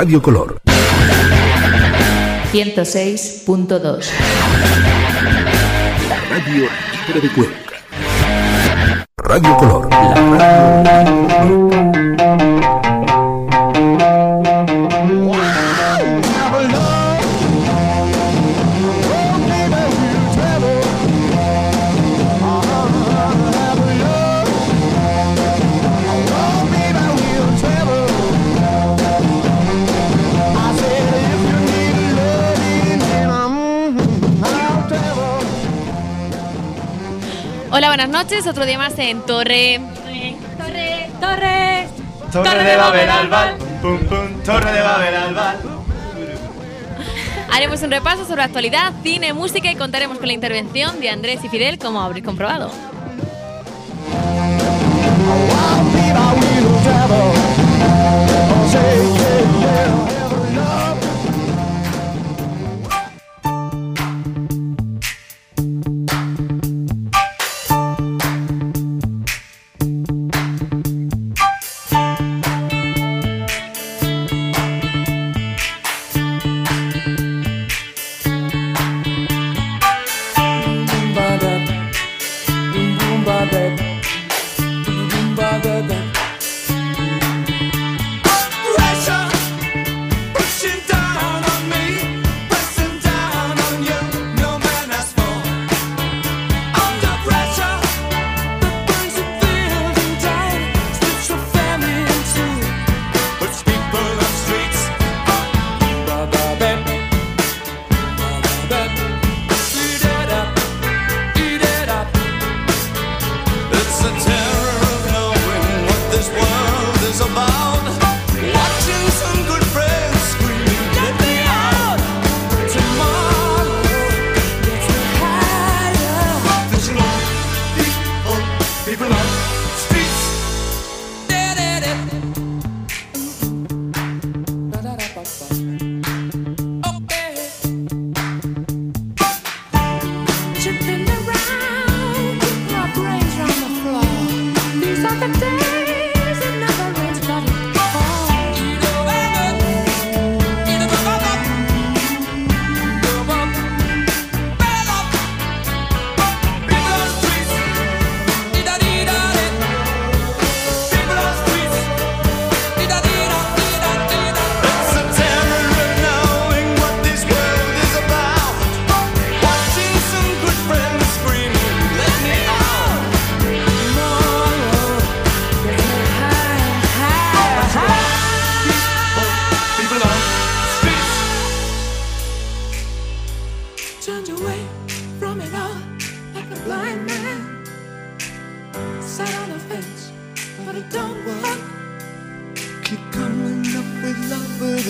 Radio 0.00 0.22
Color. 0.22 0.60
106.2 2.52 4.10
Radio 6.30 6.68
Libre 6.92 7.20
de 7.20 7.28
Cuenca. 7.34 7.74
Radio 9.16 9.56
Color. 9.56 9.90
La 9.90 10.14
radio... 10.38 11.97
noches. 38.08 38.46
Otro 38.46 38.66
día 38.66 38.78
más 38.78 38.98
en 38.98 39.20
Torre. 39.22 39.80
Torre, 40.56 41.10
Torre. 41.20 41.88
Torre, 42.32 42.64
de 42.64 42.76
Babel 42.76 43.08
al 43.08 43.28
Val. 43.28 43.56
Pum, 43.80 43.98
pum, 44.00 44.42
Torre 44.44 44.72
de 44.72 44.80
Babel 44.80 45.16
al 45.16 45.34
Val. 45.34 45.58
Haremos 47.52 47.82
un 47.82 47.90
repaso 47.90 48.26
sobre 48.26 48.42
actualidad, 48.42 48.92
cine, 49.02 49.32
música 49.32 49.70
y 49.70 49.76
contaremos 49.76 50.18
con 50.18 50.26
la 50.26 50.34
intervención 50.34 51.00
de 51.00 51.10
Andrés 51.10 51.40
y 51.44 51.48
Fidel, 51.48 51.78
como 51.78 52.02
habréis 52.02 52.24
comprobado. 52.24 52.70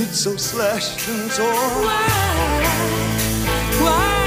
It's 0.01 0.21
so 0.21 0.37
slashed 0.37 1.09
and 1.09 1.29
torn. 1.33 1.49
Why? 1.83 2.07
Why? 3.83 4.18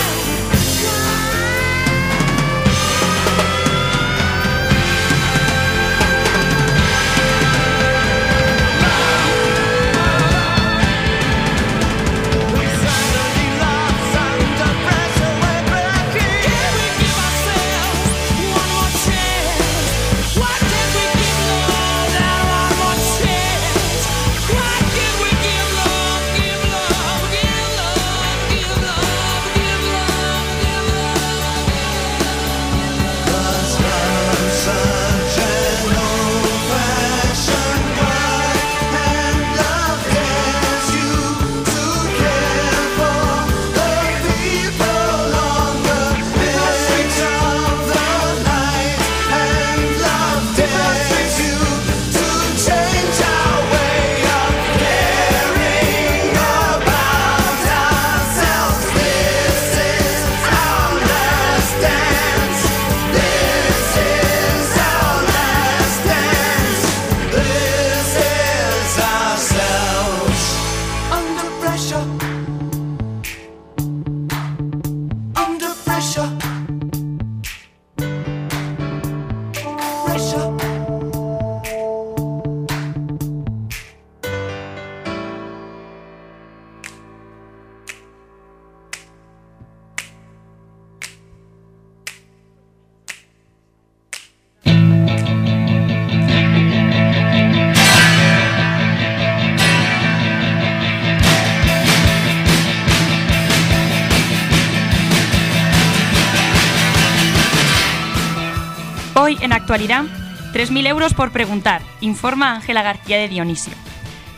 En 109.51 109.57
actualidad, 109.57 110.05
3.000 110.53 110.87
euros 110.87 111.13
por 111.13 111.33
preguntar, 111.33 111.81
informa 111.99 112.53
Ángela 112.53 112.83
García 112.83 113.17
de 113.17 113.27
Dionisio. 113.27 113.73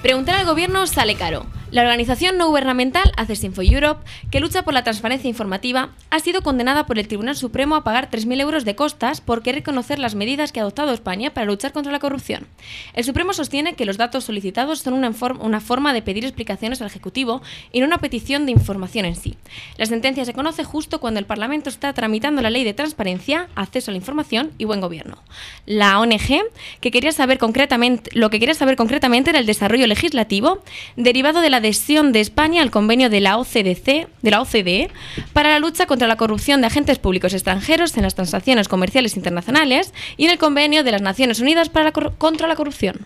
Preguntar 0.02 0.34
al 0.38 0.48
gobierno 0.48 0.88
sale 0.88 1.14
caro. 1.14 1.46
La 1.74 1.82
organización 1.82 2.38
no 2.38 2.50
gubernamental 2.50 3.12
Access 3.18 3.44
Info 3.44 3.64
Europe, 3.64 4.08
que 4.30 4.40
lucha 4.40 4.62
por 4.62 4.76
la 4.76 4.84
transparencia 4.84 5.28
informativa, 5.28 5.90
ha 6.12 6.20
sido 6.20 6.44
condenada 6.44 6.86
por 6.86 7.00
el 7.00 7.08
Tribunal 7.08 7.36
Supremo 7.36 7.76
a 7.76 7.84
pagar 7.84 8.12
3.000 8.12 8.42
euros 8.42 8.64
de 8.64 8.76
costas 8.76 9.22
por 9.22 9.42
querer 9.42 9.64
conocer 9.64 9.98
las 9.98 10.14
medidas 10.14 10.52
que 10.52 10.60
ha 10.60 10.62
adoptado 10.62 10.94
España 10.94 11.34
para 11.34 11.48
luchar 11.48 11.72
contra 11.72 11.92
la 11.92 11.98
corrupción. 11.98 12.46
El 12.94 13.04
Supremo 13.04 13.34
sostiene 13.34 13.74
que 13.74 13.88
los 13.88 13.98
datos 13.98 14.26
solicitados 14.26 14.82
son 14.82 14.94
una, 14.94 15.12
una 15.40 15.62
forma 15.62 15.94
de 15.94 16.04
pedir 16.04 16.26
explicaciones 16.26 16.80
al 16.80 16.90
Ejecutivo 16.90 17.42
y 17.72 17.80
no 17.80 17.88
una 17.88 17.98
petición 17.98 18.46
de 18.46 18.52
información 18.52 19.06
en 19.06 19.16
sí. 19.16 19.36
La 19.78 19.88
sentencia 19.88 20.26
se 20.26 20.34
conoce 20.34 20.64
justo 20.64 21.00
cuando 21.00 21.20
el 21.20 21.26
Parlamento 21.26 21.70
está 21.70 21.92
tramitando 21.94 22.44
la 22.44 22.52
ley 22.52 22.64
de 22.66 22.76
transparencia, 22.76 23.48
acceso 23.56 23.90
a 23.90 23.94
la 23.94 23.98
información 23.98 24.52
y 24.60 24.66
buen 24.66 24.80
gobierno. 24.80 25.24
La 25.66 26.00
ONG, 26.00 26.44
que 26.82 26.92
quería 26.92 27.14
saber 27.14 27.40
concretamente, 27.40 28.12
lo 28.14 28.30
que 28.30 28.40
quería 28.40 28.54
saber 28.54 28.76
concretamente 28.76 29.32
era 29.32 29.40
el 29.40 29.48
desarrollo 29.48 29.88
legislativo 29.88 30.62
derivado 30.98 31.42
de 31.42 31.50
la 31.50 31.63
adhesión 31.64 32.12
de 32.12 32.20
España 32.20 32.62
al 32.62 32.72
convenio 32.72 33.10
de 33.10 33.22
la 33.22 33.38
OCDC, 33.38 34.08
de 34.22 34.32
la 34.32 34.42
OCDE, 34.42 34.90
para 35.32 35.50
la 35.50 35.60
lucha 35.60 35.86
contra 35.86 36.08
la 36.08 36.18
corrupción 36.18 36.60
de 36.62 36.68
agentes 36.68 37.00
públicos 37.00 37.34
extranjeros 37.34 37.96
en 37.96 38.04
las 38.04 38.16
transacciones 38.16 38.68
comerciales 38.68 39.16
internacionales 39.16 39.94
y 40.18 40.26
en 40.26 40.32
el 40.32 40.38
convenio 40.38 40.84
de 40.84 40.92
las 40.92 41.02
Naciones 41.02 41.40
Unidas 41.40 41.70
para 41.70 41.86
la 41.86 41.92
contra 41.92 42.48
la 42.48 42.56
corrupción. 42.56 43.06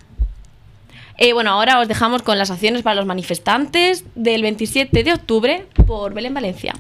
Eh, 1.18 1.34
bueno, 1.34 1.52
ahora 1.52 1.80
os 1.80 1.88
dejamos 1.88 2.24
con 2.24 2.38
las 2.38 2.52
acciones 2.52 2.82
para 2.82 2.96
los 2.96 3.06
manifestantes 3.06 4.06
del 4.16 4.42
27 4.42 5.04
de 5.04 5.14
octubre 5.14 5.66
por 5.86 6.14
Belén 6.14 6.34
Valencia. 6.34 6.74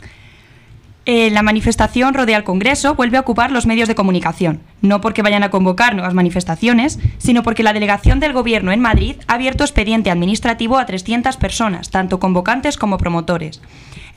Eh, 1.09 1.29
la 1.31 1.41
manifestación 1.41 2.13
rodea 2.13 2.35
al 2.35 2.43
Congreso 2.43 2.93
vuelve 2.95 3.15
a 3.15 3.21
ocupar 3.21 3.49
los 3.49 3.65
medios 3.65 3.87
de 3.87 3.95
comunicación, 3.95 4.59
no 4.81 4.99
porque 4.99 5.21
vayan 5.21 5.41
a 5.41 5.49
convocar 5.49 5.95
nuevas 5.95 6.13
manifestaciones, 6.13 6.99
sino 7.17 7.43
porque 7.43 7.63
la 7.63 7.71
delegación 7.71 8.19
del 8.19 8.33
Gobierno 8.33 8.73
en 8.73 8.81
Madrid 8.81 9.15
ha 9.27 9.35
abierto 9.35 9.63
expediente 9.63 10.11
administrativo 10.11 10.77
a 10.77 10.85
300 10.85 11.37
personas, 11.37 11.91
tanto 11.91 12.19
convocantes 12.19 12.75
como 12.75 12.97
promotores. 12.97 13.61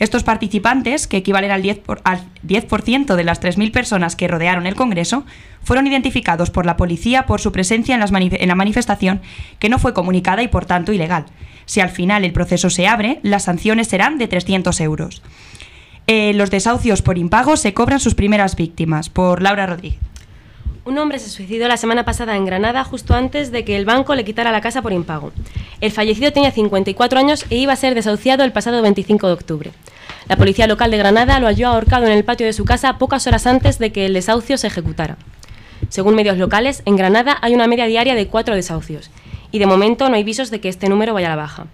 Estos 0.01 0.25
participantes, 0.25 1.07
que 1.07 1.19
equivalen 1.19 1.53
al 1.53 1.63
10%, 1.63 1.81
por- 1.81 2.01
al 2.03 2.23
10% 2.45 3.15
de 3.15 3.23
las 3.23 3.41
3.000 3.41 3.71
personas 3.71 4.17
que 4.17 4.27
rodearon 4.27 4.67
el 4.67 4.75
Congreso, 4.75 5.25
fueron 5.63 5.87
identificados 5.87 6.51
por 6.51 6.67
la 6.67 6.77
policía 6.77 7.25
por 7.25 7.41
su 7.41 7.53
presencia 7.53 7.95
en, 7.95 8.03
en 8.03 8.49
la 8.49 8.55
manifestación, 8.57 9.21
que 9.61 9.69
no 9.69 9.79
fue 9.79 9.95
comunicada 9.95 10.43
y 10.43 10.49
por 10.49 10.65
tanto 10.67 10.93
ilegal. 10.93 11.27
Si 11.67 11.81
al 11.81 11.91
final 11.91 12.25
el 12.25 12.33
proceso 12.33 12.69
se 12.69 12.89
abre, 12.89 13.21
las 13.23 13.45
sanciones 13.45 13.87
serán 13.87 14.19
de 14.19 14.27
300 14.27 14.81
euros. 14.81 15.23
Eh, 16.13 16.33
los 16.35 16.51
desahucios 16.51 17.03
por 17.03 17.19
impago 17.19 17.57
se 17.57 17.73
cobran 17.73 18.01
sus 18.01 18.17
primeras 18.17 18.57
víctimas, 18.57 19.09
por 19.09 19.41
Laura 19.41 19.67
Rodríguez. 19.67 20.01
Un 20.85 20.99
hombre 20.99 21.21
se 21.21 21.31
suicidó 21.31 21.69
la 21.69 21.77
semana 21.77 22.05
pasada 22.05 22.35
en 22.35 22.45
Granada 22.45 22.83
justo 22.83 23.15
antes 23.15 23.53
de 23.53 23.65
que 23.65 23.77
el 23.77 23.85
banco 23.85 24.17
le 24.17 24.25
quitara 24.25 24.51
la 24.51 24.61
casa 24.61 24.83
por 24.83 24.93
impago. 24.93 25.31
El 25.81 25.93
fallecido 25.93 26.33
tenía 26.33 26.51
54 26.51 27.17
años 27.17 27.47
e 27.49 27.59
iba 27.59 27.75
a 27.75 27.77
ser 27.77 27.95
desahuciado 27.95 28.43
el 28.43 28.51
pasado 28.51 28.83
25 28.83 29.29
de 29.29 29.33
octubre. 29.33 29.71
La 30.29 30.35
policía 30.35 30.67
local 30.67 30.91
de 30.91 30.99
Granada 30.99 31.39
lo 31.39 31.47
halló 31.47 31.69
ahorcado 31.69 32.07
en 32.07 32.13
el 32.13 32.25
patio 32.25 32.47
de 32.47 32.55
su 32.55 32.65
casa 32.65 32.99
pocas 32.99 33.29
horas 33.29 33.47
antes 33.47 33.79
de 33.79 33.93
que 33.93 34.07
el 34.07 34.15
desahucio 34.15 34.59
se 34.59 34.67
ejecutara. 34.67 35.17
Según 35.91 36.17
medios 36.17 36.39
locales, 36.39 36.83
en 36.87 36.97
Granada 36.97 37.39
hay 37.41 37.55
una 37.55 37.69
media 37.69 37.87
diaria 37.87 38.17
de 38.17 38.27
cuatro 38.27 38.57
desahucios 38.57 39.13
y 39.53 39.61
de 39.61 39.67
momento 39.67 40.09
no 40.09 40.17
hay 40.17 40.25
visos 40.25 40.51
de 40.51 40.61
que 40.61 40.71
este 40.71 40.89
número 40.89 41.15
vaya 41.15 41.29
a 41.29 41.37
la 41.37 41.43
baja. 41.43 41.67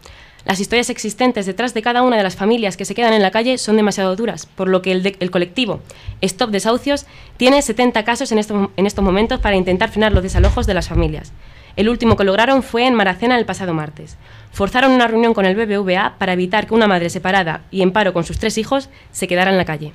Las 0.46 0.60
historias 0.60 0.90
existentes 0.90 1.44
detrás 1.44 1.74
de 1.74 1.82
cada 1.82 2.02
una 2.02 2.16
de 2.16 2.22
las 2.22 2.36
familias 2.36 2.76
que 2.76 2.84
se 2.84 2.94
quedan 2.94 3.12
en 3.12 3.22
la 3.22 3.32
calle 3.32 3.58
son 3.58 3.76
demasiado 3.76 4.14
duras, 4.14 4.46
por 4.46 4.68
lo 4.68 4.80
que 4.80 4.92
el, 4.92 5.30
colectivo 5.32 5.80
Stop 6.20 6.50
Desahucios 6.50 7.04
tiene 7.36 7.60
70 7.62 8.04
casos 8.04 8.30
en 8.30 8.38
estos 8.38 9.04
momentos 9.04 9.40
para 9.40 9.56
intentar 9.56 9.90
frenar 9.90 10.12
los 10.12 10.22
desalojos 10.22 10.68
de 10.68 10.74
las 10.74 10.88
familias. 10.88 11.32
El 11.74 11.88
último 11.88 12.16
que 12.16 12.22
lograron 12.22 12.62
fue 12.62 12.86
en 12.86 12.94
Maracena 12.94 13.36
el 13.36 13.44
pasado 13.44 13.74
martes. 13.74 14.16
Forzaron 14.52 14.92
una 14.92 15.08
reunión 15.08 15.34
con 15.34 15.46
el 15.46 15.56
BBVA 15.56 16.14
para 16.16 16.32
evitar 16.32 16.68
que 16.68 16.74
una 16.74 16.86
madre 16.86 17.10
separada 17.10 17.62
y 17.72 17.82
en 17.82 17.90
paro 17.90 18.12
con 18.12 18.22
sus 18.22 18.38
tres 18.38 18.56
hijos 18.56 18.88
se 19.10 19.26
quedara 19.26 19.50
en 19.50 19.58
la 19.58 19.64
calle. 19.64 19.92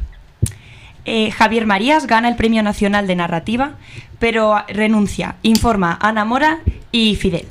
Eh, 1.05 1.31
Javier 1.31 1.65
Marías 1.65 2.05
gana 2.05 2.27
el 2.27 2.35
Premio 2.35 2.61
Nacional 2.61 3.07
de 3.07 3.15
Narrativa, 3.15 3.77
pero 4.19 4.57
renuncia, 4.67 5.37
informa 5.43 5.97
Ana 6.01 6.25
Mora 6.25 6.59
y 6.91 7.15
Fidel. 7.15 7.47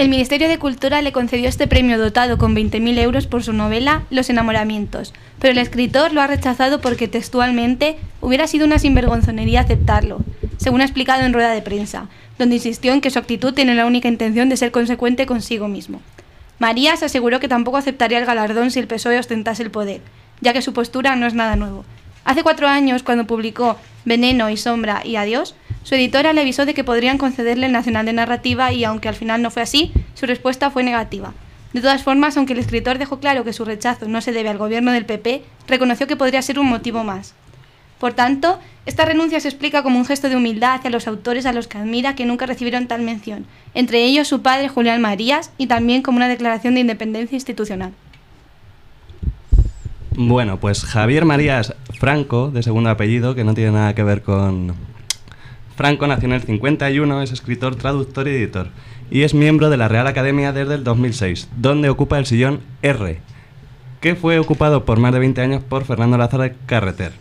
El 0.00 0.08
Ministerio 0.08 0.48
de 0.48 0.58
Cultura 0.58 1.02
le 1.02 1.12
concedió 1.12 1.46
este 1.46 1.66
premio 1.66 1.98
dotado 1.98 2.38
con 2.38 2.56
20.000 2.56 2.98
euros 3.00 3.26
por 3.26 3.42
su 3.42 3.52
novela 3.52 4.04
Los 4.08 4.30
enamoramientos, 4.30 5.12
pero 5.38 5.52
el 5.52 5.58
escritor 5.58 6.14
lo 6.14 6.22
ha 6.22 6.26
rechazado 6.26 6.80
porque 6.80 7.06
textualmente 7.06 7.98
hubiera 8.22 8.46
sido 8.46 8.64
una 8.64 8.78
sinvergonzonería 8.78 9.60
aceptarlo, 9.60 10.22
según 10.56 10.80
ha 10.80 10.84
explicado 10.84 11.26
en 11.26 11.34
rueda 11.34 11.50
de 11.50 11.60
prensa, 11.60 12.08
donde 12.38 12.54
insistió 12.54 12.94
en 12.94 13.02
que 13.02 13.10
su 13.10 13.18
actitud 13.18 13.52
tiene 13.52 13.74
la 13.74 13.84
única 13.84 14.08
intención 14.08 14.48
de 14.48 14.56
ser 14.56 14.70
consecuente 14.70 15.26
consigo 15.26 15.68
mismo. 15.68 16.00
Marías 16.58 17.02
aseguró 17.02 17.38
que 17.38 17.48
tampoco 17.48 17.76
aceptaría 17.76 18.16
el 18.16 18.24
galardón 18.24 18.70
si 18.70 18.78
el 18.78 18.86
PSOE 18.86 19.18
ostentase 19.18 19.62
el 19.62 19.70
poder, 19.70 20.00
ya 20.40 20.54
que 20.54 20.62
su 20.62 20.72
postura 20.72 21.14
no 21.14 21.26
es 21.26 21.34
nada 21.34 21.56
nuevo. 21.56 21.84
Hace 22.24 22.42
cuatro 22.42 22.68
años, 22.68 23.02
cuando 23.02 23.26
publicó 23.26 23.76
Veneno 24.04 24.50
y 24.50 24.56
Sombra 24.56 25.02
y 25.04 25.16
Adiós, 25.16 25.54
su 25.82 25.94
editora 25.94 26.32
le 26.32 26.42
avisó 26.42 26.66
de 26.66 26.74
que 26.74 26.84
podrían 26.84 27.18
concederle 27.18 27.66
el 27.66 27.72
Nacional 27.72 28.06
de 28.06 28.12
Narrativa 28.12 28.72
y 28.72 28.84
aunque 28.84 29.08
al 29.08 29.14
final 29.14 29.42
no 29.42 29.50
fue 29.50 29.62
así, 29.62 29.92
su 30.14 30.26
respuesta 30.26 30.70
fue 30.70 30.84
negativa. 30.84 31.32
De 31.72 31.80
todas 31.80 32.02
formas, 32.02 32.36
aunque 32.36 32.52
el 32.52 32.58
escritor 32.58 32.98
dejó 32.98 33.20
claro 33.20 33.44
que 33.44 33.52
su 33.52 33.64
rechazo 33.64 34.08
no 34.08 34.20
se 34.20 34.32
debe 34.32 34.48
al 34.48 34.58
gobierno 34.58 34.92
del 34.92 35.06
PP, 35.06 35.42
reconoció 35.68 36.06
que 36.06 36.16
podría 36.16 36.42
ser 36.42 36.58
un 36.58 36.68
motivo 36.68 37.04
más. 37.04 37.34
Por 37.98 38.12
tanto, 38.14 38.58
esta 38.86 39.04
renuncia 39.04 39.40
se 39.40 39.48
explica 39.48 39.82
como 39.82 39.98
un 39.98 40.06
gesto 40.06 40.28
de 40.28 40.36
humildad 40.36 40.74
hacia 40.74 40.90
los 40.90 41.06
autores 41.06 41.46
a 41.46 41.52
los 41.52 41.68
que 41.68 41.78
admira 41.78 42.14
que 42.14 42.24
nunca 42.24 42.46
recibieron 42.46 42.88
tal 42.88 43.02
mención, 43.02 43.46
entre 43.74 44.04
ellos 44.04 44.26
su 44.26 44.42
padre 44.42 44.68
Julián 44.68 45.00
Marías 45.00 45.52
y 45.58 45.66
también 45.66 46.02
como 46.02 46.16
una 46.16 46.28
declaración 46.28 46.74
de 46.74 46.80
independencia 46.80 47.36
institucional. 47.36 47.92
Bueno, 50.16 50.58
pues 50.58 50.84
Javier 50.84 51.24
Marías 51.24 51.74
Franco, 51.98 52.50
de 52.50 52.62
segundo 52.62 52.90
apellido, 52.90 53.34
que 53.34 53.44
no 53.44 53.54
tiene 53.54 53.72
nada 53.72 53.94
que 53.94 54.02
ver 54.02 54.22
con... 54.22 54.74
Franco 55.76 56.06
nació 56.06 56.26
en 56.26 56.34
el 56.34 56.42
51, 56.42 57.22
es 57.22 57.32
escritor, 57.32 57.76
traductor 57.76 58.26
y 58.28 58.32
editor, 58.32 58.68
y 59.10 59.22
es 59.22 59.32
miembro 59.32 59.70
de 59.70 59.78
la 59.78 59.88
Real 59.88 60.06
Academia 60.06 60.52
desde 60.52 60.74
el 60.74 60.84
2006, 60.84 61.48
donde 61.56 61.88
ocupa 61.88 62.18
el 62.18 62.26
sillón 62.26 62.60
R, 62.82 63.20
que 64.00 64.14
fue 64.14 64.38
ocupado 64.38 64.84
por 64.84 64.98
más 64.98 65.12
de 65.12 65.20
20 65.20 65.40
años 65.40 65.62
por 65.62 65.84
Fernando 65.84 66.18
Lázaro 66.18 66.52
Carreter. 66.66 67.12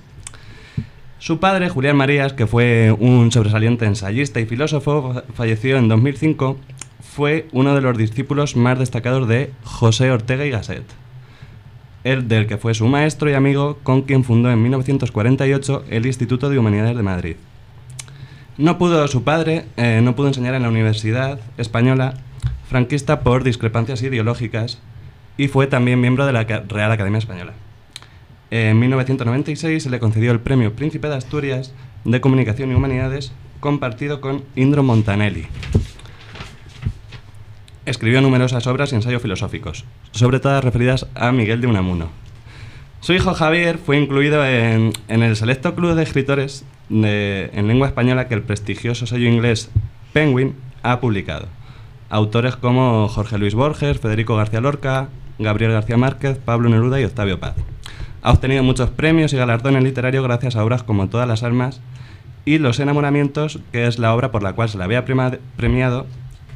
Su 1.19 1.39
padre, 1.39 1.69
Julián 1.69 1.95
Marías, 1.95 2.33
que 2.33 2.47
fue 2.47 2.93
un 2.97 3.31
sobresaliente 3.31 3.85
ensayista 3.85 4.39
y 4.41 4.45
filósofo, 4.45 5.13
fa- 5.13 5.23
falleció 5.33 5.77
en 5.77 5.87
2005, 5.87 6.57
fue 7.01 7.47
uno 7.53 7.75
de 7.75 7.81
los 7.81 7.97
discípulos 7.97 8.55
más 8.57 8.77
destacados 8.79 9.27
de 9.27 9.51
José 9.63 10.11
Ortega 10.11 10.45
y 10.45 10.49
Gasset 10.49 10.83
el 12.03 12.27
del 12.27 12.47
que 12.47 12.57
fue 12.57 12.73
su 12.73 12.87
maestro 12.87 13.29
y 13.29 13.33
amigo, 13.33 13.79
con 13.83 14.03
quien 14.03 14.23
fundó 14.23 14.49
en 14.51 14.61
1948 14.61 15.85
el 15.89 16.05
Instituto 16.05 16.49
de 16.49 16.59
Humanidades 16.59 16.95
de 16.95 17.03
Madrid. 17.03 17.35
No 18.57 18.77
pudo 18.77 19.07
su 19.07 19.23
padre, 19.23 19.65
eh, 19.77 20.01
no 20.03 20.15
pudo 20.15 20.27
enseñar 20.27 20.53
en 20.53 20.63
la 20.63 20.69
Universidad 20.69 21.39
Española 21.57 22.15
franquista 22.67 23.21
por 23.21 23.43
discrepancias 23.43 24.03
ideológicas 24.03 24.79
y 25.37 25.47
fue 25.47 25.67
también 25.67 26.01
miembro 26.01 26.25
de 26.25 26.33
la 26.33 26.43
Real 26.43 26.91
Academia 26.91 27.19
Española. 27.19 27.53
En 28.51 28.77
1996 28.79 29.83
se 29.83 29.89
le 29.89 29.99
concedió 29.99 30.31
el 30.31 30.39
Premio 30.39 30.75
Príncipe 30.75 31.07
de 31.07 31.15
Asturias 31.15 31.73
de 32.03 32.21
Comunicación 32.21 32.71
y 32.71 32.75
Humanidades 32.75 33.31
compartido 33.59 34.21
con 34.21 34.43
Indro 34.55 34.83
Montanelli. 34.83 35.47
Escribió 37.89 38.21
numerosas 38.21 38.67
obras 38.67 38.91
y 38.91 38.95
ensayos 38.95 39.19
filosóficos, 39.19 39.83
sobre 40.11 40.39
todas 40.39 40.63
referidas 40.63 41.07
a 41.15 41.31
Miguel 41.31 41.59
de 41.59 41.65
Unamuno. 41.65 42.09
Su 42.99 43.13
hijo 43.13 43.33
Javier 43.33 43.79
fue 43.79 43.97
incluido 43.97 44.45
en, 44.45 44.93
el 45.07 45.35
selecto 45.35 45.73
club 45.73 45.95
de 45.95 46.03
escritores 46.03 46.65
en 46.91 47.67
lengua 47.67 47.87
española 47.87 48.27
que 48.27 48.35
el 48.35 48.43
prestigioso 48.43 49.07
sello 49.07 49.27
inglés 49.27 49.71
Penguin 50.13 50.53
ha 50.83 50.99
publicado. 50.99 51.47
Autores 52.11 52.55
como 52.57 53.07
Jorge 53.07 53.39
Luis 53.39 53.55
Borges, 53.55 53.99
Federico 53.99 54.35
García 54.35 54.61
Lorca, 54.61 55.09
Gabriel 55.39 55.71
García 55.71 55.97
Márquez, 55.97 56.37
Pablo 56.37 56.69
Neruda 56.69 57.01
y 57.01 57.05
Octavio 57.05 57.39
Paz. 57.39 57.55
Ha 58.21 58.31
obtenido 58.31 58.61
muchos 58.61 58.91
premios 58.91 59.33
y 59.33 59.37
galardones 59.37 59.83
literarios 59.83 60.23
gracias 60.23 60.55
a 60.55 60.63
obras 60.63 60.83
como 60.83 61.09
Todas 61.09 61.27
las 61.27 61.41
almas 61.41 61.81
y 62.45 62.59
Los 62.59 62.79
enamoramientos, 62.79 63.57
que 63.71 63.87
es 63.87 63.97
la 63.97 64.13
obra 64.13 64.29
por 64.29 64.43
la 64.43 64.53
cual 64.53 64.69
se 64.69 64.77
le 64.77 64.83
había 64.83 65.05
premiado 65.05 66.05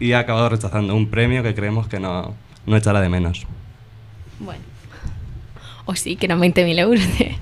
y 0.03 0.13
ha 0.13 0.19
acabado 0.19 0.49
rechazando 0.49 0.95
un 0.95 1.09
premio 1.09 1.43
que 1.43 1.53
creemos 1.55 1.87
que 1.87 1.99
no, 1.99 2.33
no 2.65 2.75
echará 2.77 2.99
de 3.01 3.09
menos. 3.09 3.45
Bueno. 4.39 4.61
O 5.85 5.95
sí, 5.95 6.15
que 6.15 6.25
eran 6.25 6.39
20.000 6.39 6.79
euros 6.79 7.17
de... 7.17 7.25
Eh, 7.25 7.37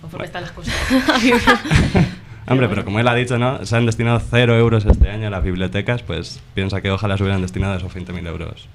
Conforme 0.00 0.26
están 0.26 0.42
las 0.42 0.52
cosas. 0.52 0.74
Hombre, 2.48 2.68
pero 2.68 2.84
como 2.84 3.00
él 3.00 3.08
ha 3.08 3.14
dicho, 3.14 3.38
¿no? 3.38 3.64
Se 3.66 3.76
han 3.76 3.86
destinado 3.86 4.20
cero 4.30 4.56
euros 4.56 4.84
este 4.86 5.10
año 5.10 5.26
a 5.26 5.30
las 5.30 5.42
bibliotecas, 5.42 6.02
pues 6.02 6.40
piensa 6.54 6.80
que 6.80 6.90
ojalá 6.90 7.16
se 7.16 7.24
hubieran 7.24 7.42
destinado 7.42 7.74
esos 7.76 7.92
20.000 7.94 8.26
euros. 8.28 8.68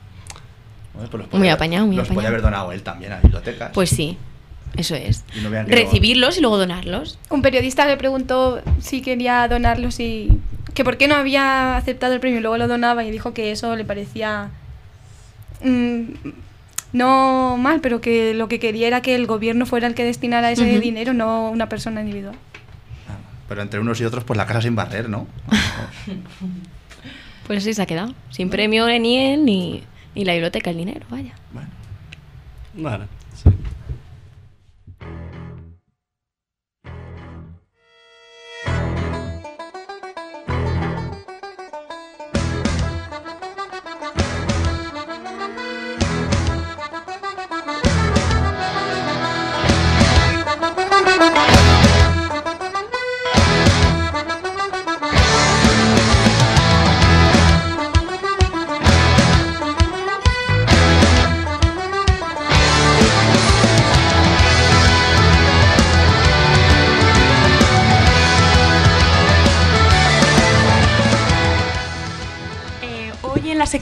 Bueno, 0.94 1.10
pues 1.10 1.24
los 1.24 1.32
Muy 1.32 1.40
podía- 1.40 1.54
apañado, 1.54 1.88
muy 1.88 1.96
Los 1.96 2.08
podía 2.10 2.20
apañado. 2.20 2.34
haber 2.36 2.42
donado 2.42 2.72
él 2.74 2.84
también 2.84 3.14
a 3.14 3.22
bibliotecas. 3.22 3.72
Pues 3.74 3.90
sí. 3.90 4.18
Eso 4.76 4.96
es. 4.96 5.24
Y 5.36 5.42
no 5.42 5.50
vean 5.50 5.66
que 5.66 5.76
Recibirlos 5.76 6.38
y 6.38 6.42
luego 6.42 6.58
donarlos. 6.58 7.20
Un 7.30 7.42
periodista 7.42 7.86
le 7.86 7.98
preguntó 7.98 8.62
si 8.80 9.02
quería 9.02 9.48
donarlos 9.48 10.00
y 10.00 10.40
que 10.74 10.84
por 10.84 10.98
qué 10.98 11.08
no 11.08 11.16
había 11.16 11.76
aceptado 11.78 12.14
el 12.14 12.20
premio 12.20 12.40
y 12.40 12.42
luego 12.42 12.58
lo 12.58 12.68
donaba 12.68 13.04
y 13.04 13.12
dijo 13.12 13.34
que 13.34 13.52
eso 13.52 13.76
le 13.76 13.84
parecía 13.84 14.50
mm, 15.64 16.04
no 16.94 17.58
mal, 17.58 17.82
pero 17.82 18.02
que 18.02 18.34
lo 18.34 18.48
que 18.48 18.60
quería 18.60 18.88
era 18.88 19.02
que 19.02 19.16
el 19.16 19.28
gobierno 19.28 19.66
fuera 19.66 19.88
el 19.88 19.96
que 19.96 20.04
destinara 20.04 20.52
ese 20.52 20.80
dinero, 20.80 21.14
no 21.14 21.50
una 21.50 21.70
persona 21.70 22.02
individual. 22.02 22.36
Pero 23.48 23.62
entre 23.62 23.80
unos 23.80 24.00
y 24.00 24.06
otros, 24.06 24.24
pues 24.24 24.38
la 24.38 24.46
casa 24.46 24.62
sin 24.62 24.76
barrer, 24.76 25.10
¿no? 25.10 25.28
Pues 27.48 27.64
así 27.64 27.74
se 27.74 27.82
ha 27.82 27.86
quedado. 27.86 28.14
Sin 28.30 28.50
premio 28.50 28.88
ni 28.88 29.18
él 29.18 29.44
ni, 29.44 29.84
ni 30.16 30.24
la 30.24 30.34
biblioteca 30.34 30.70
el 30.70 30.78
dinero, 30.78 31.06
vaya. 31.10 31.34
Bueno. 31.52 31.68
Vale, 32.76 33.06
sí. 33.36 33.50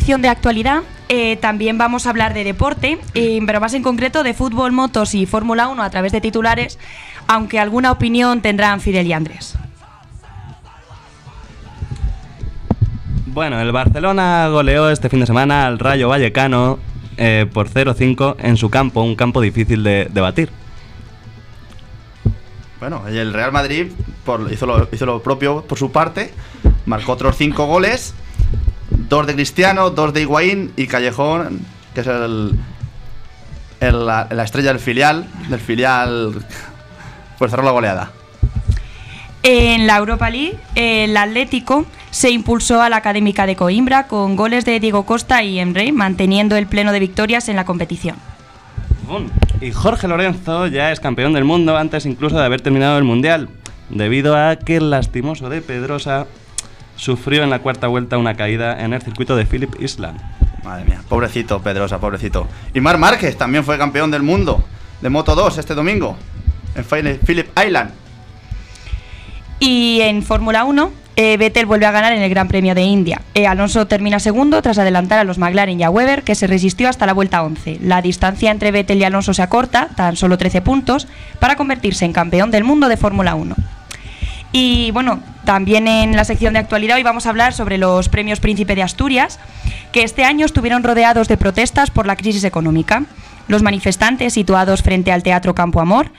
Sección 0.09 0.23
de 0.23 0.29
actualidad 0.29 0.81
eh, 1.07 1.37
también 1.37 1.77
vamos 1.77 2.07
a 2.07 2.09
hablar 2.09 2.33
de 2.33 2.43
deporte, 2.43 2.97
eh, 3.13 3.39
pero 3.45 3.59
más 3.61 3.75
en 3.75 3.83
concreto 3.83 4.23
de 4.23 4.33
fútbol, 4.33 4.71
motos 4.71 5.13
y 5.13 5.27
Fórmula 5.27 5.67
1 5.67 5.83
a 5.83 5.89
través 5.91 6.11
de 6.11 6.19
titulares, 6.19 6.79
aunque 7.27 7.59
alguna 7.59 7.91
opinión 7.91 8.41
tendrán 8.41 8.81
Fidel 8.81 9.05
y 9.05 9.13
Andrés. 9.13 9.53
Bueno, 13.27 13.61
el 13.61 13.71
Barcelona 13.71 14.47
goleó 14.47 14.89
este 14.89 15.09
fin 15.09 15.19
de 15.19 15.27
semana 15.27 15.67
al 15.67 15.77
Rayo 15.77 16.09
Vallecano 16.09 16.79
eh, 17.17 17.45
por 17.53 17.69
0-5 17.69 18.37
en 18.39 18.57
su 18.57 18.71
campo, 18.71 19.03
un 19.03 19.15
campo 19.15 19.41
difícil 19.41 19.83
de, 19.83 20.07
de 20.11 20.21
batir. 20.21 20.49
Bueno, 22.79 23.07
el 23.07 23.31
Real 23.31 23.51
Madrid 23.51 23.91
por- 24.25 24.51
hizo, 24.51 24.65
lo, 24.65 24.89
hizo 24.91 25.05
lo 25.05 25.21
propio 25.21 25.63
por 25.67 25.77
su 25.77 25.91
parte, 25.91 26.33
marcó 26.87 27.11
otros 27.11 27.35
cinco 27.37 27.67
goles, 27.67 28.15
dos 29.09 29.27
de 29.27 29.33
Cristiano, 29.33 29.89
dos 29.89 30.13
de 30.13 30.21
Higuaín 30.21 30.71
y 30.77 30.87
Callejón, 30.87 31.59
que 31.93 32.01
es 32.01 32.07
el, 32.07 32.53
el- 33.79 34.05
la, 34.05 34.27
la 34.29 34.43
estrella 34.43 34.69
del 34.71 34.79
filial, 34.79 35.25
del 35.49 35.59
filial, 35.59 36.45
pues 37.37 37.51
cerró 37.51 37.63
la 37.63 37.71
goleada. 37.71 38.11
En 39.41 39.87
la 39.87 39.97
Europa 39.97 40.29
League, 40.29 40.57
el 40.75 41.15
Atlético 41.15 41.85
se 42.11 42.29
impulsó 42.29 42.81
a 42.81 42.89
la 42.89 42.97
Académica 42.97 43.45
de 43.45 43.55
Coimbra 43.55 44.07
con 44.07 44.35
goles 44.35 44.65
de 44.65 44.79
Diego 44.79 45.05
Costa 45.05 45.43
y 45.43 45.59
Emre, 45.59 45.91
manteniendo 45.93 46.57
el 46.57 46.67
pleno 46.67 46.91
de 46.91 46.99
victorias 46.99 47.47
en 47.47 47.55
la 47.55 47.63
competición. 47.65 48.17
Y 49.61 49.71
Jorge 49.71 50.07
Lorenzo 50.07 50.67
ya 50.67 50.91
es 50.91 50.99
campeón 50.99 51.33
del 51.33 51.45
mundo 51.45 51.77
antes 51.77 52.05
incluso 52.05 52.37
de 52.37 52.45
haber 52.45 52.61
terminado 52.61 52.97
el 52.97 53.05
Mundial, 53.05 53.49
debido 53.89 54.35
a 54.37 54.57
que 54.57 54.75
el 54.77 54.89
lastimoso 54.89 55.49
de 55.49 55.61
Pedrosa 55.61 56.27
sufrió 56.99 57.43
en 57.43 57.49
la 57.49 57.59
cuarta 57.59 57.87
vuelta 57.87 58.17
una 58.17 58.35
caída 58.35 58.83
en 58.83 58.93
el 58.93 59.01
circuito 59.01 59.35
de 59.35 59.45
Phillip 59.45 59.81
Island. 59.81 60.19
Madre 60.63 60.83
mía, 60.85 61.01
pobrecito 61.07 61.61
Pedrosa, 61.61 61.99
pobrecito. 61.99 62.47
Y 62.73 62.81
Mar 62.81 62.97
Márquez 62.97 63.37
también 63.37 63.63
fue 63.63 63.77
campeón 63.77 64.11
del 64.11 64.21
mundo 64.23 64.63
de 65.01 65.09
Moto 65.09 65.33
2 65.33 65.57
este 65.57 65.73
domingo 65.73 66.17
en 66.75 66.83
Phil- 66.83 67.19
Phillip 67.25 67.47
Island. 67.65 67.91
Y 69.59 70.01
en 70.01 70.23
Fórmula 70.23 70.63
1, 70.65 70.91
eh, 71.15 71.37
Vettel 71.37 71.65
vuelve 71.65 71.85
a 71.85 71.91
ganar 71.91 72.13
en 72.13 72.21
el 72.21 72.29
Gran 72.29 72.47
Premio 72.47 72.75
de 72.75 72.81
India. 72.83 73.21
Eh, 73.33 73.47
Alonso 73.47 73.87
termina 73.87 74.19
segundo 74.19 74.61
tras 74.61 74.77
adelantar 74.77 75.19
a 75.19 75.23
los 75.25 75.37
McLaren 75.37 75.79
y 75.79 75.83
a 75.83 75.89
Weber, 75.89 76.23
que 76.23 76.35
se 76.35 76.47
resistió 76.47 76.87
hasta 76.89 77.05
la 77.05 77.13
vuelta 77.13 77.43
11. 77.43 77.79
La 77.81 78.01
distancia 78.01 78.51
entre 78.51 78.71
Vettel 78.71 78.99
y 78.99 79.03
Alonso 79.03 79.33
se 79.33 79.41
acorta, 79.41 79.89
tan 79.95 80.15
solo 80.15 80.37
13 80.37 80.61
puntos, 80.61 81.07
para 81.39 81.55
convertirse 81.55 82.05
en 82.05 82.13
campeón 82.13 82.51
del 82.51 82.63
mundo 82.63 82.87
de 82.87 82.97
Fórmula 82.97 83.35
1. 83.35 83.55
Y 84.51 84.91
bueno, 84.91 85.21
también 85.45 85.87
en 85.87 86.15
la 86.15 86.25
sección 86.25 86.53
de 86.53 86.59
actualidad 86.59 86.97
hoy 86.97 87.03
vamos 87.03 87.25
a 87.25 87.29
hablar 87.29 87.53
sobre 87.53 87.77
los 87.77 88.09
premios 88.09 88.39
Príncipe 88.39 88.75
de 88.75 88.83
Asturias, 88.83 89.39
que 89.91 90.03
este 90.03 90.23
año 90.23 90.45
estuvieron 90.45 90.83
rodeados 90.83 91.27
de 91.27 91.37
protestas 91.37 91.91
por 91.91 92.07
la 92.07 92.15
crisis 92.15 92.43
económica. 92.43 93.03
Los 93.47 93.61
manifestantes, 93.61 94.33
situados 94.33 94.81
frente 94.81 95.11
al 95.11 95.23
Teatro 95.23 95.53
Campo 95.53 95.81
Amor, 95.81 96.11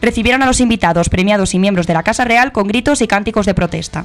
recibieron 0.00 0.42
a 0.42 0.46
los 0.46 0.60
invitados, 0.60 1.08
premiados 1.08 1.54
y 1.54 1.58
miembros 1.58 1.86
de 1.86 1.94
la 1.94 2.02
Casa 2.02 2.24
Real 2.24 2.52
con 2.52 2.66
gritos 2.66 3.02
y 3.02 3.06
cánticos 3.06 3.46
de 3.46 3.54
protesta. 3.54 4.04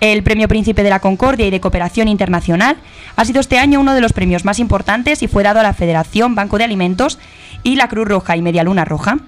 El 0.00 0.22
Premio 0.22 0.46
Príncipe 0.46 0.84
de 0.84 0.90
la 0.90 1.00
Concordia 1.00 1.46
y 1.46 1.50
de 1.50 1.60
Cooperación 1.60 2.06
Internacional 2.06 2.76
ha 3.16 3.24
sido 3.24 3.40
este 3.40 3.58
año 3.58 3.80
uno 3.80 3.94
de 3.94 4.00
los 4.00 4.12
premios 4.12 4.44
más 4.44 4.60
importantes 4.60 5.22
y 5.22 5.28
fue 5.28 5.42
dado 5.42 5.58
a 5.58 5.64
la 5.64 5.74
Federación 5.74 6.36
Banco 6.36 6.56
de 6.56 6.64
Alimentos 6.64 7.18
y 7.64 7.74
la 7.74 7.88
Cruz 7.88 8.06
Roja 8.06 8.36
y 8.36 8.42
Media 8.42 8.62
Luna 8.62 8.84
Roja. 8.84 9.18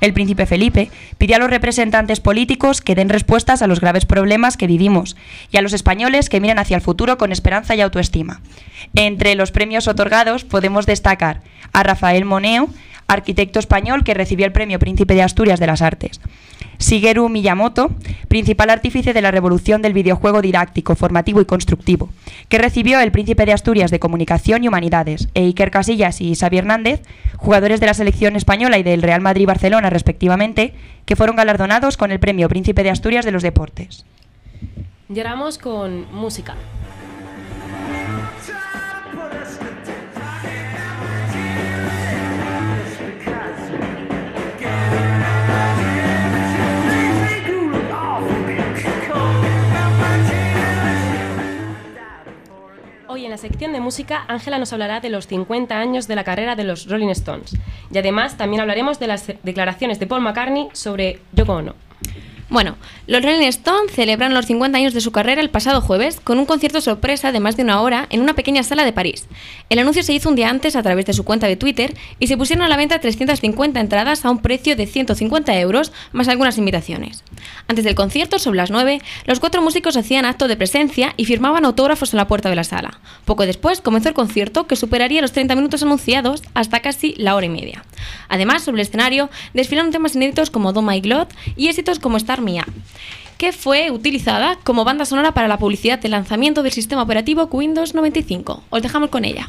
El 0.00 0.12
príncipe 0.12 0.46
Felipe 0.46 0.90
pidió 1.18 1.36
a 1.36 1.38
los 1.38 1.50
representantes 1.50 2.20
políticos 2.20 2.80
que 2.80 2.94
den 2.94 3.08
respuestas 3.08 3.62
a 3.62 3.66
los 3.66 3.80
graves 3.80 4.06
problemas 4.06 4.56
que 4.56 4.66
vivimos 4.66 5.16
y 5.50 5.56
a 5.56 5.62
los 5.62 5.72
españoles 5.72 6.28
que 6.28 6.40
miren 6.40 6.58
hacia 6.58 6.76
el 6.76 6.82
futuro 6.82 7.18
con 7.18 7.32
esperanza 7.32 7.74
y 7.74 7.80
autoestima. 7.80 8.40
Entre 8.94 9.34
los 9.34 9.50
premios 9.50 9.88
otorgados 9.88 10.44
podemos 10.44 10.86
destacar 10.86 11.42
a 11.72 11.82
Rafael 11.82 12.24
Moneo, 12.24 12.68
arquitecto 13.08 13.58
español 13.58 14.04
que 14.04 14.14
recibió 14.14 14.46
el 14.46 14.52
premio 14.52 14.78
Príncipe 14.78 15.14
de 15.14 15.22
Asturias 15.22 15.58
de 15.58 15.66
las 15.66 15.82
Artes. 15.82 16.20
Shigeru 16.78 17.28
Miyamoto, 17.28 17.90
principal 18.28 18.70
artífice 18.70 19.12
de 19.12 19.22
la 19.22 19.30
revolución 19.30 19.82
del 19.82 19.94
videojuego 19.94 20.42
didáctico, 20.42 20.94
formativo 20.94 21.40
y 21.40 21.44
constructivo, 21.44 22.10
que 22.48 22.58
recibió 22.58 23.00
el 23.00 23.10
Príncipe 23.10 23.46
de 23.46 23.52
Asturias 23.52 23.90
de 23.90 23.98
Comunicación 23.98 24.62
y 24.62 24.68
Humanidades, 24.68 25.28
e 25.34 25.42
Iker 25.44 25.70
Casillas 25.70 26.20
y 26.20 26.36
Xavi 26.36 26.58
Hernández, 26.58 27.02
jugadores 27.36 27.80
de 27.80 27.86
la 27.86 27.94
selección 27.94 28.36
española 28.36 28.78
y 28.78 28.82
del 28.82 29.02
Real 29.02 29.22
Madrid-Barcelona 29.22 29.90
respectivamente, 29.90 30.74
que 31.04 31.16
fueron 31.16 31.36
galardonados 31.36 31.96
con 31.96 32.12
el 32.12 32.20
Premio 32.20 32.48
Príncipe 32.48 32.84
de 32.84 32.90
Asturias 32.90 33.24
de 33.24 33.32
los 33.32 33.42
Deportes. 33.42 34.04
Lloramos 35.08 35.56
con 35.56 36.12
música. 36.12 36.54
Hoy 53.10 53.24
en 53.24 53.30
la 53.30 53.38
sección 53.38 53.72
de 53.72 53.80
música, 53.80 54.26
Ángela 54.28 54.58
nos 54.58 54.74
hablará 54.74 55.00
de 55.00 55.08
los 55.08 55.26
50 55.28 55.78
años 55.78 56.08
de 56.08 56.14
la 56.14 56.24
carrera 56.24 56.56
de 56.56 56.64
los 56.64 56.86
Rolling 56.90 57.08
Stones. 57.08 57.56
Y 57.90 57.96
además 57.96 58.36
también 58.36 58.60
hablaremos 58.60 59.00
de 59.00 59.06
las 59.06 59.26
declaraciones 59.42 59.98
de 59.98 60.06
Paul 60.06 60.20
McCartney 60.20 60.68
sobre 60.74 61.20
Yoko 61.32 61.54
Ono. 61.54 61.74
Bueno, 62.50 62.76
los 63.06 63.22
Rolling 63.22 63.46
Stones 63.48 63.92
celebran 63.92 64.32
los 64.32 64.46
50 64.46 64.78
años 64.78 64.94
de 64.94 65.02
su 65.02 65.12
carrera 65.12 65.42
el 65.42 65.50
pasado 65.50 65.82
jueves 65.82 66.18
con 66.18 66.38
un 66.38 66.46
concierto 66.46 66.80
sorpresa 66.80 67.30
de 67.30 67.40
más 67.40 67.58
de 67.58 67.62
una 67.62 67.82
hora 67.82 68.06
en 68.08 68.22
una 68.22 68.32
pequeña 68.32 68.62
sala 68.62 68.86
de 68.86 68.92
París. 68.94 69.26
El 69.68 69.78
anuncio 69.78 70.02
se 70.02 70.14
hizo 70.14 70.30
un 70.30 70.34
día 70.34 70.48
antes 70.48 70.74
a 70.74 70.82
través 70.82 71.04
de 71.04 71.12
su 71.12 71.24
cuenta 71.24 71.46
de 71.46 71.56
Twitter 71.56 71.94
y 72.18 72.26
se 72.26 72.38
pusieron 72.38 72.64
a 72.64 72.68
la 72.68 72.78
venta 72.78 73.00
350 73.00 73.78
entradas 73.78 74.24
a 74.24 74.30
un 74.30 74.38
precio 74.38 74.76
de 74.76 74.86
150 74.86 75.58
euros 75.58 75.92
más 76.12 76.28
algunas 76.28 76.56
invitaciones. 76.56 77.22
Antes 77.66 77.84
del 77.84 77.94
concierto, 77.94 78.38
sobre 78.38 78.56
las 78.56 78.70
9, 78.70 79.02
los 79.26 79.40
cuatro 79.40 79.60
músicos 79.60 79.98
hacían 79.98 80.24
acto 80.24 80.48
de 80.48 80.56
presencia 80.56 81.12
y 81.18 81.26
firmaban 81.26 81.66
autógrafos 81.66 82.14
en 82.14 82.16
la 82.16 82.28
puerta 82.28 82.48
de 82.48 82.56
la 82.56 82.64
sala. 82.64 82.98
Poco 83.26 83.44
después 83.44 83.82
comenzó 83.82 84.08
el 84.08 84.14
concierto 84.14 84.66
que 84.66 84.76
superaría 84.76 85.20
los 85.20 85.32
30 85.32 85.54
minutos 85.54 85.82
anunciados 85.82 86.42
hasta 86.54 86.80
casi 86.80 87.14
la 87.18 87.34
hora 87.34 87.44
y 87.44 87.50
media. 87.50 87.84
Además, 88.30 88.62
sobre 88.62 88.80
el 88.80 88.88
escenario 88.88 89.28
desfilaron 89.52 89.92
temas 89.92 90.14
inéditos 90.14 90.50
como 90.50 90.72
Do 90.72 90.80
My 90.80 91.00
Glot 91.00 91.34
y 91.56 91.68
éxitos 91.68 91.98
como 91.98 92.16
Star 92.16 92.37
Que 93.36 93.52
fue 93.52 93.90
utilizada 93.90 94.58
como 94.64 94.84
banda 94.84 95.04
sonora 95.04 95.32
para 95.32 95.48
la 95.48 95.58
publicidad 95.58 95.98
del 95.98 96.12
lanzamiento 96.12 96.62
del 96.62 96.72
sistema 96.72 97.02
operativo 97.02 97.48
Windows 97.52 97.94
95. 97.94 98.62
Os 98.70 98.82
dejamos 98.82 99.10
con 99.10 99.24
ella. 99.24 99.48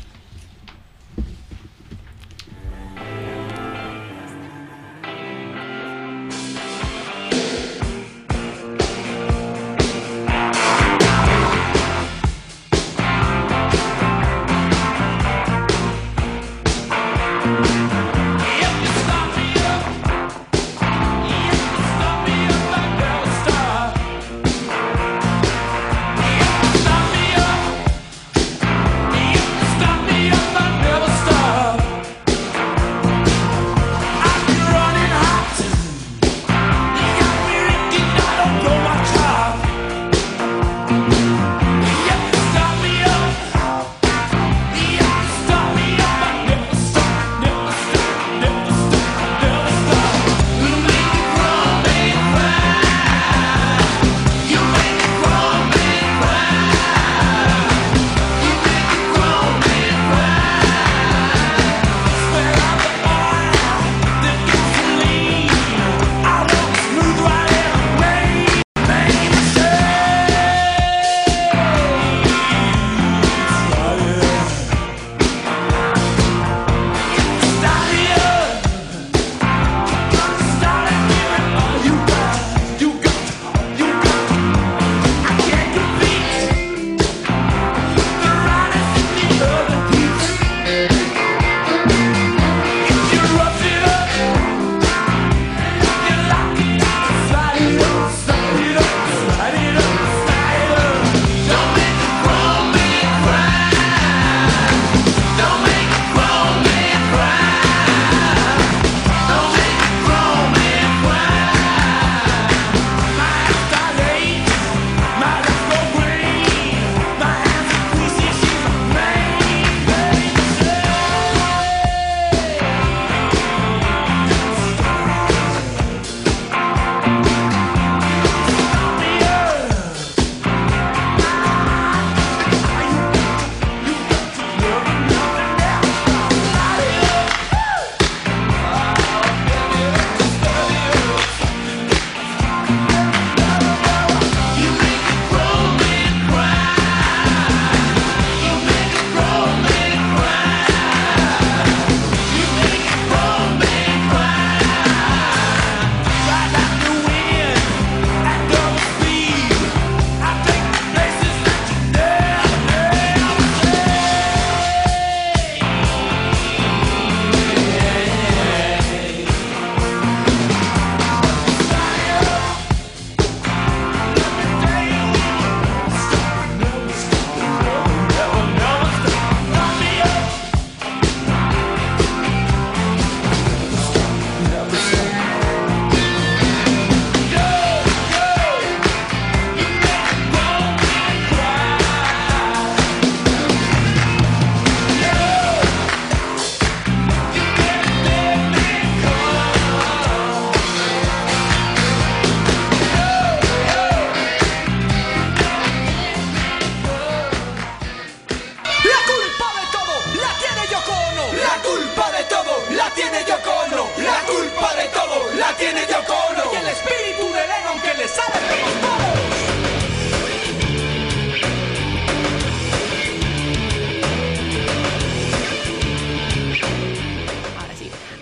tiene 215.60 215.86
de 215.86 215.94
Ocono. 215.94 216.44
Y 216.54 216.56
el 216.56 216.68
espíritu 216.68 217.26
de 217.26 217.42
Leno, 217.42 217.70
aunque 217.72 217.94
le 217.96 218.08
sale 218.08 218.40
de 218.48 218.62
los 218.62 218.72
poros. 218.82 219.20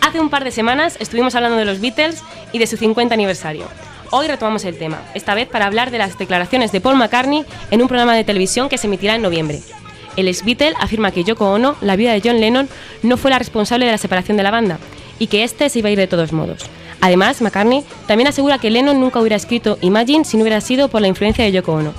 Hace 0.01 0.19
un 0.19 0.29
par 0.29 0.43
de 0.43 0.51
semanas 0.51 0.97
estuvimos 0.99 1.35
hablando 1.35 1.57
de 1.57 1.65
los 1.65 1.79
Beatles 1.79 2.23
y 2.51 2.59
de 2.59 2.67
su 2.67 2.75
50 2.77 3.13
aniversario. 3.13 3.65
Hoy 4.09 4.27
retomamos 4.27 4.63
el 4.63 4.77
tema, 4.77 5.01
esta 5.13 5.35
vez 5.35 5.47
para 5.47 5.65
hablar 5.65 5.91
de 5.91 5.97
las 5.97 6.17
declaraciones 6.17 6.71
de 6.71 6.79
Paul 6.79 6.95
McCartney 6.95 7.45
en 7.71 7.81
un 7.81 7.89
programa 7.89 8.15
de 8.15 8.23
televisión 8.23 8.69
que 8.69 8.77
se 8.77 8.87
emitirá 8.87 9.15
en 9.15 9.21
noviembre. 9.21 9.59
El 10.15 10.29
ex 10.29 10.45
Beatle 10.45 10.73
afirma 10.79 11.11
que 11.11 11.25
Yoko 11.25 11.51
Ono, 11.51 11.75
la 11.81 11.97
vida 11.97 12.13
de 12.13 12.21
John 12.23 12.39
Lennon, 12.39 12.69
no 13.03 13.17
fue 13.17 13.29
la 13.29 13.37
responsable 13.37 13.85
de 13.85 13.91
la 13.91 13.97
separación 13.97 14.37
de 14.37 14.43
la 14.43 14.51
banda 14.51 14.79
y 15.19 15.27
que 15.27 15.43
este 15.43 15.69
se 15.69 15.79
iba 15.79 15.89
a 15.89 15.91
ir 15.91 15.99
de 15.99 16.07
todos 16.07 16.31
modos. 16.31 16.69
Además, 17.01 17.41
McCartney 17.41 17.83
también 18.07 18.27
asegura 18.27 18.57
que 18.57 18.69
Lennon 18.71 18.99
nunca 18.99 19.19
hubiera 19.19 19.35
escrito 19.35 19.77
Imagine 19.81 20.25
si 20.25 20.35
no 20.37 20.43
hubiera 20.43 20.61
sido 20.61 20.87
por 20.89 21.01
la 21.01 21.07
influencia 21.07 21.43
de 21.45 21.51
Yoko 21.51 21.73
Ono. 21.73 21.93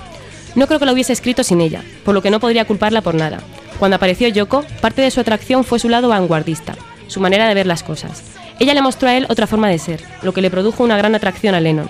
No 0.54 0.66
creo 0.66 0.78
que 0.80 0.86
lo 0.86 0.92
hubiese 0.92 1.12
escrito 1.12 1.44
sin 1.44 1.60
ella, 1.60 1.82
por 2.04 2.14
lo 2.14 2.22
que 2.22 2.30
no 2.30 2.40
podría 2.40 2.64
culparla 2.64 3.00
por 3.00 3.14
nada. 3.14 3.38
Cuando 3.78 3.96
apareció 3.96 4.26
Yoko, 4.28 4.64
parte 4.80 5.02
de 5.02 5.10
su 5.10 5.20
atracción 5.20 5.62
fue 5.64 5.78
su 5.78 5.88
lado 5.88 6.08
vanguardista, 6.08 6.74
su 7.06 7.20
manera 7.20 7.46
de 7.46 7.54
ver 7.54 7.66
las 7.66 7.84
cosas. 7.84 8.22
Ella 8.58 8.74
le 8.74 8.82
mostró 8.82 9.08
a 9.08 9.14
él 9.16 9.26
otra 9.28 9.46
forma 9.46 9.68
de 9.68 9.78
ser, 9.78 10.02
lo 10.22 10.32
que 10.34 10.40
le 10.40 10.50
produjo 10.50 10.82
una 10.82 10.96
gran 10.96 11.14
atracción 11.14 11.54
a 11.54 11.60
Lennon. 11.60 11.88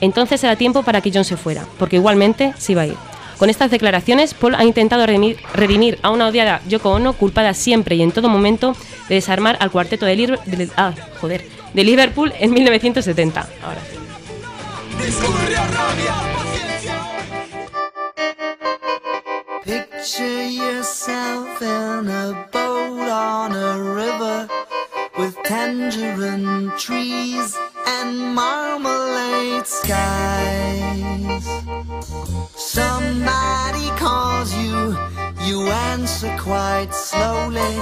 Entonces 0.00 0.44
era 0.44 0.54
tiempo 0.54 0.82
para 0.84 1.00
que 1.00 1.10
John 1.12 1.24
se 1.24 1.36
fuera, 1.36 1.64
porque 1.78 1.96
igualmente 1.96 2.54
se 2.58 2.72
iba 2.72 2.82
a 2.82 2.86
ir. 2.86 2.94
Con 3.38 3.50
estas 3.50 3.70
declaraciones, 3.70 4.34
Paul 4.34 4.54
ha 4.54 4.64
intentado 4.64 5.04
redimir, 5.04 5.98
a 6.02 6.10
una 6.10 6.28
odiada 6.28 6.60
Yoko 6.68 6.90
Ono 6.92 7.12
culpada 7.14 7.54
siempre 7.54 7.96
y 7.96 8.02
en 8.02 8.12
todo 8.12 8.28
momento 8.28 8.76
de 9.08 9.16
desarmar 9.16 9.56
al 9.60 9.70
cuarteto 9.70 10.06
de, 10.06 10.16
de- 10.16 10.70
ah, 10.76 10.92
joder, 11.20 11.44
de 11.74 11.84
Liverpool 11.84 12.32
en 12.38 12.52
1970. 12.52 13.46
Ahora 13.62 13.80
sí. 13.90 13.96
Picture 19.64 20.48
yourself 20.48 21.60
in 21.60 22.08
a 22.08 22.48
boat 22.52 23.08
on 23.10 23.52
a 23.52 23.82
river 23.82 24.48
with 25.18 25.34
tangerine 25.44 26.70
trees 26.78 27.56
and 27.86 28.34
marmalade 28.34 29.66
skies. 29.66 31.44
Somebody 32.54 33.85
you, 35.46 35.62
answer 35.68 36.34
quite 36.38 36.92
slowly. 36.92 37.78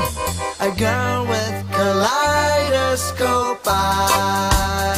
A 0.61 0.71
girl 0.77 1.27
with 1.27 1.65
kaleidoscope 1.73 3.67
eyes. 3.67 4.95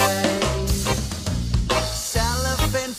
Cellophane 2.10 2.94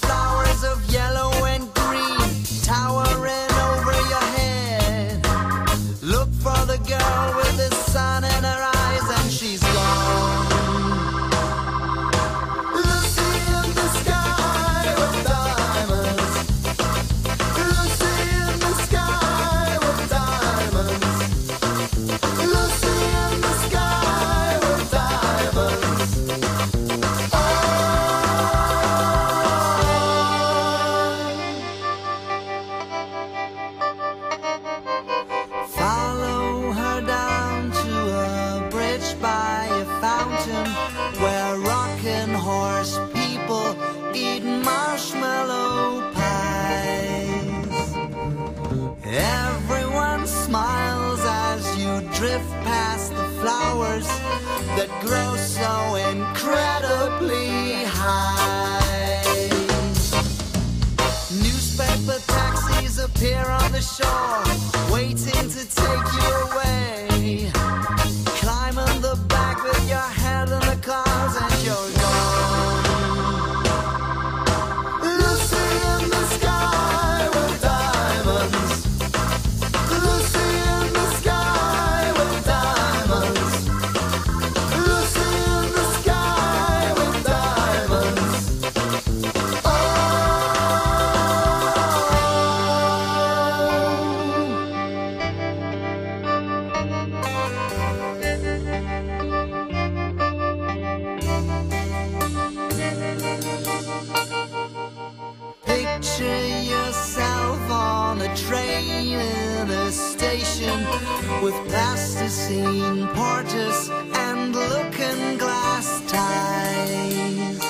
with 111.41 111.53
plasticine 111.67 113.07
porters 113.09 113.89
and 114.13 114.53
looking 114.53 115.37
glass 115.37 116.01
ties. 116.11 117.61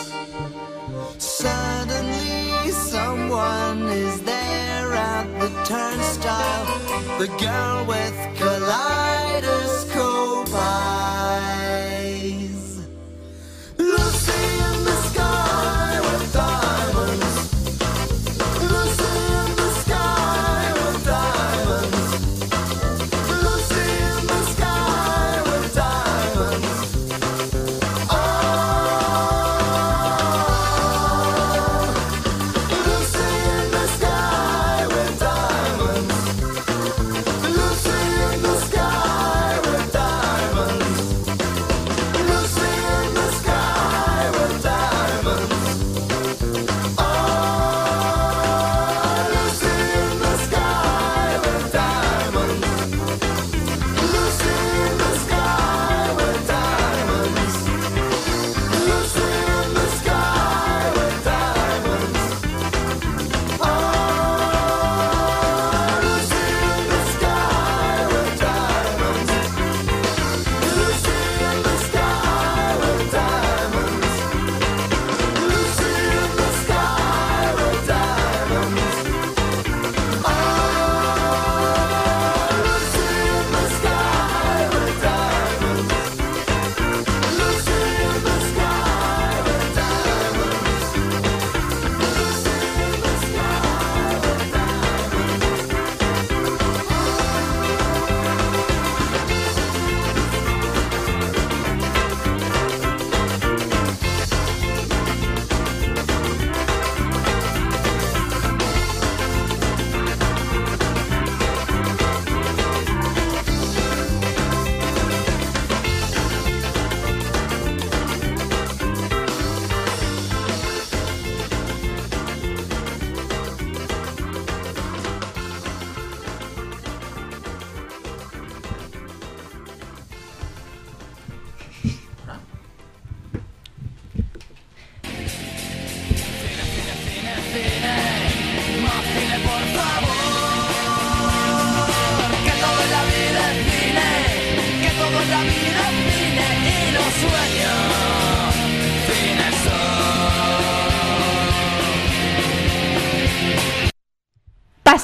Suddenly, 1.18 2.72
someone 2.72 3.88
is 3.88 4.22
there 4.22 4.94
at 4.94 5.28
the 5.40 5.50
turnstile. 5.66 6.66
The 7.20 7.28
girl 7.40 7.86
with 7.86 8.16
kaleidoscope 8.38 9.07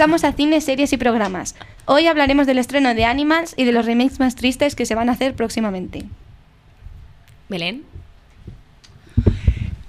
Pasamos 0.03 0.25
a 0.25 0.33
cine, 0.33 0.59
series 0.59 0.91
y 0.91 0.97
programas. 0.97 1.55
Hoy 1.85 2.07
hablaremos 2.07 2.45
del 2.45 2.57
estreno 2.57 2.93
de 2.93 3.05
Animals 3.05 3.53
y 3.55 3.63
de 3.63 3.71
los 3.71 3.85
remakes 3.85 4.19
más 4.19 4.35
tristes 4.35 4.75
que 4.75 4.85
se 4.85 4.95
van 4.95 5.07
a 5.07 5.13
hacer 5.13 5.33
próximamente. 5.33 6.03
Belén. 7.47 7.83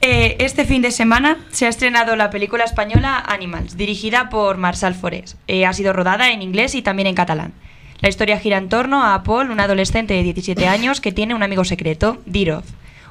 Eh, 0.00 0.36
este 0.38 0.66
fin 0.66 0.82
de 0.82 0.92
semana 0.92 1.38
se 1.50 1.66
ha 1.66 1.68
estrenado 1.68 2.14
la 2.14 2.30
película 2.30 2.62
española 2.62 3.24
Animals, 3.26 3.76
dirigida 3.76 4.28
por 4.28 4.56
Marçal 4.56 4.94
Forés. 4.94 5.36
Eh, 5.48 5.66
ha 5.66 5.72
sido 5.72 5.92
rodada 5.92 6.30
en 6.30 6.42
inglés 6.42 6.76
y 6.76 6.82
también 6.82 7.08
en 7.08 7.16
catalán. 7.16 7.52
La 7.98 8.08
historia 8.08 8.38
gira 8.38 8.58
en 8.58 8.68
torno 8.68 9.02
a 9.02 9.20
Paul, 9.24 9.50
un 9.50 9.58
adolescente 9.58 10.14
de 10.14 10.22
17 10.22 10.68
años 10.68 11.00
que 11.00 11.10
tiene 11.10 11.34
un 11.34 11.42
amigo 11.42 11.64
secreto, 11.64 12.22
Diroz, 12.24 12.66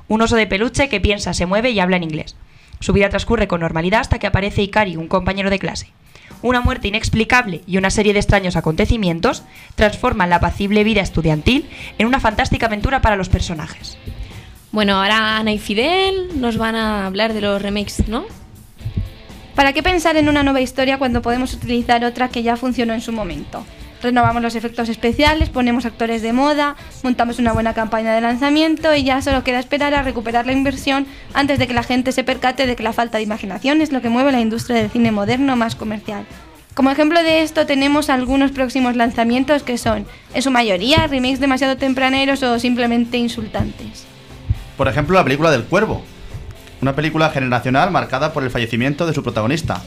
un 0.07 0.21
oso 0.21 0.37
de 0.37 0.47
peluche 0.47 0.87
que 0.87 1.01
piensa, 1.01 1.33
se 1.33 1.47
mueve 1.47 1.71
y 1.71 1.81
habla 1.81 1.97
en 1.97 2.03
inglés. 2.03 2.37
Su 2.83 2.91
vida 2.91 3.07
transcurre 3.07 3.47
con 3.47 3.61
normalidad 3.61 4.01
hasta 4.01 4.19
que 4.19 4.27
aparece 4.27 4.61
Ikari, 4.61 4.97
un 4.97 5.07
compañero 5.07 5.49
de 5.49 5.57
clase. 5.57 5.87
Una 6.41 6.59
muerte 6.59 6.89
inexplicable 6.89 7.61
y 7.65 7.77
una 7.77 7.89
serie 7.89 8.11
de 8.11 8.19
extraños 8.19 8.57
acontecimientos 8.57 9.43
transforman 9.75 10.29
la 10.29 10.35
apacible 10.35 10.83
vida 10.83 10.99
estudiantil 10.99 11.69
en 11.97 12.07
una 12.07 12.19
fantástica 12.19 12.65
aventura 12.65 13.01
para 13.01 13.15
los 13.15 13.29
personajes. 13.29 13.97
Bueno, 14.73 14.97
ahora 14.97 15.37
Ana 15.37 15.53
y 15.53 15.59
Fidel 15.59 16.41
nos 16.41 16.57
van 16.57 16.75
a 16.75 17.05
hablar 17.05 17.31
de 17.31 17.39
los 17.39 17.61
remakes, 17.61 18.05
¿no? 18.09 18.25
¿Para 19.55 19.71
qué 19.71 19.81
pensar 19.81 20.17
en 20.17 20.27
una 20.27 20.43
nueva 20.43 20.59
historia 20.59 20.97
cuando 20.97 21.21
podemos 21.21 21.53
utilizar 21.53 22.03
otra 22.03 22.27
que 22.27 22.43
ya 22.43 22.57
funcionó 22.57 22.93
en 22.93 22.99
su 22.99 23.13
momento? 23.13 23.63
Renovamos 24.03 24.41
los 24.41 24.55
efectos 24.55 24.89
especiales, 24.89 25.49
ponemos 25.49 25.85
actores 25.85 26.21
de 26.21 26.33
moda, 26.33 26.75
montamos 27.03 27.39
una 27.39 27.53
buena 27.53 27.73
campaña 27.73 28.13
de 28.13 28.19
lanzamiento 28.19 28.93
y 28.93 29.05
ya 29.05 29.21
solo 29.21 29.45
queda 29.45 29.59
esperar 29.59 29.93
a 29.93 30.03
recuperar 30.03 30.45
la 30.45 30.51
inversión 30.51 31.07
antes 31.33 31.57
de 31.57 31.67
que 31.67 31.73
la 31.73 31.83
gente 31.83 32.11
se 32.11 32.25
percate 32.25 32.67
de 32.67 32.75
que 32.75 32.83
la 32.83 32.91
falta 32.91 33.17
de 33.17 33.23
imaginación 33.23 33.79
es 33.79 33.93
lo 33.93 34.01
que 34.01 34.09
mueve 34.09 34.33
la 34.33 34.41
industria 34.41 34.75
del 34.75 34.91
cine 34.91 35.13
moderno 35.13 35.55
más 35.55 35.75
comercial. 35.75 36.25
Como 36.73 36.91
ejemplo 36.91 37.23
de 37.23 37.43
esto 37.43 37.65
tenemos 37.65 38.09
algunos 38.09 38.51
próximos 38.51 38.97
lanzamientos 38.97 39.63
que 39.63 39.77
son, 39.77 40.05
en 40.33 40.41
su 40.41 40.51
mayoría, 40.51 41.07
remakes 41.07 41.39
demasiado 41.39 41.77
tempraneros 41.77 42.43
o 42.43 42.59
simplemente 42.59 43.15
insultantes. 43.15 44.05
Por 44.75 44.89
ejemplo, 44.89 45.15
la 45.15 45.23
película 45.23 45.49
del 45.49 45.63
Cuervo. 45.63 46.03
Una 46.81 46.93
película 46.93 47.29
generacional 47.29 47.89
marcada 47.89 48.33
por 48.33 48.43
el 48.43 48.51
fallecimiento 48.51 49.05
de 49.05 49.13
su 49.13 49.23
protagonista, 49.23 49.81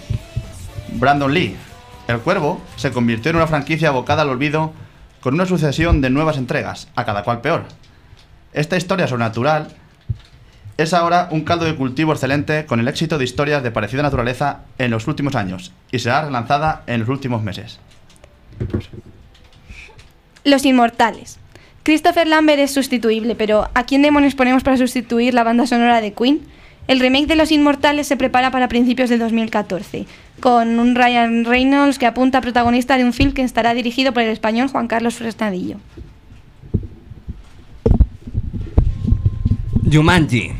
Brandon 0.95 1.35
Lee. 1.35 1.55
El 2.09 2.21
Cuervo 2.21 2.61
se 2.77 2.93
convirtió 2.93 3.31
en 3.31 3.37
una 3.37 3.47
franquicia 3.47 3.89
abocada 3.89 4.23
al 4.23 4.31
olvido 4.31 4.73
con 5.21 5.35
una 5.35 5.47
sucesión 5.47 6.01
de 6.01 6.11
nuevas 6.11 6.39
entregas, 6.39 6.89
a 6.95 7.05
cada 7.05 7.25
cual 7.25 7.41
peor. 7.41 7.65
Esta 8.53 8.77
historia 8.77 9.09
sobrenatural 9.09 9.69
es 10.77 10.95
ahora 10.95 11.29
un 11.31 11.43
caldo 11.43 11.65
de 11.65 11.75
cultivo 11.75 12.13
excelente 12.13 12.65
con 12.67 12.81
el 12.81 12.87
éxito 12.87 13.19
de 13.19 13.25
historias 13.25 13.63
de 13.63 13.71
parecida 13.71 14.03
naturaleza 14.03 14.61
en 14.79 14.91
los 14.91 15.09
últimos 15.09 15.35
años 15.35 15.73
y 15.91 15.99
será 15.99 16.25
relanzada 16.25 16.83
en 16.87 17.01
los 17.01 17.09
últimos 17.09 17.43
meses. 17.43 17.81
Los 20.45 20.65
Inmortales. 20.65 21.39
Christopher 21.83 22.27
Lambert 22.27 22.61
es 22.61 22.73
sustituible, 22.75 23.35
pero 23.35 23.69
¿a 23.75 23.85
quién 23.85 24.03
demonios 24.03 24.35
ponemos 24.35 24.63
para 24.63 24.77
sustituir 24.77 25.35
la 25.35 25.45
banda 25.45 25.67
sonora 25.67 26.01
de 26.01 26.13
Queen? 26.13 26.41
El 26.89 27.01
remake 27.01 27.27
de 27.27 27.35
Los 27.35 27.51
Inmortales 27.51 28.07
se 28.07 28.17
prepara 28.17 28.53
para 28.53 28.69
principios 28.69 29.11
de 29.11 29.19
2014, 29.19 30.07
con 30.39 30.79
un 30.79 30.95
Ryan 30.95 31.45
Reynolds 31.45 31.99
que 31.99 32.07
apunta 32.07 32.39
a 32.39 32.41
protagonista 32.41 32.97
de 32.97 33.05
un 33.05 33.13
film 33.13 33.33
que 33.33 33.43
estará 33.43 33.75
dirigido 33.75 34.13
por 34.13 34.23
el 34.23 34.31
español 34.31 34.69
Juan 34.69 34.87
Carlos 34.87 35.17
Fresnadillo. 35.17 35.79
Jumanji. 39.93 40.53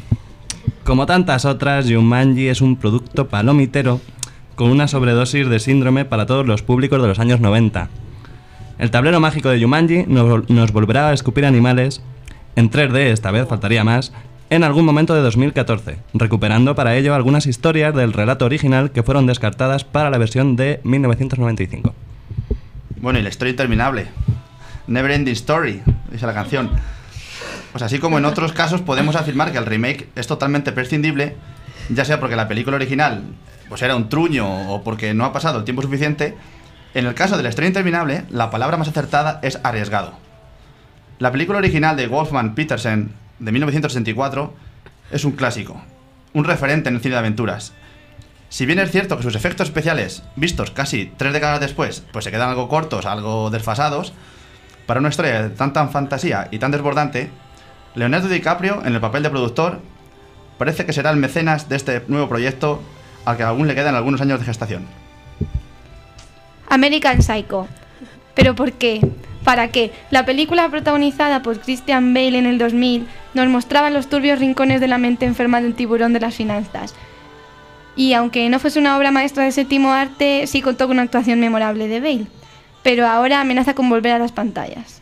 Como 0.83 1.07
tantas 1.07 1.45
otras, 1.45 1.87
Jumanji 1.89 2.49
es 2.49 2.61
un 2.61 2.77
producto 2.77 3.29
palomitero 3.29 4.01
con 4.57 4.71
una 4.71 4.89
sobredosis 4.89 5.49
de 5.49 5.61
síndrome 5.61 6.05
para 6.05 6.27
todos 6.27 6.47
los 6.47 6.63
públicos 6.63 7.01
de 7.01 7.07
los 7.07 7.21
años 7.21 7.41
90. 7.41 7.89
El 8.79 8.91
tablero 8.91 9.21
mágico 9.21 9.49
de 9.49 9.61
Jumanji 9.63 10.05
nos, 10.09 10.49
nos 10.51 10.73
volverá 10.73 11.11
a 11.11 11.13
escupir 11.13 11.47
animales, 11.47 12.03
en 12.57 12.71
3D 12.71 13.13
esta 13.13 13.31
vez 13.31 13.47
faltaría 13.47 13.85
más, 13.85 14.13
en 14.49 14.65
algún 14.65 14.85
momento 14.85 15.15
de 15.15 15.23
2014, 15.23 15.99
recuperando 16.15 16.75
para 16.75 16.97
ello 16.97 17.15
algunas 17.15 17.47
historias 17.47 17.95
del 17.95 18.13
relato 18.13 18.45
original 18.45 18.93
que 18.93 19.03
fueron 19.03 19.27
descartadas 19.27 19.85
para 19.85 20.11
la 20.11 20.19
versión 20.19 20.57
de 20.57 20.81
1995. 20.85 21.95
Bueno, 23.01 23.19
y 23.19 23.23
la 23.23 23.29
historia 23.29 23.51
interminable. 23.51 24.07
Never 24.87 25.11
Ending 25.11 25.35
Story, 25.35 25.83
dice 26.11 26.27
la 26.27 26.35
canción. 26.35 26.71
Pues 27.73 27.83
así 27.83 27.99
como 27.99 28.19
en 28.19 28.25
otros 28.25 28.53
casos 28.53 28.83
podemos 28.83 29.17
afirmar 29.17 29.53
que 29.53 29.59
el 29.59 29.67
remake 29.67 30.09
es 30.15 30.27
totalmente 30.27 30.73
prescindible, 30.73 31.37
ya 31.89 32.05
sea 32.05 32.21
porque 32.21 32.37
la 32.37 32.49
película 32.49 32.77
original 32.77 33.23
pues 33.69 33.83
era 33.83 33.97
un 33.97 34.09
truño 34.09 34.73
o 34.73 34.83
porque 34.83 35.13
no 35.13 35.25
ha 35.25 35.33
pasado 35.33 35.59
el 35.59 35.65
tiempo 35.65 35.83
suficiente, 35.83 36.37
en 36.95 37.05
el 37.05 37.15
caso 37.15 37.37
de 37.37 37.43
la 37.43 37.49
historia 37.49 37.69
interminable, 37.69 38.25
la 38.31 38.49
palabra 38.49 38.77
más 38.77 38.89
acertada 38.89 39.41
es 39.43 39.59
arriesgado. 39.65 40.13
La 41.19 41.33
película 41.33 41.59
original 41.59 41.97
de 41.97 42.07
Wolfman 42.07 42.55
Petersen 42.55 43.13
de 43.39 43.53
1964 43.53 44.55
es 45.11 45.25
un 45.25 45.33
clásico, 45.33 45.81
un 46.33 46.45
referente 46.45 46.89
en 46.89 46.97
el 46.97 47.01
cine 47.01 47.15
de 47.15 47.21
aventuras. 47.21 47.73
Si 48.49 48.65
bien 48.67 48.79
es 48.79 48.91
cierto 48.91 49.17
que 49.17 49.23
sus 49.23 49.35
efectos 49.35 49.69
especiales, 49.69 50.23
vistos 50.37 50.71
casi 50.71 51.13
tres 51.17 51.33
décadas 51.33 51.61
después, 51.61 52.05
pues 52.13 52.25
se 52.25 52.31
quedan 52.31 52.49
algo 52.49 52.69
cortos, 52.69 53.07
algo 53.07 53.51
desfasados, 53.51 54.13
para 54.87 55.01
una 55.01 55.09
historia 55.09 55.43
de 55.43 55.51
tanta 55.51 55.87
fantasía 55.89 56.49
y 56.51 56.59
tan 56.59 56.71
desbordante, 56.71 57.31
Leonardo 57.95 58.29
DiCaprio, 58.29 58.83
en 58.85 58.95
el 58.95 59.01
papel 59.01 59.23
de 59.23 59.31
productor, 59.31 59.81
parece 60.59 60.87
que 60.87 60.93
será 60.93 61.11
el 61.11 61.17
mecenas 61.17 61.69
de 61.69 61.77
este 61.77 62.03
nuevo 62.09 62.29
proyecto 62.29 62.81
al 63.25 63.37
que 63.37 63.43
aún 63.43 63.67
le 63.67 63.75
quedan 63.75 63.95
algunos 63.95 64.21
años 64.21 64.39
de 64.39 64.47
gestación. 64.47 64.87
American 66.69 67.23
Psycho. 67.23 67.67
¿Pero 68.35 68.55
por 68.55 68.73
qué? 68.73 69.01
¿Para 69.47 69.69
qué? 69.69 69.93
La 70.11 70.27
película 70.27 70.69
protagonizada 70.69 71.41
por 71.41 71.61
Christian 71.61 72.13
Bale 72.13 72.37
en 72.37 72.47
el 72.47 72.59
2000 72.59 73.07
nos 73.33 73.47
mostraba 73.47 73.91
los 73.91 74.09
turbios 74.09 74.41
rincones 74.41 74.81
de 74.81 74.89
la 74.89 74.99
mente 74.99 75.25
enferma 75.25 75.61
de 75.61 75.69
un 75.69 75.75
tiburón 75.75 76.13
de 76.13 76.19
las 76.19 76.35
finanzas. 76.35 76.97
Y 77.95 78.15
aunque 78.15 78.49
no 78.49 78.59
fuese 78.59 78.81
una 78.81 78.97
obra 78.97 79.13
maestra 79.13 79.45
de 79.45 79.53
séptimo 79.53 79.93
arte, 79.93 80.49
sí 80.49 80.63
contó 80.63 80.89
con 80.89 80.97
una 80.97 81.05
actuación 81.05 81.39
memorable 81.39 81.87
de 81.87 82.01
Bale. 82.01 82.27
Pero 82.83 83.07
ahora 83.07 83.41
amenaza 83.41 83.75
con 83.75 83.89
volver 83.89 84.15
a 84.15 84.19
las 84.19 84.33
pantallas. 84.33 85.01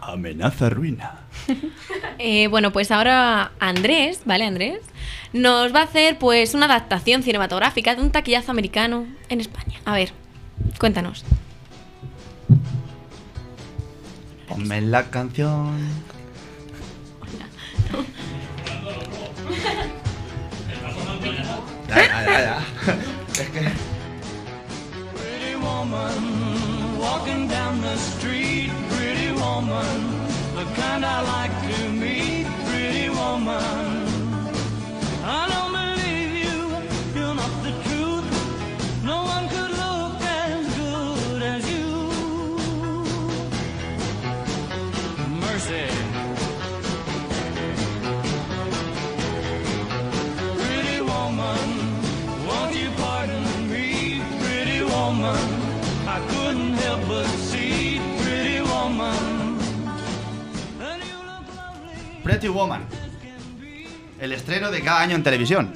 Amenaza 0.00 0.68
ruina. 0.68 1.20
Eh, 2.18 2.48
bueno, 2.48 2.72
pues 2.72 2.90
ahora 2.90 3.52
Andrés, 3.60 4.22
¿vale, 4.24 4.44
Andrés? 4.44 4.80
Nos 5.34 5.72
va 5.72 5.80
a 5.80 5.84
hacer 5.84 6.18
pues 6.18 6.54
una 6.54 6.64
adaptación 6.64 7.22
cinematográfica 7.22 7.94
de 7.94 8.00
un 8.00 8.10
taquillazo 8.10 8.50
americano 8.50 9.06
en 9.28 9.40
España. 9.40 9.78
A 9.84 9.92
ver, 9.92 10.12
cuéntanos. 10.80 11.24
Ponme 14.48 14.80
la 14.80 15.02
canción. 15.10 15.78
Ya, 21.88 21.96
ya, 21.96 22.40
ya. 22.40 22.58
Es 23.40 23.48
que. 23.50 23.72
Pretty 25.14 25.56
woman 25.56 26.98
walking 26.98 27.48
down 27.48 27.80
the 27.80 27.96
street, 27.96 28.70
pretty 28.90 29.32
woman, 29.32 29.98
the 30.54 30.64
kind 30.80 31.04
I 31.04 31.20
like 31.22 31.54
to 31.68 31.90
meet, 31.90 32.46
pretty 32.66 33.10
woman. 33.10 33.95
Pretty 62.38 62.48
Woman. 62.48 62.82
El 64.20 64.30
estreno 64.32 64.70
de 64.70 64.82
cada 64.82 65.00
año 65.00 65.14
en 65.16 65.22
televisión. 65.22 65.72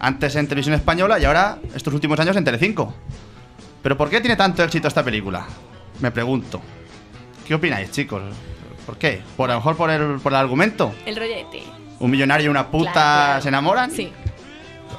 Antes 0.00 0.34
en 0.36 0.48
televisión 0.48 0.74
española 0.74 1.18
y 1.18 1.26
ahora, 1.26 1.58
estos 1.74 1.92
últimos 1.92 2.18
años, 2.18 2.34
en 2.36 2.44
Telecinco. 2.44 2.94
¿Pero 3.82 3.98
por 3.98 4.08
qué 4.08 4.22
tiene 4.22 4.36
tanto 4.36 4.62
éxito 4.64 4.88
esta 4.88 5.04
película? 5.04 5.44
Me 6.00 6.10
pregunto. 6.10 6.62
¿Qué 7.46 7.54
opináis, 7.54 7.90
chicos? 7.90 8.22
¿Por 8.86 8.96
qué? 8.96 9.20
¿Por 9.36 9.50
a 9.50 9.54
lo 9.54 9.58
mejor 9.60 9.76
por 9.76 9.90
el, 9.90 10.18
por 10.20 10.32
el 10.32 10.38
argumento? 10.38 10.94
El 11.04 11.14
rollete. 11.14 11.62
¿Un 11.98 12.10
millonario 12.10 12.46
y 12.46 12.48
una 12.48 12.68
puta 12.68 12.92
Claro, 12.92 13.42
se 13.42 13.48
enamoran? 13.48 13.90
Sí. 13.90 14.10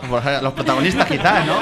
Por 0.07 0.23
los 0.43 0.53
protagonistas 0.53 1.07
quizás, 1.07 1.43
¿no? 1.47 1.55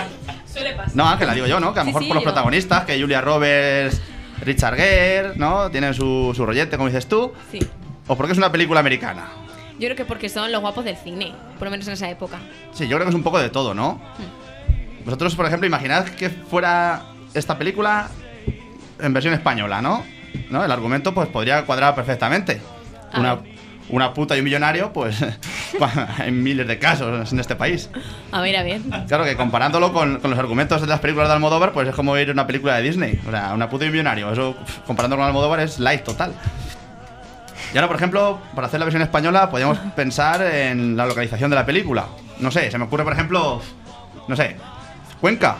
Suele 0.52 0.74
pasar. 0.74 0.94
No, 0.94 1.08
Ángela, 1.08 1.32
digo 1.32 1.46
yo, 1.46 1.58
¿no? 1.58 1.72
Que 1.72 1.80
a 1.80 1.84
lo 1.84 1.86
Sí, 1.86 1.88
mejor 1.88 2.02
sí, 2.02 2.08
por 2.08 2.14
los 2.16 2.22
yo. 2.24 2.30
protagonistas, 2.30 2.84
que 2.84 3.00
Julia 3.00 3.22
Roberts, 3.22 4.02
Richard 4.42 4.76
Gere, 4.76 5.32
¿no? 5.36 5.70
Tienen 5.70 5.94
su, 5.94 6.32
su 6.36 6.44
rollete, 6.44 6.76
como 6.76 6.88
dices 6.90 7.08
tú. 7.08 7.32
Sí. 7.50 7.60
O 8.06 8.16
porque 8.16 8.32
es 8.32 8.38
una 8.38 8.52
película 8.52 8.80
americana. 8.80 9.28
Yo 9.78 9.88
creo 9.88 9.96
que 9.96 10.04
porque 10.04 10.28
son 10.28 10.52
los 10.52 10.60
guapos 10.60 10.84
del 10.84 10.96
cine, 10.96 11.32
por 11.58 11.66
lo 11.66 11.70
menos 11.70 11.86
en 11.88 11.94
esa 11.94 12.08
época. 12.08 12.38
Sí, 12.72 12.86
yo 12.86 12.96
creo 12.96 13.06
que 13.06 13.10
es 13.10 13.14
un 13.14 13.24
poco 13.24 13.38
de 13.38 13.50
todo, 13.50 13.74
¿no? 13.74 14.00
Vosotros, 15.04 15.34
por 15.34 15.46
ejemplo, 15.46 15.66
imaginad 15.66 16.04
que 16.04 16.30
fuera 16.30 17.02
esta 17.34 17.58
película 17.58 18.08
en 19.00 19.12
versión 19.12 19.34
española, 19.34 19.82
¿no? 19.82 20.04
¿No? 20.50 20.64
El 20.64 20.70
argumento 20.70 21.12
pues 21.12 21.28
podría 21.28 21.64
cuadrar 21.64 21.94
perfectamente. 21.94 22.60
Una, 23.14 23.36
ver. 23.36 23.52
una 23.88 24.14
puta 24.14 24.36
y 24.36 24.40
un 24.40 24.44
millonario, 24.44 24.92
pues 24.92 25.16
hay 26.18 26.30
miles 26.30 26.66
de 26.66 26.78
casos 26.78 27.32
en 27.32 27.40
este 27.40 27.56
país. 27.56 27.90
A 28.32 28.40
ver, 28.40 28.56
a 28.56 28.62
ver. 28.62 28.80
Claro 29.08 29.24
que 29.24 29.36
comparándolo 29.36 29.92
con, 29.92 30.20
con 30.20 30.30
los 30.30 30.38
argumentos 30.38 30.80
de 30.80 30.86
las 30.86 31.00
películas 31.00 31.28
de 31.28 31.34
Almodóvar, 31.34 31.72
pues 31.72 31.88
es 31.88 31.94
como 31.94 32.16
ir 32.16 32.28
a 32.28 32.32
una 32.32 32.46
película 32.46 32.76
de 32.76 32.82
Disney. 32.82 33.20
O 33.26 33.30
sea, 33.30 33.52
una 33.54 33.68
puta 33.68 33.84
y 33.84 33.88
un 33.88 33.92
millonario. 33.92 34.32
Eso, 34.32 34.56
comparándolo 34.86 35.20
con 35.20 35.28
Almodóvar, 35.28 35.60
es 35.60 35.78
light 35.80 36.04
total. 36.04 36.32
Y 37.74 37.76
ahora, 37.76 37.88
por 37.88 37.96
ejemplo, 37.96 38.38
para 38.54 38.68
hacer 38.68 38.78
la 38.78 38.86
versión 38.86 39.02
española, 39.02 39.50
podríamos 39.50 39.76
pensar 39.96 40.40
en 40.42 40.96
la 40.96 41.06
localización 41.06 41.50
de 41.50 41.56
la 41.56 41.66
película. 41.66 42.06
No 42.38 42.50
sé, 42.50 42.70
se 42.70 42.78
me 42.78 42.84
ocurre, 42.84 43.04
por 43.04 43.12
ejemplo, 43.12 43.60
no 44.28 44.36
sé, 44.36 44.56
Cuenca. 45.20 45.56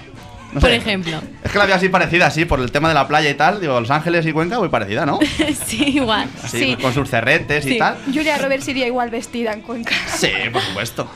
No 0.53 0.61
Por 0.61 0.71
sé. 0.71 0.77
ejemplo. 0.77 1.21
Es 1.43 1.51
que 1.51 1.59
la 1.59 1.67
veo 1.67 1.75
así 1.75 1.89
parecida, 1.89 2.27
así, 2.27 2.45
por 2.45 2.61
el 2.61 2.71
tema 2.71 2.87
de 2.89 2.95
la 2.95 3.09
playa 3.09 3.29
y 3.29 3.35
tal. 3.35 3.61
Digo, 3.61 3.81
Los 3.81 3.91
Ángeles 3.91 4.25
y 4.25 4.33
Cuenca, 4.33 4.61
muy 4.61 4.69
parecida, 4.69 5.05
¿no? 5.05 5.19
sí, 5.67 5.83
igual. 5.97 6.29
Así, 6.45 6.59
Sí. 6.59 6.77
con 6.81 6.95
sus 6.95 7.11
cerretes 7.11 7.67
y 7.67 7.71
Sí. 7.71 7.79
tal. 7.79 7.97
Julia 8.07 8.39
Roberts 8.39 8.69
iría 8.69 8.87
igual 8.87 9.11
vestida 9.11 9.53
en 9.53 9.63
Cuenca. 9.63 9.91
Sí, 10.07 10.31
por 10.53 10.63
supuesto. 10.63 11.09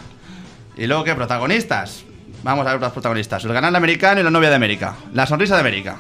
¿Y 0.77 0.89
luego 0.89 1.05
qué? 1.05 1.15
Protagonistas. 1.15 2.05
Vamos 2.43 2.67
a 2.67 2.73
ver 2.73 2.81
los 2.81 2.93
protagonistas. 2.93 3.45
El 3.45 3.53
ganán 3.53 3.77
americano 3.77 4.21
y 4.21 4.25
la 4.25 4.31
novia 4.31 4.49
de 4.49 4.57
América. 4.57 4.97
La 5.13 5.25
sonrisa 5.27 5.55
de 5.55 5.61
América. 5.61 5.99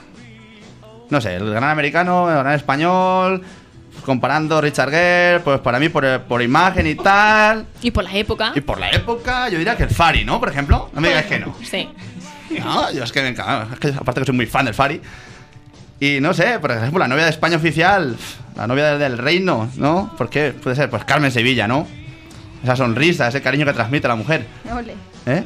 No 1.10 1.20
sé, 1.20 1.36
el 1.36 1.48
ganán 1.52 1.70
americano, 1.70 2.28
el 2.28 2.34
ganán 2.36 2.54
español. 2.54 3.42
Comparando 4.04 4.60
Richard 4.60 4.90
Gere, 4.90 5.40
pues 5.40 5.60
para 5.60 5.78
mí 5.78 5.88
por, 5.88 6.20
por 6.22 6.42
imagen 6.42 6.86
y 6.86 6.94
tal. 6.94 7.66
Y 7.82 7.90
por 7.90 8.04
la 8.04 8.12
época. 8.14 8.52
Y 8.54 8.60
por 8.60 8.78
la 8.78 8.90
época, 8.90 9.48
yo 9.48 9.58
diría 9.58 9.76
que 9.76 9.84
el 9.84 9.90
Fari, 9.90 10.24
¿no? 10.24 10.38
Por 10.40 10.48
ejemplo. 10.48 10.90
No 10.92 11.00
me 11.00 11.08
digáis 11.08 11.26
que 11.26 11.38
no. 11.38 11.54
Sí. 11.62 11.88
No, 12.58 12.90
yo 12.92 13.04
es 13.04 13.12
que 13.12 13.22
me 13.22 13.28
encanta. 13.28 13.68
Es 13.74 13.78
que 13.80 13.88
aparte 13.88 14.20
que 14.20 14.26
soy 14.26 14.34
muy 14.34 14.46
fan 14.46 14.64
del 14.64 14.74
Fari. 14.74 15.00
Y 16.00 16.18
no 16.20 16.32
sé, 16.32 16.58
por 16.60 16.70
ejemplo, 16.70 16.98
la 17.00 17.08
novia 17.08 17.24
de 17.24 17.30
España 17.30 17.56
oficial, 17.56 18.16
la 18.56 18.66
novia 18.66 18.96
del 18.98 19.18
reino, 19.18 19.68
¿no? 19.76 20.14
¿Por 20.16 20.30
qué? 20.30 20.52
Puede 20.52 20.76
ser, 20.76 20.88
pues 20.88 21.04
Carmen 21.04 21.30
Sevilla, 21.32 21.66
¿no? 21.66 21.86
Esa 22.62 22.76
sonrisa, 22.76 23.28
ese 23.28 23.42
cariño 23.42 23.66
que 23.66 23.72
transmite 23.72 24.06
la 24.08 24.14
mujer. 24.16 24.46
Ole. 24.72 24.94
¿Eh? 25.26 25.44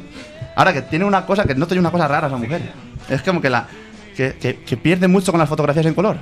Ahora 0.55 0.71
que 0.73 0.83
tiene 0.83 1.05
una 1.05 1.25
cosa, 1.25 1.43
que 1.45 1.55
no 1.55 1.65
tiene 1.65 1.79
una 1.81 1.89
cosa 1.91 2.07
rara 2.07 2.27
esa 2.27 2.37
mujer. 2.37 2.61
Es 3.09 3.21
como 3.23 3.41
que 3.41 3.49
la. 3.49 3.67
Que, 4.15 4.33
que- 4.39 4.57
que 4.63 4.77
pierde 4.77 5.07
mucho 5.07 5.31
con 5.31 5.39
las 5.39 5.49
fotografías 5.49 5.87
en 5.87 5.95
color. 5.95 6.17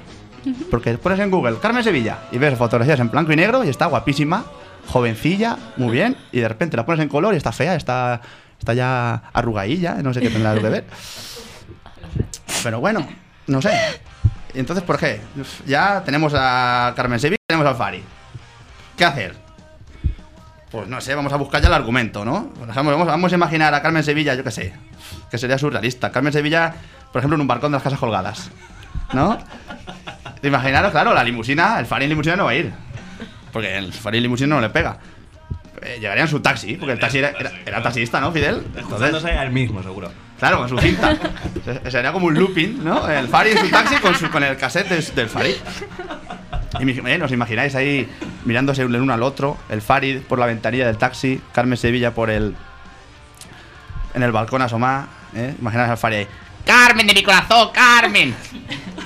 Porque 0.70 0.98
pones 0.98 1.20
en 1.20 1.30
Google 1.30 1.58
Carmen 1.62 1.84
Sevilla 1.84 2.20
y 2.32 2.38
ves 2.38 2.58
fotografías 2.58 3.00
en 3.00 3.10
blanco 3.10 3.32
y 3.32 3.36
negro 3.36 3.64
y 3.64 3.70
está 3.70 3.86
guapísima, 3.86 4.46
jovencilla, 4.88 5.58
muy 5.78 5.92
bien, 5.92 6.18
y 6.32 6.40
de 6.40 6.48
repente 6.48 6.78
la 6.78 6.86
pones 6.86 7.02
en 7.02 7.10
color 7.10 7.34
y 7.34 7.38
está 7.38 7.52
fea, 7.52 7.76
está, 7.76 8.22
está 8.60 8.74
ya 8.74 9.24
arrugadilla, 9.34 9.96
no 9.96 10.14
sé 10.14 10.22
qué 10.22 10.30
tendrá 10.30 10.54
que 10.56 10.62
ver. 10.62 10.86
Pero 12.64 12.80
bueno, 12.80 13.08
no 13.48 13.62
sé. 13.62 13.72
Entonces, 14.54 14.84
¿por 14.84 14.98
qué? 14.98 15.22
Ya 15.66 16.04
tenemos 16.04 16.34
a 16.36 16.94
Carmen 16.96 17.20
Sevilla, 17.20 17.38
tenemos 17.48 17.68
al 17.68 17.76
Fari. 17.76 18.04
¿Qué 18.98 19.06
hacer? 19.06 19.36
Pues 20.70 20.88
no 20.88 21.02
sé, 21.02 21.16
vamos 21.16 21.34
a 21.34 21.36
buscar 21.36 21.62
ya 21.62 21.68
el 21.68 21.74
argumento, 21.74 22.24
¿no? 22.24 22.50
Vamos, 22.74 23.06
vamos 23.06 23.32
a 23.32 23.36
imaginar 23.36 23.74
a 23.74 23.82
Carmen 23.82 24.04
Sevilla, 24.04 24.36
yo 24.36 24.44
qué 24.44 24.52
sé, 24.52 24.74
que 25.30 25.38
sería 25.38 25.58
surrealista. 25.58 26.12
Carmen 26.12 26.32
Sevilla, 26.32 26.74
por 27.12 27.20
ejemplo, 27.20 27.36
en 27.36 27.42
un 27.42 27.48
balcón 27.48 27.72
de 27.72 27.76
las 27.78 27.84
casas 27.84 28.00
colgadas, 28.00 28.52
¿no? 29.14 29.38
Imaginaros, 30.44 30.92
claro, 30.92 31.14
la 31.14 31.24
limusina, 31.24 31.80
el 31.80 31.86
Fari 31.86 32.06
en 32.06 32.10
limusina 32.10 32.36
no 32.36 32.46
va 32.46 32.52
a 32.52 32.56
ir. 32.56 32.72
Porque 33.52 33.78
el 33.78 33.94
Fari 33.94 34.18
en 34.18 34.24
limusina 34.24 34.56
no 34.56 34.62
le 34.62 34.70
pega. 34.70 34.98
Eh, 35.82 35.98
llegaría 36.00 36.24
en 36.24 36.30
su 36.30 36.40
taxi, 36.40 36.76
porque 36.76 36.94
el 36.94 37.00
taxi 37.00 37.18
era, 37.20 37.30
era, 37.30 37.52
era 37.66 37.82
taxista, 37.84 38.20
¿no, 38.22 38.32
Fidel? 38.32 38.64
Juntándose 38.84 39.32
al 39.32 39.52
mismo, 39.52 39.82
seguro. 39.82 40.12
Claro, 40.40 40.58
con 40.60 40.70
su 40.70 40.78
cinta. 40.80 41.16
Se- 41.64 41.92
Sería 41.92 42.12
como 42.12 42.28
un 42.28 42.34
looping, 42.36 42.84
¿no? 42.84 43.08
El 43.08 43.28
Fari 43.28 43.52
en 43.52 43.58
su 43.60 43.70
taxi 43.70 43.96
con, 43.98 44.16
su, 44.16 44.30
con 44.30 44.44
el 44.44 44.58
cassette 44.58 44.90
del, 44.90 45.16
del 45.16 45.30
Fari. 45.30 45.56
Y 46.80 46.90
eh, 46.90 47.22
os 47.24 47.32
imagináis 47.32 47.76
ahí 47.76 48.08
mirándose 48.46 48.82
el 48.84 48.96
uno 48.96 49.14
al 49.14 49.22
otro, 49.24 49.58
el 49.70 49.82
Fari 49.82 50.20
por 50.20 50.40
la 50.40 50.46
ventanilla 50.48 50.88
del 50.88 50.98
taxi, 50.98 51.40
Carmen 51.52 51.78
Sevilla 51.78 52.12
por 52.14 52.30
el. 52.30 52.56
en 54.14 54.24
el 54.24 54.32
balcón 54.32 54.62
asomada, 54.62 55.08
¿eh? 55.36 55.54
Imaginaos 55.60 55.90
al 55.92 55.98
Fari 55.98 56.16
ahí. 56.16 56.28
Carmen 56.66 57.06
de 57.08 57.14
mi 57.14 57.24
corazón, 57.24 57.70
Carmen. 57.74 58.34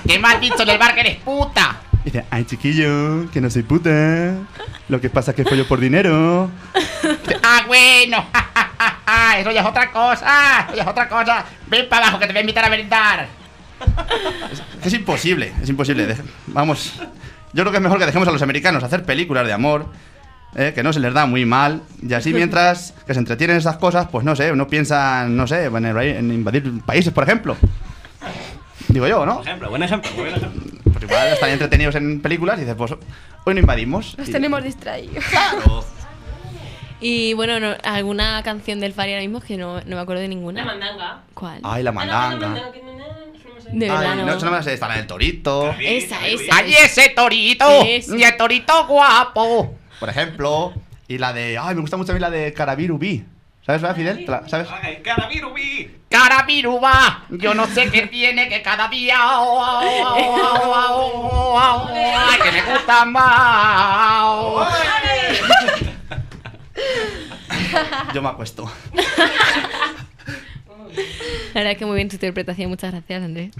¿Qué 0.07 0.19
me 0.19 0.27
has 0.27 0.39
dicho 0.39 0.61
en 0.63 0.69
el 0.69 0.77
bar 0.77 0.93
que 0.93 1.01
eres 1.01 1.17
puta? 1.17 1.81
Dice, 2.03 2.23
ay 2.29 2.45
chiquillo, 2.45 3.29
que 3.31 3.41
no 3.41 3.49
soy 3.49 3.63
puta. 3.63 4.35
Lo 4.89 5.01
que 5.01 5.09
pasa 5.09 5.31
es 5.31 5.35
que 5.37 5.43
follo 5.43 5.67
por 5.67 5.79
dinero. 5.79 6.51
Ah, 7.41 7.63
bueno. 7.67 8.23
Eso 9.39 9.51
ya 9.51 9.61
es 9.61 9.67
otra 9.67 9.91
cosa. 9.91 10.65
Eso 10.67 10.75
ya 10.75 10.83
es 10.83 10.87
otra 10.87 11.09
cosa. 11.09 11.45
Ven 11.67 11.89
para 11.89 12.03
abajo 12.03 12.19
que 12.19 12.27
te 12.27 12.33
voy 12.33 12.37
a 12.39 12.41
invitar 12.41 12.65
a 12.65 12.69
merendar. 12.69 13.27
Es 14.83 14.93
imposible, 14.93 15.53
es 15.61 15.69
imposible. 15.69 16.15
Vamos, 16.47 16.93
yo 17.53 17.63
creo 17.63 17.71
que 17.71 17.77
es 17.77 17.83
mejor 17.83 17.97
que 17.97 18.05
dejemos 18.05 18.27
a 18.27 18.31
los 18.31 18.41
americanos 18.41 18.83
hacer 18.83 19.03
películas 19.03 19.47
de 19.47 19.53
amor, 19.53 19.87
eh, 20.55 20.71
que 20.75 20.83
no 20.83 20.93
se 20.93 20.99
les 20.99 21.13
da 21.13 21.25
muy 21.25 21.45
mal, 21.45 21.81
y 22.01 22.13
así 22.13 22.33
mientras 22.33 22.93
que 23.05 23.13
se 23.13 23.19
entretienen 23.19 23.57
esas 23.57 23.77
cosas, 23.77 24.07
pues 24.11 24.23
no 24.23 24.35
sé, 24.35 24.55
no 24.55 24.67
piensan, 24.67 25.35
no 25.35 25.47
sé, 25.47 25.65
en, 25.65 25.85
en 25.85 26.31
invadir 26.31 26.81
países, 26.85 27.11
por 27.11 27.23
ejemplo. 27.23 27.57
Digo 28.95 29.07
yo, 29.09 29.25
¿no? 29.25 29.35
Buen 29.35 29.43
ejemplo, 29.47 29.69
buen 29.69 29.83
ejemplo, 29.83 30.11
buen 30.15 30.27
ejemplo. 30.33 30.61
Pues 30.93 31.03
igual 31.03 31.27
están 31.27 31.49
entretenidos 31.49 31.95
en 31.95 32.21
películas 32.21 32.57
y 32.57 32.61
dices, 32.61 32.75
pues 32.77 32.93
hoy 33.43 33.53
no 33.53 33.59
invadimos. 33.59 34.17
Nos 34.17 34.29
Y- 34.29 34.31
tenemos 34.31 34.63
distraídos. 34.63 35.21
Y 37.01 37.33
bueno, 37.33 37.59
no- 37.59 37.75
alguna 37.83 38.41
canción 38.43 38.79
del 38.79 38.93
Fari 38.93 39.11
ahora 39.11 39.21
mismo 39.21 39.41
que 39.41 39.57
no, 39.57 39.81
no 39.81 39.95
me 39.97 40.01
acuerdo 40.01 40.21
de 40.21 40.29
ninguna. 40.29 40.61
La 40.61 40.65
mandanga. 40.71 41.21
¿Cuál? 41.33 41.59
Ay, 41.61 41.83
la 41.83 41.89
Ah, 41.89 41.93
mandanga. 41.93 42.47
no, 42.47 42.55
no, 42.55 42.71
que 42.71 42.81
no, 42.81 42.91
no, 42.93 42.97
no 42.97 43.61
sé. 43.61 43.69
De 43.73 43.89
Ay, 43.89 43.97
verdad, 43.97 44.15
no, 44.15 44.25
no. 44.25 44.31
eso 44.33 44.45
no 44.45 44.51
me 44.51 44.57
la 44.57 44.63
sé, 44.63 44.73
está 44.73 44.87
la 44.87 44.95
del 44.95 45.05
torito. 45.05 45.71
Esa, 45.77 46.25
esa. 46.25 46.55
¡Ay, 46.55 46.73
ese 46.73 47.09
torito! 47.09 47.65
¡Y 47.85 48.23
el 48.23 48.37
torito 48.37 48.87
guapo! 48.87 49.75
Por 49.99 50.09
ejemplo, 50.09 50.73
y 51.09 51.17
la 51.17 51.33
de, 51.33 51.57
ay, 51.57 51.75
me 51.75 51.81
gusta 51.81 51.97
mucho 51.97 52.13
a 52.13 52.15
mí 52.15 52.21
la 52.21 52.29
de 52.31 52.53
Carabirubi. 52.53 53.25
¿Sabes, 53.65 53.81
verdad, 53.81 53.95
Fidel? 53.95 54.25
¿Te 54.25 54.31
la- 54.31 54.47
¿Sabes? 54.47 54.67
Ay, 54.71 54.97
Carabirubi. 55.03 55.95
¡Carabiruba! 56.09 57.25
Yo 57.31 57.53
no 57.55 57.65
sé 57.65 57.89
qué 57.89 58.03
tiene 58.07 58.47
que 58.47 58.61
cada 58.61 58.87
día. 58.89 59.17
oh, 59.39 59.59
oh, 59.59 59.81
oh, 59.81 60.61
oh, 60.63 61.55
oh, 61.55 61.57
oh, 61.57 61.89
¡Ay, 61.93 62.39
que 62.43 62.51
me 62.51 62.61
gusta 62.61 63.05
más! 63.05 64.73
Yo 68.13 68.21
me 68.21 68.29
acuesto. 68.29 68.71
La 71.53 71.61
verdad 71.61 71.71
es 71.71 71.77
que 71.77 71.85
muy 71.85 71.95
bien 71.95 72.09
tu 72.09 72.15
interpretación. 72.15 72.69
Muchas 72.69 72.91
gracias, 72.91 73.23
Andrés. 73.23 73.51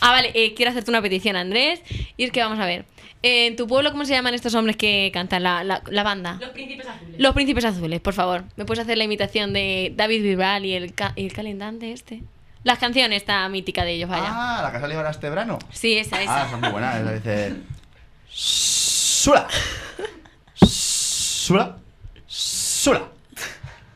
Ah, 0.00 0.10
vale. 0.10 0.30
eh, 0.34 0.54
quiero 0.54 0.70
hacerte 0.70 0.90
una 0.90 1.02
petición, 1.02 1.36
Andrés. 1.36 1.80
Y 2.16 2.24
es 2.24 2.32
que 2.32 2.40
vamos 2.42 2.58
a 2.58 2.66
ver. 2.66 2.84
Eh, 3.26 3.46
en 3.46 3.56
tu 3.56 3.66
pueblo, 3.66 3.90
¿cómo 3.90 4.04
se 4.04 4.12
llaman 4.12 4.34
estos 4.34 4.54
hombres 4.54 4.76
que 4.76 5.10
cantan 5.14 5.42
la, 5.42 5.64
la, 5.64 5.82
la 5.88 6.02
banda? 6.02 6.36
Los 6.40 6.50
príncipes 6.50 6.86
azules. 6.86 7.14
Los 7.18 7.32
Príncipes 7.34 7.64
Azules, 7.64 8.00
por 8.00 8.12
favor. 8.12 8.44
¿Me 8.56 8.66
puedes 8.66 8.82
hacer 8.84 8.98
la 8.98 9.04
imitación 9.04 9.54
de 9.54 9.92
David 9.96 10.22
Bisbal 10.22 10.66
y 10.66 10.74
el, 10.74 10.92
ca- 10.92 11.14
y 11.16 11.24
el 11.24 11.32
calentante 11.32 11.90
este? 11.92 12.22
Las 12.64 12.78
canciones, 12.78 13.16
esta 13.22 13.48
mítica 13.48 13.82
de 13.84 13.92
ellos, 13.92 14.10
vaya. 14.10 14.26
Ah, 14.28 14.60
la 14.62 14.70
que 14.70 14.94
ahora 14.94 15.10
este 15.10 15.30
verano. 15.30 15.58
Sí, 15.72 15.96
esa, 15.96 16.20
esa. 16.22 16.42
Ah, 16.42 16.50
son 16.50 16.60
muy 16.60 16.68
buenas. 16.70 16.96
Esa 16.96 17.12
dice. 17.12 17.54
¡Sula! 18.28 19.48
¡Sula! 20.54 21.76
¡Sula! 22.26 23.02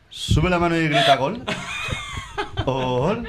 Sube 0.08 0.48
la 0.48 0.58
mano 0.58 0.74
y 0.76 0.84
grita 0.88 1.16
gol. 1.16 1.44
Gol. 2.64 3.28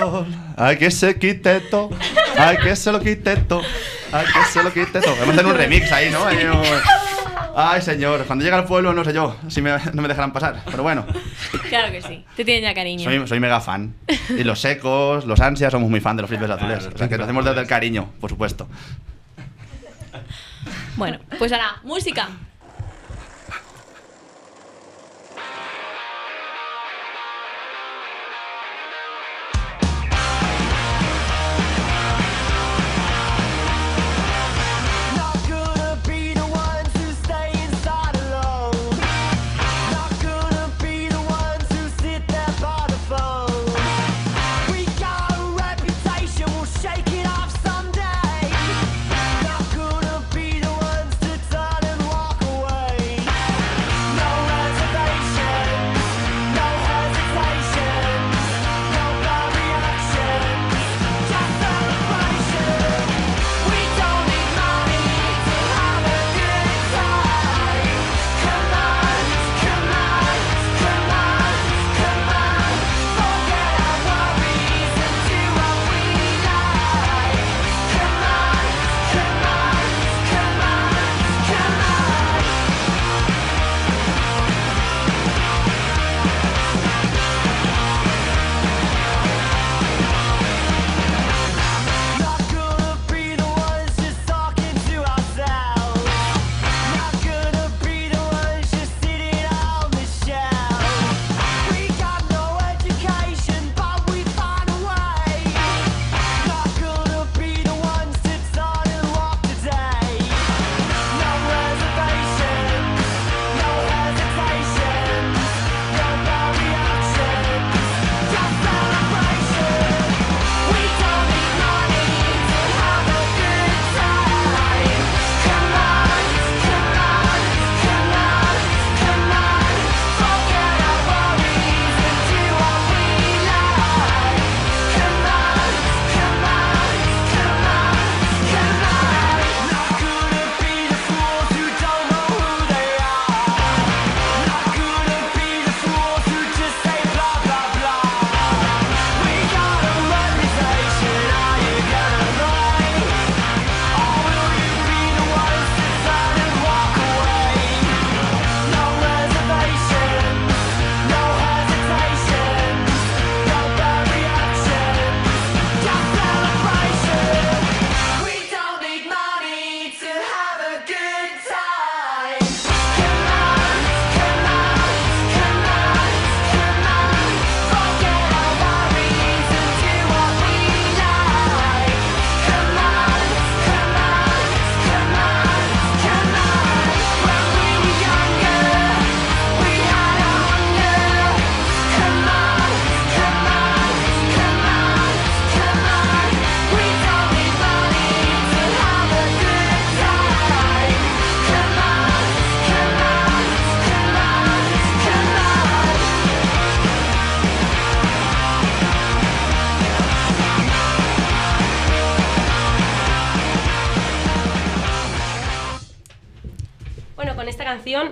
Gol. 0.00 0.26
Ay, 0.56 0.76
que 0.78 0.90
se 0.92 1.18
quite 1.18 1.60
todo. 1.62 1.90
Ay, 2.36 2.58
que 2.62 2.76
se 2.76 2.92
lo 2.92 3.00
quite 3.00 3.36
todo. 3.38 3.62
Ay, 4.12 4.26
que 4.26 4.44
se 4.52 4.62
lo 4.62 4.72
quite 4.72 5.00
todo. 5.00 5.16
Vamos 5.16 5.28
a 5.28 5.32
hacer 5.32 5.46
un 5.46 5.54
remix 5.54 5.90
ahí, 5.92 6.10
¿no? 6.10 6.20
No. 6.30 6.62
Ay, 7.56 7.82
señor. 7.82 8.24
Cuando 8.26 8.44
llega 8.44 8.56
al 8.58 8.64
pueblo, 8.64 8.92
no 8.94 9.04
sé 9.04 9.12
yo 9.12 9.36
si 9.48 9.60
me- 9.62 9.76
no 9.92 10.02
me 10.02 10.08
dejarán 10.08 10.32
pasar. 10.32 10.62
Pero 10.70 10.82
bueno, 10.82 11.04
Claro 11.68 11.90
que 11.92 12.00
sí. 12.02 12.24
Te 12.36 12.44
tienen 12.44 12.62
ya 12.64 12.74
cariño. 12.74 13.04
soy, 13.04 13.26
soy 13.28 13.40
mega 13.40 13.60
fan. 13.60 13.94
Y 14.30 14.44
los 14.44 14.60
secos, 14.60 15.24
los 15.26 15.40
ansias, 15.40 15.70
somos 15.72 15.90
muy 15.90 16.00
fan 16.00 16.16
de 16.16 16.22
los 16.22 16.28
flipes 16.28 16.48
azules. 16.50 16.86
O 16.94 16.96
sea, 16.98 17.08
que 17.08 17.16
lo 17.18 17.24
hacemos 17.24 17.44
desde 17.44 17.60
el 17.60 17.66
cariño, 17.66 18.10
por 18.20 18.30
supuesto. 18.30 18.68
Bueno, 20.96 21.18
pues 21.38 21.52
ahora, 21.52 21.76
música. 21.82 22.28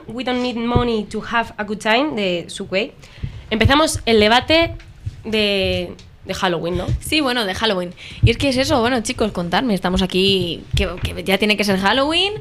We 0.08 0.24
Don't 0.24 0.42
Need 0.42 0.56
Money 0.56 1.04
to 1.04 1.22
Have 1.30 1.54
a 1.56 1.64
Good 1.64 1.78
Time 1.78 2.10
de 2.14 2.44
Subway, 2.48 2.92
empezamos 3.50 4.00
el 4.06 4.20
debate 4.20 4.74
de, 5.24 5.94
de 6.24 6.34
Halloween, 6.34 6.76
¿no? 6.76 6.86
Sí, 7.00 7.20
bueno, 7.20 7.44
de 7.44 7.54
Halloween. 7.54 7.94
Y 8.22 8.30
es 8.30 8.36
que 8.36 8.48
es 8.48 8.56
eso, 8.56 8.80
bueno, 8.80 9.00
chicos, 9.02 9.32
contadme, 9.32 9.74
estamos 9.74 10.02
aquí, 10.02 10.62
que, 10.76 10.88
que 11.02 11.24
ya 11.24 11.38
tiene 11.38 11.56
que 11.56 11.64
ser 11.64 11.78
Halloween. 11.78 12.34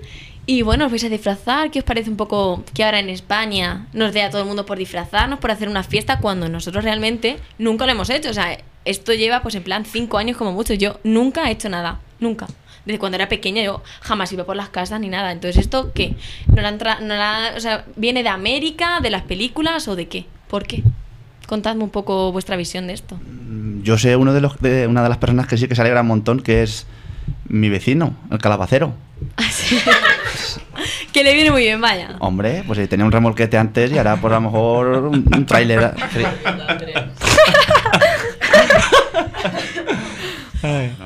Y 0.46 0.64
bueno, 0.64 0.86
os 0.86 0.92
vais 0.92 1.04
a 1.04 1.10
disfrazar. 1.10 1.70
¿Qué 1.70 1.78
os 1.78 1.86
parece 1.86 2.10
un 2.10 2.18
poco 2.18 2.64
que 2.74 2.84
ahora 2.84 3.00
en 3.00 3.10
España 3.10 3.88
nos 3.94 4.14
dé 4.14 4.24
a 4.24 4.32
todo 4.32 4.42
el 4.42 4.48
mundo 4.48 4.66
por 4.66 4.80
disfrazarnos, 4.80 5.38
por 5.38 5.52
hacer 5.52 5.70
una 5.70 5.84
fiesta, 5.84 6.20
cuando 6.20 6.50
nosotros 6.50 6.84
realmente 6.84 7.38
nunca 7.60 7.86
lo 7.86 7.92
hemos 7.92 8.10
hecho? 8.10 8.32
O 8.32 8.34
sea, 8.34 8.58
esto 8.84 9.14
lleva 9.14 9.44
pues 9.44 9.54
en 9.54 9.62
plan 9.62 9.86
cinco 9.86 10.18
años 10.18 10.38
como 10.38 10.52
mucho. 10.52 10.74
Yo 10.74 11.00
nunca 11.04 11.48
he 11.48 11.52
hecho 11.52 11.70
nada, 11.70 12.00
nunca. 12.20 12.48
Desde 12.86 13.00
cuando 13.00 13.16
era 13.18 13.30
pequeña 13.30 13.62
yo 13.64 13.84
jamás 14.02 14.32
iba 14.32 14.46
por 14.46 14.56
las 14.56 14.70
casas 14.70 15.00
ni 15.00 15.10
nada. 15.10 15.32
Entonces, 15.32 15.62
¿esto 15.62 15.92
qué? 15.94 16.16
¿No 16.48 16.62
la 16.62 16.70
entra- 16.70 17.00
no 17.02 17.16
la- 17.16 17.54
o 17.56 17.60
sea, 17.60 17.86
¿Viene 17.96 18.24
de 18.24 18.30
América, 18.30 19.00
de 19.02 19.10
las 19.10 19.24
películas 19.24 19.88
o 19.88 19.96
de 19.96 20.08
qué? 20.08 20.26
¿Por 20.48 20.66
qué? 20.66 20.84
Contadme 21.48 21.84
un 21.84 21.90
poco 21.90 22.32
vuestra 22.32 22.56
visión 22.56 22.88
de 22.88 22.94
esto. 22.94 23.20
Yo 23.84 23.98
sé 23.98 24.16
uno 24.16 24.34
de 24.34 24.42
los, 24.42 24.60
de, 24.62 24.88
una 24.88 25.02
de 25.04 25.10
las 25.10 25.18
personas 25.18 25.48
que 25.48 25.58
sí 25.58 25.68
que 25.68 25.76
se 25.76 25.82
alegra 25.82 26.02
un 26.02 26.08
montón, 26.08 26.42
que 26.42 26.64
es 26.64 26.86
mi 27.48 27.70
vecino, 27.70 28.16
el 28.32 28.38
calabacero. 28.40 28.94
Que 31.12 31.24
le 31.24 31.34
viene 31.34 31.50
muy 31.52 31.64
bien, 31.64 31.82
vaya. 31.82 32.16
Hombre, 32.20 32.64
pues 32.68 32.88
tenía 32.88 33.04
un 33.04 33.12
remolquete 33.12 33.58
antes 33.58 33.92
y 33.92 33.98
ahora 33.98 34.16
por 34.18 34.32
a 34.32 34.36
lo 34.36 34.42
mejor 34.42 34.88
un, 34.90 35.26
un 35.36 35.46
tráiler. 35.46 35.80
A, 35.84 35.96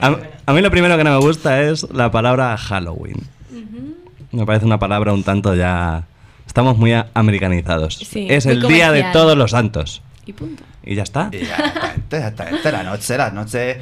a 0.45 0.53
mí 0.53 0.61
lo 0.61 0.71
primero 0.71 0.97
que 0.97 1.03
no 1.03 1.11
me 1.11 1.25
gusta 1.25 1.61
es 1.61 1.87
la 1.91 2.11
palabra 2.11 2.55
Halloween. 2.57 3.17
Me 4.31 4.45
parece 4.45 4.65
una 4.65 4.79
palabra 4.79 5.13
un 5.13 5.23
tanto 5.23 5.53
ya... 5.55 6.03
Estamos 6.47 6.77
muy 6.77 6.93
americanizados. 7.13 7.95
Sí, 7.95 8.27
es 8.29 8.45
muy 8.45 8.55
el 8.55 8.61
día 8.63 8.91
de 8.91 8.99
comercial. 9.01 9.11
todos 9.13 9.37
los 9.37 9.51
santos. 9.51 10.01
Y 10.25 10.33
punto. 10.33 10.63
Y 10.83 10.95
ya 10.95 11.03
está. 11.03 11.29
Y 11.31 11.39
ya, 11.45 11.55
exactamente, 11.55 12.17
exactamente. 12.17 12.71
La 12.71 12.83
noche, 12.83 13.17
la 13.17 13.31
noche. 13.31 13.77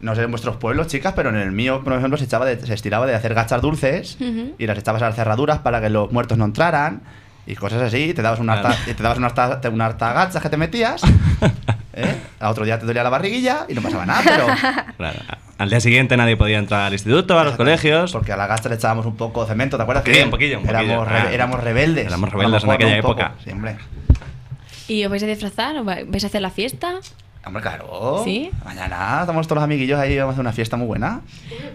No 0.00 0.14
sé 0.14 0.22
en 0.22 0.30
vuestros 0.30 0.56
pueblos, 0.56 0.86
chicas, 0.88 1.14
pero 1.16 1.30
en 1.30 1.36
el 1.36 1.52
mío, 1.52 1.82
por 1.82 1.94
ejemplo, 1.94 2.16
se, 2.18 2.24
echaba 2.24 2.44
de- 2.44 2.64
se 2.64 2.72
estiraba 2.74 3.06
de 3.06 3.14
hacer 3.14 3.32
gachas 3.34 3.60
dulces 3.62 4.16
Ujú. 4.20 4.54
y 4.58 4.66
las 4.66 4.78
echabas 4.78 5.00
a 5.02 5.06
las 5.06 5.16
cerraduras 5.16 5.58
para 5.60 5.80
que 5.80 5.88
los 5.90 6.12
muertos 6.12 6.36
no 6.38 6.44
entraran 6.44 7.00
y 7.46 7.54
cosas 7.54 7.80
así. 7.82 8.12
Te 8.14 8.20
dabas 8.22 8.38
una 8.40 8.54
harta, 8.54 8.68
Claro. 8.68 8.90
y 8.90 8.94
te 8.94 9.02
dabas 9.02 9.18
una 9.18 9.26
harta, 9.28 9.68
una 9.70 9.86
harta 9.86 10.12
gachas 10.12 10.42
que 10.42 10.48
te 10.50 10.56
metías. 10.58 11.02
¿eh? 11.96 12.14
Al 12.38 12.50
otro 12.52 12.64
día 12.64 12.78
te 12.78 12.86
dolía 12.86 13.02
la 13.02 13.10
barriguilla 13.10 13.66
y 13.68 13.74
no 13.74 13.82
pasaba 13.82 14.06
nada, 14.06 14.22
pero. 14.24 14.46
Claro. 14.96 15.18
Al 15.58 15.70
día 15.70 15.80
siguiente 15.80 16.16
nadie 16.16 16.36
podía 16.36 16.58
entrar 16.58 16.82
al 16.82 16.92
instituto, 16.92 17.38
a 17.38 17.44
los 17.44 17.56
colegios. 17.56 18.12
Porque 18.12 18.30
a 18.32 18.36
la 18.36 18.46
gacha 18.46 18.68
le 18.68 18.74
echábamos 18.76 19.06
un 19.06 19.16
poco 19.16 19.42
de 19.42 19.48
cemento, 19.48 19.76
¿te 19.78 19.82
acuerdas? 19.82 20.04
Sí, 20.04 20.12
que 20.12 20.22
un 20.24 20.30
poquillo, 20.30 20.60
un 20.60 20.68
éramos, 20.68 20.98
poquillo. 21.06 21.18
Ah. 21.28 21.32
éramos 21.32 21.60
rebeldes. 21.64 22.06
Éramos 22.06 22.30
rebeldes 22.30 22.62
en 22.64 22.70
aquella 22.70 22.96
un 22.96 23.00
poco. 23.02 23.12
época. 23.20 23.32
Sí, 23.42 23.50
hombre. 23.50 23.76
¿Y 24.88 25.04
os 25.04 25.10
vais 25.10 25.22
a 25.22 25.26
disfrazar? 25.26 25.76
¿O 25.78 25.84
va- 25.84 25.98
¿Vais 26.06 26.22
a 26.24 26.26
hacer 26.28 26.42
la 26.42 26.50
fiesta? 26.50 27.00
Hombre, 27.44 27.62
claro. 27.62 28.20
¿Sí? 28.24 28.50
Mañana 28.64 29.18
estamos 29.20 29.46
todos 29.46 29.56
los 29.56 29.64
amiguillos 29.64 29.98
ahí, 29.98 30.16
vamos 30.18 30.32
a 30.32 30.34
hacer 30.34 30.40
una 30.42 30.52
fiesta 30.52 30.76
muy 30.76 30.86
buena. 30.86 31.20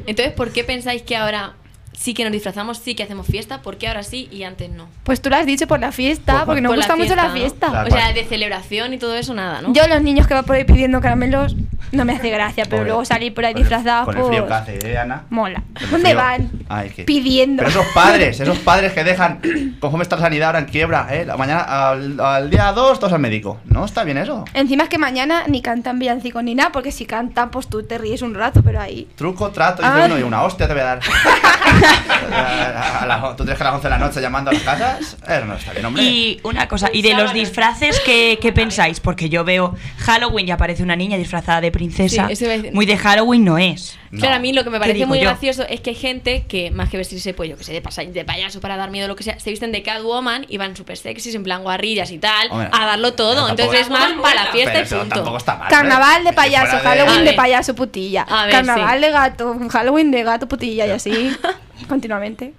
Entonces, 0.05 0.33
¿por 0.33 0.51
qué 0.51 0.63
pensáis 0.63 1.01
que 1.01 1.15
ahora 1.17 1.53
sí 2.01 2.13
que 2.15 2.23
nos 2.23 2.31
disfrazamos, 2.33 2.79
sí 2.79 2.95
que 2.95 3.03
hacemos 3.03 3.27
fiesta? 3.27 3.61
¿Por 3.61 3.77
qué 3.77 3.87
ahora 3.87 4.01
sí 4.03 4.27
y 4.31 4.41
antes 4.43 4.69
no? 4.71 4.87
Pues 5.03 5.21
tú 5.21 5.29
lo 5.29 5.35
has 5.35 5.45
dicho 5.45 5.67
por 5.67 5.79
la 5.79 5.91
fiesta, 5.91 6.37
Por- 6.37 6.45
porque 6.47 6.61
nos 6.61 6.69
Por 6.71 6.77
gusta 6.77 6.95
mucho 6.95 7.15
la 7.15 7.27
¿no? 7.27 7.33
fiesta. 7.33 7.67
Claro. 7.69 7.87
O 7.89 7.91
sea, 7.91 8.11
de 8.13 8.23
celebración 8.25 8.93
y 8.93 8.97
todo 8.97 9.15
eso, 9.15 9.33
nada, 9.35 9.61
¿no? 9.61 9.71
Yo, 9.73 9.87
los 9.87 10.01
niños 10.01 10.25
que 10.27 10.33
van 10.33 10.43
por 10.45 10.55
ahí 10.55 10.63
pidiendo 10.63 10.99
caramelos, 10.99 11.55
no 11.91 12.05
me 12.05 12.13
hace 12.13 12.29
gracia, 12.29 12.63
pero 12.65 12.77
Pobre. 12.77 12.85
luego 12.89 13.05
salir 13.05 13.33
por 13.33 13.45
ahí 13.45 13.53
Con 13.53 13.61
el- 13.61 13.67
disfrazados, 13.67 14.05
Con 14.05 14.17
el 14.17 14.23
frío 14.23 14.43
que 14.43 14.47
pues. 14.47 14.61
hace, 14.61 14.91
¿eh, 14.93 14.97
Ana? 14.97 15.23
Mola. 15.29 15.61
¿Dónde 15.91 16.13
van? 16.15 16.49
Ay, 16.69 16.89
que- 16.89 17.03
Pidiendo. 17.03 17.57
Pero 17.63 17.69
esos 17.69 17.85
padres, 17.93 18.39
esos 18.39 18.57
padres 18.59 18.93
que 18.93 19.03
dejan, 19.03 19.39
cómo 19.79 20.01
está 20.01 20.15
la 20.15 20.23
sanidad 20.23 20.47
ahora 20.47 20.59
en 20.59 20.65
quiebra, 20.65 21.07
¿eh? 21.11 21.25
La 21.25 21.37
mañana, 21.37 21.61
al, 21.89 22.19
al 22.19 22.49
día 22.49 22.71
2, 22.71 22.99
todos 22.99 23.13
al 23.13 23.19
médico. 23.19 23.59
¿No? 23.65 23.85
¿Está 23.85 24.03
bien 24.03 24.17
eso? 24.17 24.45
Encima 24.53 24.83
es 24.83 24.89
que 24.89 24.97
mañana 24.97 25.43
ni 25.47 25.61
cantan 25.61 25.99
villancicos 25.99 26.43
ni 26.43 26.55
nada, 26.55 26.71
porque 26.71 26.91
si 26.91 27.05
cantan, 27.05 27.51
pues 27.51 27.67
tú 27.67 27.83
te 27.83 27.97
ríes 27.97 28.21
un 28.21 28.33
rato, 28.33 28.61
pero 28.63 28.79
ahí. 28.79 29.07
Truco, 29.15 29.49
trato, 29.51 29.81
dice 29.83 29.93
Ah. 29.95 30.03
uno, 30.05 30.17
y 30.17 30.23
una 30.23 30.43
hostia 30.43 30.67
te 30.67 30.73
voy 30.73 30.81
a 30.81 30.85
dar. 30.85 30.99
A- 32.33 32.99
a 33.01 33.05
las- 33.05 33.21
¿Tú 33.35 33.43
tienes 33.43 33.57
que 33.57 33.63
a 33.63 33.65
las 33.67 33.73
11 33.75 33.83
de 33.87 33.89
la 33.89 33.97
noche 33.97 34.21
llamando 34.21 34.51
a 34.51 34.53
las 34.53 34.63
casas? 34.63 35.17
Eso 35.27 35.45
no 35.45 35.55
está 35.55 35.71
bien, 35.73 35.85
hombre. 35.85 36.03
Y 36.03 36.39
una 36.43 36.67
cosa, 36.67 36.89
¿y 36.93 37.01
de 37.01 37.13
los 37.13 37.33
disfraces 37.33 37.99
qué, 38.05 38.37
qué 38.41 38.51
pensáis? 38.53 38.99
Porque 38.99 39.29
yo 39.29 39.43
veo 39.43 39.75
Halloween 39.99 40.47
y 40.47 40.51
aparece 40.51 40.83
una 40.83 40.95
niña 40.95 41.17
disfrazada 41.17 41.61
de 41.61 41.71
princesa. 41.71 42.27
Sí, 42.27 42.33
eso 42.33 42.45
iba 42.45 42.53
a 42.53 42.57
decir. 42.57 42.73
Muy 42.73 42.85
de 42.85 42.97
Halloween 42.97 43.43
no 43.45 43.57
es. 43.57 43.97
No. 44.11 44.19
Claro, 44.19 44.35
a 44.35 44.39
mí 44.39 44.51
lo 44.51 44.65
que 44.65 44.69
me 44.69 44.75
¿Qué 44.77 44.81
parece 44.81 45.05
muy 45.05 45.19
yo? 45.19 45.23
gracioso 45.29 45.63
es 45.69 45.79
que 45.79 45.91
hay 45.91 45.95
gente 45.95 46.43
que, 46.45 46.69
más 46.69 46.89
que 46.89 46.97
vestirse, 46.97 47.33
pues 47.33 47.49
yo 47.49 47.55
que 47.55 47.63
sé, 47.63 47.71
de, 47.71 47.81
pasa- 47.81 48.03
de 48.03 48.25
payaso 48.25 48.59
para 48.59 48.75
dar 48.75 48.91
miedo 48.91 49.05
o 49.05 49.07
lo 49.07 49.15
que 49.15 49.23
sea, 49.23 49.39
se 49.39 49.49
visten 49.49 49.71
de 49.71 49.83
Catwoman 49.83 50.45
y 50.49 50.57
van 50.57 50.75
súper 50.75 50.97
sexys, 50.97 51.33
en 51.33 51.43
plan 51.43 51.63
guarrillas 51.63 52.11
y 52.11 52.17
tal, 52.17 52.49
Hombre, 52.51 52.67
a 52.73 52.85
darlo 52.87 53.13
todo. 53.13 53.47
Entonces 53.47 53.81
es 53.81 53.89
más 53.89 54.11
para 54.21 54.43
la 54.43 54.51
fiesta 54.51 54.71
Pero 54.73 54.83
y 54.83 54.87
eso 54.87 54.99
punto. 54.99 55.15
tampoco 55.15 55.37
está 55.37 55.55
mal. 55.55 55.69
Carnaval 55.69 56.23
de 56.25 56.33
payaso, 56.33 56.75
de- 56.75 56.81
Halloween 56.81 57.23
de 57.23 57.33
payaso 57.33 57.73
putilla. 57.73 58.23
A 58.23 58.45
ver, 58.47 58.51
Carnaval 58.55 58.99
sí. 58.99 59.05
de 59.05 59.11
gato, 59.11 59.57
Halloween 59.69 60.11
de 60.11 60.23
gato 60.23 60.47
putilla 60.47 60.85
y 60.87 60.89
así, 60.91 61.31
continuamente. 61.87 62.53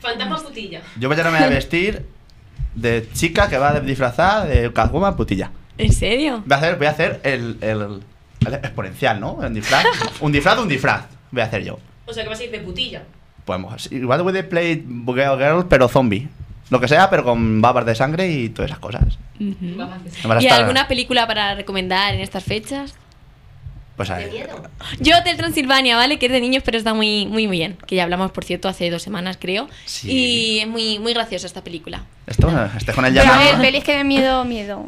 Fantasma 0.00 0.36
putilla. 0.42 0.80
Yo 0.98 1.08
mañana 1.08 1.30
me 1.30 1.38
voy 1.38 1.46
a 1.46 1.50
vestir 1.50 2.04
de 2.74 3.08
chica 3.14 3.48
que 3.48 3.56
va 3.58 3.78
disfrazada 3.80 4.46
de 4.46 4.72
Catwoman 4.72 5.16
putilla. 5.16 5.50
¿En 5.78 5.92
serio? 5.92 6.42
Voy 6.44 6.54
a 6.54 6.56
hacer, 6.56 6.76
voy 6.76 6.86
a 6.86 6.90
hacer 6.90 7.20
el, 7.22 7.56
el, 7.60 8.00
exponencial, 8.54 9.20
¿no? 9.20 9.32
Un 9.34 9.54
disfraz. 9.54 9.84
un 10.20 10.32
disfraz 10.32 10.56
de 10.56 10.62
un 10.62 10.68
disfraz. 10.68 11.04
Voy 11.30 11.42
a 11.42 11.44
hacer 11.46 11.64
yo. 11.64 11.78
O 12.06 12.12
sea, 12.12 12.22
que 12.22 12.28
vas 12.30 12.40
a 12.40 12.44
ir 12.44 12.50
de 12.50 12.60
putilla. 12.60 13.02
Podemos. 13.44 13.90
Igual 13.92 14.22
voy 14.22 14.32
de 14.32 14.44
play 14.44 14.84
girl, 15.06 15.38
girl, 15.38 15.66
pero 15.68 15.88
zombie. 15.88 16.28
Lo 16.70 16.80
que 16.80 16.88
sea, 16.88 17.08
pero 17.10 17.22
con 17.24 17.60
babas 17.60 17.86
de 17.86 17.94
sangre 17.94 18.28
y 18.28 18.48
todas 18.48 18.70
esas 18.70 18.80
cosas. 18.80 19.02
A 19.38 20.40
¿Y 20.40 20.46
estar- 20.46 20.60
alguna 20.60 20.88
película 20.88 21.26
para 21.26 21.54
recomendar 21.54 22.14
en 22.14 22.20
estas 22.20 22.42
fechas? 22.42 22.94
Pues 23.96 24.10
ahí. 24.10 24.26
Yo 25.00 25.16
Hotel 25.16 25.36
Transilvania, 25.38 25.96
¿vale? 25.96 26.18
Que 26.18 26.26
es 26.26 26.32
de 26.32 26.40
niños, 26.40 26.62
pero 26.64 26.76
está 26.76 26.92
muy, 26.92 27.24
muy, 27.26 27.46
muy 27.46 27.56
bien. 27.56 27.78
Que 27.86 27.94
ya 27.96 28.02
hablamos, 28.02 28.30
por 28.32 28.44
cierto, 28.44 28.68
hace 28.68 28.90
dos 28.90 29.02
semanas, 29.02 29.38
creo. 29.40 29.68
Sí. 29.86 30.10
Y 30.10 30.58
es 30.60 30.68
muy, 30.68 30.98
muy 30.98 31.14
graciosa 31.14 31.46
esta 31.46 31.62
película. 31.64 32.02
Esto, 32.26 32.50
este 32.76 32.92
con 32.92 33.06
el 33.06 33.14
Pero 33.14 33.24
a 33.24 33.28
llamado. 33.38 33.52
ver, 33.52 33.60
pelis 33.60 33.84
que 33.84 33.96
de 33.96 34.04
miedo, 34.04 34.44
miedo. 34.44 34.86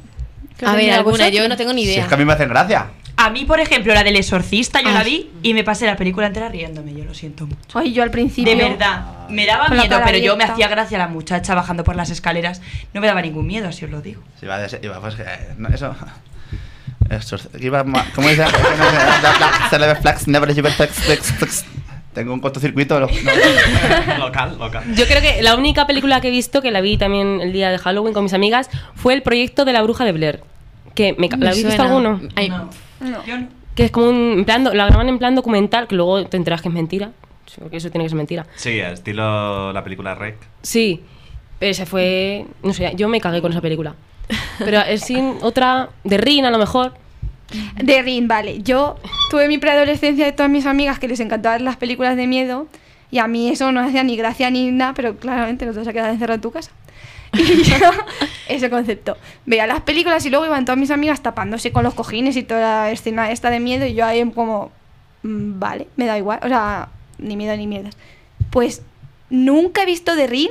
¿Qué 0.59 0.67
os 0.67 0.73
A 0.73 0.75
ver, 0.75 0.93
alguna, 0.93 1.29
yo 1.31 1.49
no 1.49 1.57
tengo 1.57 1.73
ni 1.73 1.85
Si 1.85 1.93
idea. 1.93 2.03
es 2.03 2.09
que 2.09 2.15
a 2.15 2.17
mí 2.19 2.25
me 2.25 2.33
hacen 2.35 2.49
gracia. 2.49 2.87
A 3.21 3.31
mí, 3.31 3.45
por 3.45 3.59
ejemplo, 3.59 3.93
la 3.95 4.05
del 4.05 4.15
exorcista, 4.15 4.81
yo 4.81 4.89
Ay. 4.89 4.95
la 4.95 5.03
vi 5.03 5.31
y 5.43 5.53
me 5.53 5.65
pasé 5.65 5.87
la 5.87 5.97
película 5.97 6.29
entera 6.29 6.49
riéndome, 6.49 6.95
yo 6.95 7.05
lo 7.05 7.15
siento 7.15 7.47
mucho. 7.47 7.79
Ay, 7.79 7.93
yo 7.93 8.05
al 8.05 8.13
principio. 8.13 8.57
De 8.57 8.63
verdad, 8.63 9.29
me 9.29 9.45
daba 9.45 9.69
miedo, 9.69 10.01
pero 10.05 10.19
yo 10.19 10.37
me 10.37 10.45
hacía 10.45 10.69
gracia 10.69 10.99
la 10.99 11.09
muchacha 11.09 11.55
bajando 11.57 11.83
por 11.83 11.97
las 11.97 12.11
escaleras. 12.11 12.63
No 12.95 13.01
me 13.01 13.09
daba 13.09 13.21
ningún 13.21 13.45
miedo, 13.47 13.69
así 13.69 13.85
os 13.85 13.91
lo 13.91 14.01
digo. 14.01 14.23
Si 14.39 14.47
va 14.47 14.59
iba, 14.83 15.01
pues, 15.01 15.15
que, 15.17 15.25
no, 15.57 15.69
eso. 15.69 15.97
Iba, 17.59 17.85
¿Cómo 18.15 18.29
dice? 18.29 18.45
Tengo 22.15 22.35
un 22.35 22.41
cortocircuito. 22.41 23.01
no- 23.01 23.07
no. 23.07 24.19
local, 24.27 24.59
local. 24.59 24.85
Yo 24.95 25.07
creo 25.07 25.21
que 25.21 25.43
la 25.43 25.55
única 25.57 25.87
película 25.87 26.21
que 26.21 26.29
he 26.29 26.31
visto, 26.31 26.63
que 26.63 26.71
la 26.71 26.81
vi 26.81 26.97
también 26.97 27.41
el 27.41 27.53
día 27.53 27.71
de 27.71 27.79
Halloween 27.79 28.15
con 28.15 28.25
mis 28.25 28.33
amigas, 28.35 28.71
fue 28.95 29.15
el 29.15 29.23
proyecto 29.23 29.65
de 29.65 29.73
la 29.73 29.83
bruja 29.83 30.05
de 30.05 30.13
Blair. 30.13 30.41
Que 30.95 31.15
me, 31.19 31.29
¿La 31.29 31.51
habéis 31.51 31.67
visto 31.67 31.83
alguno? 31.83 32.21
Ay, 32.35 32.53
No. 33.01 33.25
Yo 33.25 33.39
no. 33.39 33.49
Que 33.75 33.85
es 33.85 33.91
como 33.91 34.09
un 34.09 34.39
en 34.39 34.45
plan, 34.45 34.65
do- 34.65 34.75
la 34.75 34.87
graban 34.87 35.09
en 35.09 35.19
plan 35.19 35.35
documental, 35.35 35.87
que 35.87 35.95
luego 35.95 36.27
te 36.27 36.37
enteras 36.37 36.63
que 36.63 36.69
es 36.69 36.75
mentira. 36.75 37.13
Sí, 37.47 37.57
Porque 37.61 37.77
eso 37.79 37.91
tiene 37.91 38.05
que 38.05 38.09
ser 38.11 38.17
mentira. 38.17 38.47
Sí, 38.57 38.79
estilo 38.81 39.73
la 39.73 39.83
película 39.85 40.15
Rec. 40.15 40.37
Sí, 40.63 41.03
pero 41.59 41.71
ese 41.71 41.87
fue. 41.87 42.45
No 42.63 42.73
sé, 42.75 42.93
yo 42.97 43.09
me 43.09 43.21
cagué 43.21 43.41
con 43.41 43.53
esa 43.53 43.61
película. 43.61 43.95
Pero 44.59 44.81
es 44.81 45.03
sin 45.03 45.37
otra, 45.43 45.89
de 46.05 46.19
Rin 46.19 46.45
a 46.45 46.51
lo 46.51 46.59
mejor. 46.59 46.93
De 47.83 48.03
Rin, 48.03 48.29
vale. 48.29 48.63
Yo 48.63 48.97
tuve 49.31 49.49
mi 49.49 49.57
preadolescencia 49.57 50.27
de 50.27 50.33
todas 50.33 50.51
mis 50.51 50.67
amigas 50.67 50.99
que 50.99 51.09
les 51.09 51.21
encantaban 51.21 51.65
las 51.65 51.77
películas 51.77 52.15
de 52.17 52.27
miedo 52.27 52.67
y 53.11 53.19
a 53.19 53.27
mí 53.27 53.49
eso 53.49 53.73
no 53.73 53.81
hacía 53.81 54.03
ni 54.03 54.17
gracia 54.17 54.51
ni 54.51 54.71
nada, 54.71 54.93
pero 54.93 55.17
claramente 55.17 55.65
no 55.65 55.73
te 55.73 55.79
vas 55.79 55.89
a 55.89 55.93
quedar 55.95 56.11
encerrado 56.11 56.35
en 56.35 56.41
tu 56.43 56.51
casa. 56.51 56.73
Y 57.39 57.63
yo, 57.63 57.77
ese 58.49 58.71
concepto. 58.71 59.17
Veía 59.47 59.67
las 59.67 59.83
películas 59.83 60.25
y 60.27 60.31
luego 60.31 60.47
iban 60.47 60.65
todas 60.65 60.79
mis 60.79 60.91
amigas 60.91 61.23
tapándose 61.23 61.73
con 61.73 61.85
los 61.85 61.95
cojines 61.95 62.37
y 62.37 62.43
toda 62.43 62.61
la 62.61 62.91
escena 62.91 63.31
esta 63.31 63.51
de 63.51 63.61
miedo 63.61 63.87
y 63.87 63.95
yo 63.95 64.05
ahí 64.05 64.29
como, 64.31 64.73
mm, 65.23 65.59
vale, 65.59 65.89
me 65.97 66.07
da 66.07 66.19
igual. 66.19 66.41
O 66.43 66.49
sea, 66.49 66.89
ni 67.19 67.37
miedo 67.37 67.57
ni 67.57 67.67
mierdas. 67.67 67.97
Pues 68.51 68.83
nunca 69.31 69.83
he 69.83 69.87
visto 69.87 70.17
The 70.17 70.27
Ring 70.27 70.51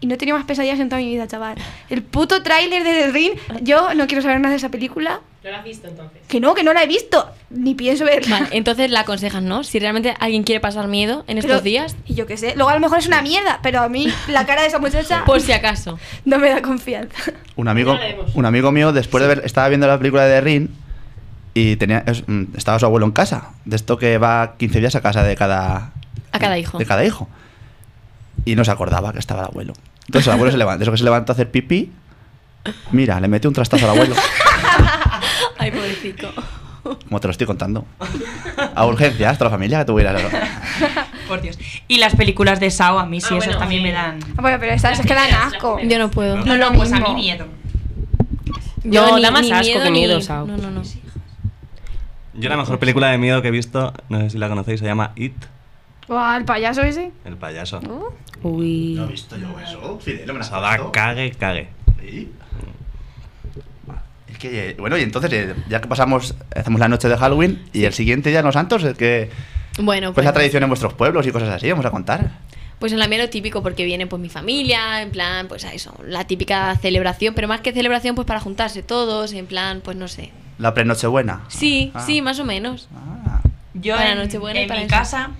y 0.00 0.06
no 0.06 0.14
he 0.14 0.18
tenido 0.18 0.36
más 0.36 0.46
pesadillas 0.46 0.80
en 0.80 0.88
toda 0.88 1.00
mi 1.00 1.08
vida, 1.08 1.26
chaval. 1.26 1.56
El 1.88 2.02
puto 2.02 2.42
tráiler 2.42 2.84
de 2.84 2.92
The 2.92 3.10
Ring, 3.12 3.32
yo 3.62 3.94
no 3.94 4.06
quiero 4.06 4.22
saber 4.22 4.40
nada 4.40 4.50
de 4.50 4.56
esa 4.56 4.70
película. 4.70 5.20
¿No 5.44 5.50
la 5.50 5.58
has 5.58 5.64
visto 5.64 5.86
entonces? 5.86 6.18
Que 6.26 6.40
no, 6.40 6.54
que 6.54 6.64
no 6.64 6.72
la 6.72 6.82
he 6.82 6.86
visto, 6.88 7.30
ni 7.50 7.74
pienso 7.74 8.04
verla. 8.04 8.40
Vale, 8.40 8.48
entonces 8.56 8.90
la 8.90 9.00
aconsejas, 9.00 9.42
¿no? 9.42 9.62
Si 9.62 9.78
realmente 9.78 10.14
alguien 10.18 10.42
quiere 10.42 10.60
pasar 10.60 10.88
miedo 10.88 11.24
en 11.28 11.36
Pero- 11.40 11.48
estos 11.54 11.62
días, 11.62 11.96
Y 12.06 12.14
yo 12.14 12.26
qué 12.26 12.36
sé, 12.36 12.54
luego 12.56 12.70
a 12.70 12.74
lo 12.74 12.80
mejor 12.80 12.98
es 12.98 13.06
una 13.06 13.22
mierda, 13.22 13.60
pero 13.62 13.80
a 13.80 13.88
mí 13.88 14.12
la 14.28 14.44
cara 14.46 14.62
de 14.62 14.68
esa 14.68 14.78
muchacha 14.80 15.22
por 15.26 15.40
si 15.40 15.52
acaso. 15.52 15.98
no 16.24 16.38
me 16.38 16.48
da 16.50 16.60
confianza. 16.60 17.32
Un 17.56 17.68
amigo, 17.68 17.96
un 18.34 18.46
amigo 18.46 18.72
mío, 18.72 18.92
después 18.92 19.22
de 19.22 19.28
ver, 19.28 19.42
estaba 19.44 19.68
viendo 19.68 19.86
la 19.86 19.96
película 19.98 20.24
de 20.24 20.40
Rin 20.40 20.74
y 21.54 21.76
tenía, 21.76 22.02
es- 22.06 22.24
mm, 22.26 22.56
estaba 22.56 22.78
su 22.80 22.86
abuelo 22.86 23.06
en 23.06 23.12
casa. 23.12 23.50
De 23.64 23.76
esto 23.76 23.96
que 23.96 24.18
va 24.18 24.56
15 24.58 24.80
días 24.80 24.96
a 24.96 25.00
casa 25.00 25.22
de 25.22 25.36
cada, 25.36 25.92
A 26.32 26.38
cada 26.40 26.58
hijo. 26.58 26.78
De 26.78 26.84
cada 26.84 27.04
hijo. 27.04 27.28
Y 28.44 28.56
no 28.56 28.64
se 28.64 28.70
acordaba 28.72 29.12
que 29.12 29.18
estaba 29.20 29.42
el 29.42 29.46
abuelo. 29.46 29.72
Entonces 30.06 30.26
el 30.26 30.32
abuelo 30.34 30.50
se 30.50 30.58
levanta, 30.58 30.82
eso 30.82 30.90
que 30.90 30.98
se 30.98 31.04
levanta 31.04 31.32
a 31.32 31.34
hacer 31.34 31.50
pipí. 31.50 31.92
Mira, 32.92 33.18
le 33.20 33.28
mete 33.28 33.46
un 33.48 33.54
trastazo 33.54 33.84
al 33.86 33.92
abuelo, 33.92 34.14
Ay, 35.58 35.70
pobrecito. 35.70 36.32
como 37.08 37.20
te 37.20 37.26
lo 37.26 37.32
estoy 37.32 37.46
contando. 37.46 37.84
A 38.74 38.86
urgencias, 38.86 39.36
toda 39.38 39.50
la 39.50 39.56
familia 39.56 39.80
que 39.80 39.84
tuviera. 39.86 40.14
Por 41.26 41.40
Dios. 41.42 41.58
Y 41.88 41.98
las 41.98 42.14
películas 42.16 42.60
de 42.60 42.70
Sao 42.70 42.98
a 42.98 43.04
mí 43.06 43.20
sí, 43.20 43.26
Ah, 43.32 43.36
esas 43.38 43.46
bueno, 43.48 43.58
también 43.60 43.82
sí. 43.82 43.88
me 43.88 43.92
dan. 43.92 44.20
Bueno, 44.36 44.56
pero 44.60 44.72
esas 44.72 44.98
es 44.98 45.06
que 45.06 45.14
dan 45.14 45.32
asco. 45.34 45.78
Yo 45.80 45.98
no 45.98 46.10
puedo. 46.10 46.36
No, 46.44 46.56
no, 46.56 46.72
pues 46.72 46.92
a 46.92 47.00
mí 47.00 47.14
miedo. 47.14 47.46
No, 48.84 49.16
ni- 49.16 49.22
da 49.22 49.30
más 49.30 49.42
ni 49.42 49.52
asco 49.52 49.82
que 49.82 49.90
miedo, 49.90 50.16
ni- 50.16 50.22
Sao. 50.22 50.46
No, 50.46 50.56
no, 50.56 50.70
no. 50.70 50.82
Yo 52.34 52.48
la 52.48 52.56
mejor 52.56 52.78
película 52.78 53.08
de 53.08 53.18
miedo 53.18 53.42
que 53.42 53.48
he 53.48 53.50
visto, 53.50 53.92
no 54.08 54.20
sé 54.20 54.30
si 54.30 54.38
la 54.38 54.48
conocéis, 54.48 54.78
se 54.80 54.86
llama 54.86 55.10
It, 55.16 55.34
Buah, 56.06 56.36
el 56.38 56.44
payaso 56.44 56.82
ese. 56.82 57.10
el 57.24 57.36
payaso. 57.36 57.80
Uy. 58.42 58.94
No 58.96 59.04
he 59.04 59.08
visto 59.08 59.36
yo 59.36 59.48
eso. 59.60 59.98
Fidel, 60.00 60.26
me 60.28 60.34
la 60.34 60.40
has 60.40 60.46
Esa 60.46 60.60
da 60.60 60.68
puesto. 60.70 60.92
cague, 60.92 61.32
cague. 61.32 61.68
Sí. 62.00 62.30
Que, 64.38 64.76
bueno, 64.78 64.96
y 64.96 65.02
entonces, 65.02 65.32
eh, 65.32 65.54
ya 65.68 65.80
que 65.80 65.88
pasamos, 65.88 66.34
hacemos 66.54 66.80
la 66.80 66.88
noche 66.88 67.08
de 67.08 67.16
Halloween 67.16 67.62
y 67.72 67.84
el 67.84 67.92
siguiente 67.92 68.30
día 68.30 68.42
los 68.42 68.54
santos, 68.54 68.82
es 68.84 68.96
que. 68.96 69.30
Bueno, 69.80 70.08
Pues 70.08 70.14
pues, 70.16 70.24
la 70.26 70.32
tradición 70.32 70.62
en 70.64 70.68
vuestros 70.70 70.94
pueblos 70.94 71.26
y 71.26 71.30
cosas 71.32 71.48
así, 71.50 71.68
vamos 71.70 71.86
a 71.86 71.90
contar. 71.90 72.30
pues 72.80 72.92
en 72.92 72.98
la 73.00 73.08
mía 73.08 73.18
lo 73.18 73.28
típico 73.28 73.62
porque 73.62 73.84
viene 73.84 74.06
pues 74.06 74.20
mi 74.22 74.28
familia, 74.28 75.02
en 75.02 75.10
plan, 75.10 75.48
pues 75.48 75.64
a 75.64 75.72
eso, 75.72 75.94
la 76.06 76.24
típica 76.26 76.74
celebración, 76.76 77.34
pero 77.34 77.48
más 77.48 77.60
que 77.60 77.72
celebración 77.72 78.14
pues 78.14 78.26
para 78.26 78.38
juntarse 78.40 78.82
todos, 78.84 79.32
en 79.32 79.46
plan, 79.46 79.80
pues 79.82 79.96
no 79.96 80.06
sé. 80.08 80.30
La 80.58 80.74
pre-Nochebuena. 80.74 81.42
Sí, 81.48 81.90
Ah. 81.94 82.00
sí, 82.06 82.22
más 82.22 82.38
o 82.40 82.44
menos. 82.44 82.88
Ah. 82.94 83.40
Yo 83.74 83.94
Para 83.96 84.12
en, 84.12 84.18
Nochebuena 84.18 84.60
y 84.60 84.62
en 84.64 84.68
para 84.68 84.80
mi 84.80 84.86
eso. 84.86 84.94
casa, 84.96 85.30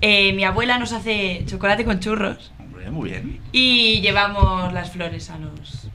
eh, 0.00 0.32
mi 0.32 0.44
abuela 0.44 0.78
nos 0.78 0.92
hace 0.92 1.42
chocolate 1.46 1.84
con 1.84 2.00
churros 2.00 2.50
Hombre, 2.58 2.90
muy 2.90 3.10
bien. 3.10 3.40
y 3.52 4.00
llevamos 4.00 4.72
las 4.72 4.90
flores 4.90 5.30
a 5.30 5.38
los 5.38 5.88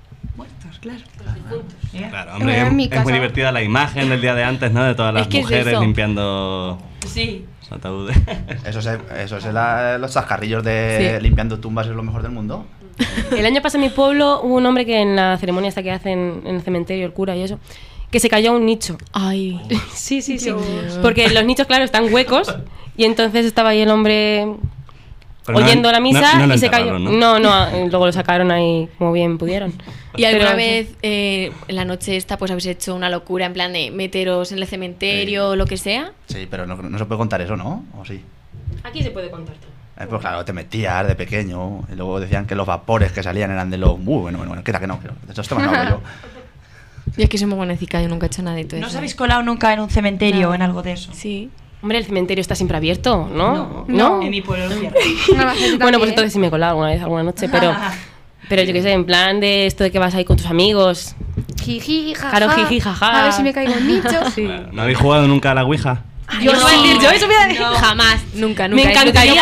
claro. 0.81 0.99
¿Eh? 1.93 2.07
Claro, 2.09 2.35
hombre, 2.35 2.61
es, 2.83 2.89
casa- 2.89 3.03
muy 3.03 3.13
divertida 3.13 3.51
la 3.51 3.61
imagen 3.63 4.09
del 4.09 4.19
día 4.19 4.35
de 4.35 4.43
antes, 4.43 4.71
¿no? 4.71 4.83
De 4.83 4.93
todas 4.95 5.13
las 5.13 5.23
Es 5.23 5.27
que 5.29 5.37
es 5.39 5.43
mujeres 5.45 5.79
limpiando 5.79 6.77
Sí. 7.07 7.45
los 7.61 7.71
ataúdes. 7.71 8.17
Eso 8.65 8.79
es, 8.79 8.99
eso 9.17 9.37
es 9.37 9.45
la- 9.45 9.97
los 9.97 10.13
chascarrillos 10.13 10.63
de 10.63 11.15
Sí. 11.17 11.23
limpiando 11.23 11.59
tumbas 11.59 11.87
es 11.87 11.93
lo 11.93 12.03
mejor 12.03 12.21
del 12.23 12.31
mundo. 12.31 12.65
El 13.35 13.45
año 13.45 13.61
pasado 13.61 13.83
en 13.83 13.89
mi 13.89 13.95
pueblo 13.95 14.41
hubo 14.43 14.55
un 14.55 14.65
hombre 14.65 14.85
que 14.85 14.99
en 15.01 15.15
la 15.15 15.37
ceremonia 15.37 15.69
esta 15.69 15.81
que 15.81 15.91
hacen 15.91 16.41
en 16.45 16.55
el 16.55 16.61
cementerio, 16.61 17.05
el 17.05 17.13
cura 17.13 17.35
y 17.35 17.41
eso, 17.41 17.57
que 18.11 18.19
se 18.19 18.29
cayó 18.29 18.51
a 18.51 18.55
un 18.57 18.65
nicho. 18.65 18.97
Ay. 19.13 19.59
Sí, 19.93 20.21
sí, 20.21 20.37
sí. 20.37 20.51
Porque 21.01 21.29
los 21.29 21.45
nichos, 21.45 21.65
claro, 21.67 21.83
están 21.83 22.13
huecos 22.13 22.53
y 22.97 23.05
entonces 23.05 23.45
estaba 23.45 23.69
ahí 23.69 23.79
el 23.81 23.89
hombre 23.89 24.47
Pero 25.45 25.59
no- 25.59 25.65
oyendo 25.65 25.91
la 25.91 25.99
misa 25.99 26.37
no- 26.39 26.47
no 26.47 26.53
y 26.53 26.57
se 26.59 26.69
cayó. 26.69 26.99
¿no? 26.99 27.11
No, 27.11 27.39
no, 27.39 27.87
luego 27.89 28.05
lo 28.05 28.11
sacaron 28.11 28.51
ahí 28.51 28.87
como 28.97 29.11
bien 29.11 29.37
pudieron. 29.37 29.73
¿Y 30.15 30.25
alguna 30.25 30.45
Pero- 30.47 30.57
vez 30.57 30.95
eh, 31.01 31.51
en 31.67 31.75
la 31.75 31.85
noche 31.85 32.15
esta 32.15 32.37
pues 32.37 32.51
habéis 32.51 32.67
hecho 32.67 32.93
una 32.95 33.09
locura 33.09 33.45
en 33.47 33.53
plan 33.53 33.73
de 33.73 33.89
meteros 33.91 34.51
en 34.51 34.59
el 34.59 34.67
cementerio 34.67 35.49
o 35.49 35.55
lo 35.55 35.65
que 35.65 35.77
sea? 35.77 36.11
Sí, 36.27 36.47
pero 36.49 36.67
no, 36.67 36.75
no 36.75 36.97
se 36.97 37.05
puede 37.05 37.17
contar 37.17 37.41
eso, 37.41 37.55
¿no? 37.57 37.85
¿O 37.97 38.05
sí? 38.05 38.21
Aquí 38.83 39.01
se 39.01 39.11
puede 39.11 39.29
contar 39.31 39.55
todo. 39.55 39.71
Eh, 40.03 40.07
pues 40.09 40.21
claro, 40.21 40.43
te 40.45 40.53
metías 40.53 41.07
de 41.07 41.15
pequeño 41.15 41.83
y 41.91 41.95
luego 41.95 42.19
decían 42.19 42.45
que 42.45 42.55
los 42.55 42.65
vapores 42.67 43.11
que 43.11 43.21
salían 43.23 43.51
eran 43.51 43.69
de 43.69 43.77
los... 43.77 43.91
Uh, 43.91 43.97
bueno, 43.97 44.21
bueno, 44.37 44.47
bueno, 44.47 44.63
queda 44.63 44.79
que 44.79 44.87
no, 44.87 44.99
que 44.99 45.07
no. 45.07 45.13
De 45.25 45.29
estos 45.29 45.47
temas 45.47 45.65
no 45.65 45.71
hablo 45.77 45.89
yo. 45.91 46.01
Y 47.17 47.23
es 47.23 47.29
que 47.29 47.37
soy 47.37 47.47
muy 47.47 47.57
buenecica, 47.57 48.01
yo 48.01 48.07
nunca 48.07 48.25
he 48.25 48.27
hecho 48.27 48.41
nada 48.41 48.55
de 48.55 48.63
todo 48.63 48.79
¿No 48.79 48.85
eso. 48.87 48.93
os 48.93 48.97
habéis 48.97 49.15
colado 49.15 49.43
nunca 49.43 49.73
en 49.73 49.81
un 49.81 49.89
cementerio 49.89 50.43
No. 50.43 50.49
o 50.49 50.53
en 50.53 50.61
algo 50.61 50.81
de 50.81 50.93
eso? 50.93 51.11
Sí. 51.13 51.49
Hombre, 51.81 51.97
el 51.97 52.05
cementerio 52.05 52.41
está 52.41 52.55
siempre 52.55 52.77
abierto, 52.77 53.29
¿no? 53.33 53.85
No. 53.87 54.21
En 54.21 54.29
mi 54.29 54.41
pueblo 54.41 54.65
bajita 55.35 55.77
Bueno, 55.79 55.97
pues 55.97 56.09
entonces 56.11 56.33
sí 56.33 56.39
me 56.39 56.47
he 56.47 56.49
colado 56.51 56.71
alguna 56.71 56.89
vez, 56.89 57.01
alguna 57.01 57.23
noche, 57.23 57.49
pero... 57.49 57.75
Pero 58.49 58.63
yo 58.63 58.73
qué 58.73 58.81
sé, 58.81 58.91
en 58.91 59.05
plan 59.05 59.39
de 59.39 59.65
esto 59.65 59.85
de 59.85 59.91
que 59.91 59.99
vas 59.99 60.13
ahí 60.13 60.25
con 60.25 60.35
tus 60.35 60.47
amigos. 60.47 61.15
Jiji, 61.63 62.13
jaja. 62.13 62.37
Claro, 62.37 62.49
jiji, 62.49 62.81
jaja. 62.81 63.21
A 63.21 63.23
ver 63.23 63.31
si 63.31 63.43
me 63.43 63.53
caigo 63.53 63.71
en 63.71 63.87
nicho. 63.87 64.09
Sí. 64.35 64.45
¿No 64.73 64.81
habéis 64.81 64.97
jugado 64.97 65.25
nunca 65.25 65.51
a 65.51 65.53
la 65.53 65.63
Ouija? 65.63 66.03
Yo 66.41 66.51
no. 66.51 66.67
a 66.67 66.71
decir, 66.71 66.97
yo 67.01 67.09
eso 67.11 67.27
voy 67.27 67.35
a 67.35 67.47
decir. 67.47 67.61
No. 67.61 67.73
Jamás, 67.75 68.21
nunca, 68.33 68.67
nunca. 68.67 68.83
Me 68.83 68.91
encantaría. 68.91 69.41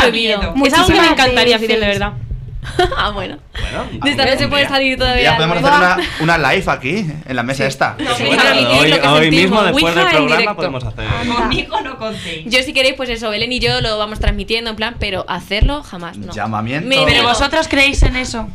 Es 0.64 0.74
algo 0.76 0.88
que 0.88 1.02
me 1.02 1.08
encantaría, 1.08 1.58
Fidel, 1.58 1.80
de 1.80 1.88
verdad. 1.88 2.14
ah, 2.98 3.12
bueno. 3.12 3.38
Bueno, 3.54 4.04
De 4.04 4.12
esta 4.12 4.26
no 4.26 4.38
se 4.38 4.48
puede 4.50 4.68
salir 4.68 4.98
todavía. 4.98 5.24
Ya 5.24 5.36
podemos 5.38 5.58
hacer 5.58 5.72
una, 5.74 5.98
una 6.36 6.52
live 6.54 6.66
aquí, 6.68 7.06
en 7.26 7.36
la 7.36 7.44
mesa 7.44 7.66
esta. 7.66 7.96
No, 7.98 8.14
Sí, 8.16 8.24
sí, 8.24 8.26
bueno, 8.26 8.44
hoy, 8.80 8.92
hoy 8.92 9.32
mismo, 9.32 9.62
después 9.64 9.84
Ouija 9.86 10.00
del 10.10 10.16
programa, 10.18 10.56
podemos 10.56 10.84
hacer... 10.84 11.06
Conmigo 11.28 11.82
no 11.82 11.98
contéis. 11.98 12.46
Yo 12.52 12.62
si 12.64 12.74
queréis, 12.74 12.96
pues 12.96 13.10
eso, 13.10 13.30
Belén 13.30 13.52
y 13.54 13.60
yo 13.60 13.80
lo 13.82 13.98
vamos 13.98 14.20
transmitiendo 14.20 14.70
en 14.72 14.76
plan, 14.76 14.96
pero 15.00 15.26
hacerlo 15.30 15.84
jamás, 15.84 16.18
no. 16.18 16.34
Llamamiento. 16.34 16.88
Me- 16.90 17.06
Pero 17.06 17.24
no. 17.24 17.30
vosotros 17.30 17.68
creéis 17.70 18.04
en 18.04 18.16
eso. 18.18 18.50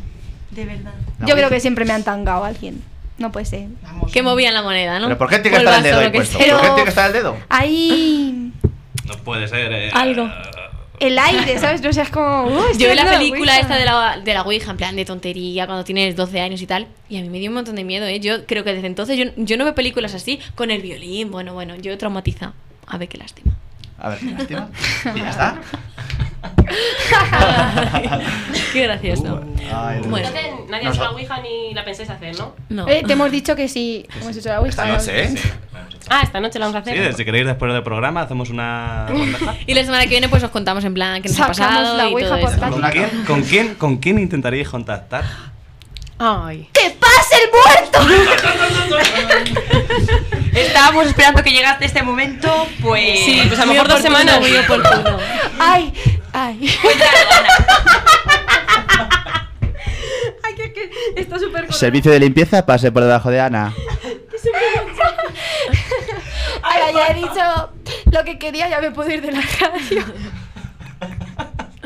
De 0.51 0.65
verdad. 0.65 0.93
Yo 1.25 1.33
creo 1.35 1.49
que 1.49 1.59
siempre 1.59 1.83
me 1.85 1.93
han 1.93 2.03
tangado 2.03 2.43
a 2.43 2.47
alguien. 2.47 2.83
No 3.17 3.31
puede 3.31 3.45
ser. 3.45 3.67
Vamos. 3.81 4.11
Que 4.11 4.21
movían 4.21 4.53
la 4.53 4.61
moneda, 4.61 4.99
¿no? 4.99 5.07
¿Pero 5.07 5.17
por 5.17 5.29
qué 5.29 5.39
tiene 5.39 5.57
que 5.57 5.63
el 5.63 5.67
estar 5.67 5.77
el 5.79 5.83
dedo 5.83 5.99
ahí 5.99 6.09
puesto? 6.11 6.37
¿Por 6.37 6.45
qué 6.45 6.51
Pero- 6.51 6.61
tiene 6.75 6.83
que 6.83 6.89
estar 6.89 7.07
el 7.07 7.13
dedo? 7.13 7.37
Ahí. 7.49 8.51
No 9.05 9.17
puede 9.23 9.47
ser... 9.47 9.71
eh, 9.71 9.89
Algo. 9.93 10.29
El 10.99 11.17
aire, 11.19 11.57
¿sabes? 11.59 11.81
No 11.81 11.91
sé, 11.93 12.01
es 12.01 12.09
como. 12.09 12.45
uh, 12.45 12.77
Yo 12.77 12.89
vi 12.89 12.95
la 12.95 13.09
película 13.09 13.59
esta 13.59 13.75
de 13.77 13.85
la, 13.85 14.19
de 14.23 14.33
la 14.33 14.41
Ouija, 14.43 14.71
en 14.71 14.77
plan 14.77 14.95
de 14.95 15.05
tontería, 15.05 15.65
cuando 15.65 15.83
tienes 15.83 16.15
12 16.15 16.39
años 16.41 16.61
y 16.61 16.67
tal, 16.67 16.87
y 17.09 17.17
a 17.17 17.21
mí 17.21 17.29
me 17.29 17.39
dio 17.39 17.49
un 17.49 17.55
montón 17.55 17.75
de 17.75 17.83
miedo, 17.83 18.05
¿eh? 18.05 18.19
Yo 18.19 18.45
creo 18.45 18.63
que 18.63 18.73
desde 18.73 18.87
entonces 18.87 19.17
yo, 19.17 19.25
yo 19.37 19.57
no 19.57 19.63
veo 19.65 19.75
películas 19.75 20.13
así, 20.13 20.39
con 20.55 20.71
el 20.71 20.81
violín, 20.81 21.31
bueno, 21.31 21.53
bueno, 21.53 21.75
yo 21.75 21.97
traumatizado. 21.97 22.53
A 22.87 22.97
ver 22.97 23.07
qué 23.09 23.17
lástima. 23.17 23.53
A 23.97 24.09
ver, 24.09 24.19
qué 24.19 24.31
lástima. 24.31 24.69
Y 25.15 25.19
ya 25.19 25.29
está. 25.29 25.61
qué 28.73 28.83
gracioso. 28.83 29.41
Ay. 29.73 29.99
Bueno. 30.05 30.27
Entonces, 30.27 30.51
nadie 30.69 30.87
ha 30.87 30.91
hecho 30.91 31.03
la 31.03 31.11
Ouija 31.11 31.39
ni 31.41 31.73
la 31.73 31.83
pensáis 31.85 32.09
hacer, 32.09 32.37
¿no? 32.37 32.55
No. 32.69 32.87
Eh, 32.87 33.03
te 33.05 33.13
hemos 33.13 33.31
dicho 33.31 33.55
que 33.55 33.67
sí. 33.67 34.05
Hemos 34.21 34.35
hecho 34.35 34.49
la 34.49 34.59
Ouija. 34.61 34.69
Esta 34.69 34.85
noche, 34.85 35.23
¿eh? 35.23 35.35
Ah, 36.09 36.21
esta 36.23 36.39
noche 36.39 36.59
la 36.59 36.67
vamos 36.67 36.81
a 36.81 36.85
Sí, 36.85 36.91
hacer. 36.91 37.13
si 37.15 37.25
queréis 37.25 37.45
después 37.47 37.73
del 37.73 37.83
programa 37.83 38.21
hacemos 38.21 38.49
una. 38.49 39.07
Y 39.67 39.73
la 39.73 39.83
semana 39.83 40.03
que 40.03 40.09
viene 40.09 40.29
pues 40.29 40.43
os 40.43 40.51
contamos 40.51 40.83
en 40.85 40.93
plan 40.93 41.21
qué 41.21 41.29
nos 41.29 41.39
ha 41.39 41.53
Sacamos 41.53 41.79
pasado 41.79 41.97
la 41.97 42.09
y 42.09 42.13
Ouija 42.13 42.29
todo 42.29 42.39
por 42.41 42.49
eso. 42.49 42.57
la- 42.59 42.69
Con 42.69 42.71
¿Con 42.71 42.79
una- 42.79 42.91
quién, 42.91 43.09
con, 43.25 43.41
quién, 43.43 43.75
¿Con 43.75 43.97
quién 43.97 44.19
intentaríais 44.19 44.69
contactar? 44.69 45.23
Ay. 46.17 46.69
¡Que 46.71 46.91
pase 46.91 47.35
el 47.43 47.49
muerto! 47.51 47.99
Estábamos 50.53 51.07
esperando 51.07 51.43
que 51.43 51.51
llegase 51.51 51.83
este 51.85 52.01
momento, 52.03 52.67
pues. 52.81 53.19
Sí, 53.25 53.41
pues 53.47 53.59
a 53.59 53.65
lo 53.65 53.73
mejor 53.73 53.87
dos 53.89 53.99
semanas. 54.01 54.39
Muy 54.39 54.55
oportuno. 54.55 55.17
¡Ay! 55.59 55.93
¡Ay! 56.37 56.69
Ay, 60.43 60.53
que, 60.55 60.73
que 60.73 60.89
está 61.15 61.39
súper 61.39 61.71
Servicio 61.73 62.11
de 62.11 62.19
limpieza, 62.19 62.65
pase 62.65 62.91
por 62.91 63.03
debajo 63.03 63.29
de 63.31 63.39
Ana. 63.39 63.73
Ahora 66.61 66.91
ya 66.91 67.07
he 67.07 67.13
dicho 67.15 67.71
lo 68.11 68.23
que 68.25 68.37
quería, 68.37 68.67
ya 68.69 68.81
me 68.81 68.91
puedo 68.91 69.09
ir 69.09 69.21
de 69.21 69.31
la 69.31 69.41
radio. 69.61 70.03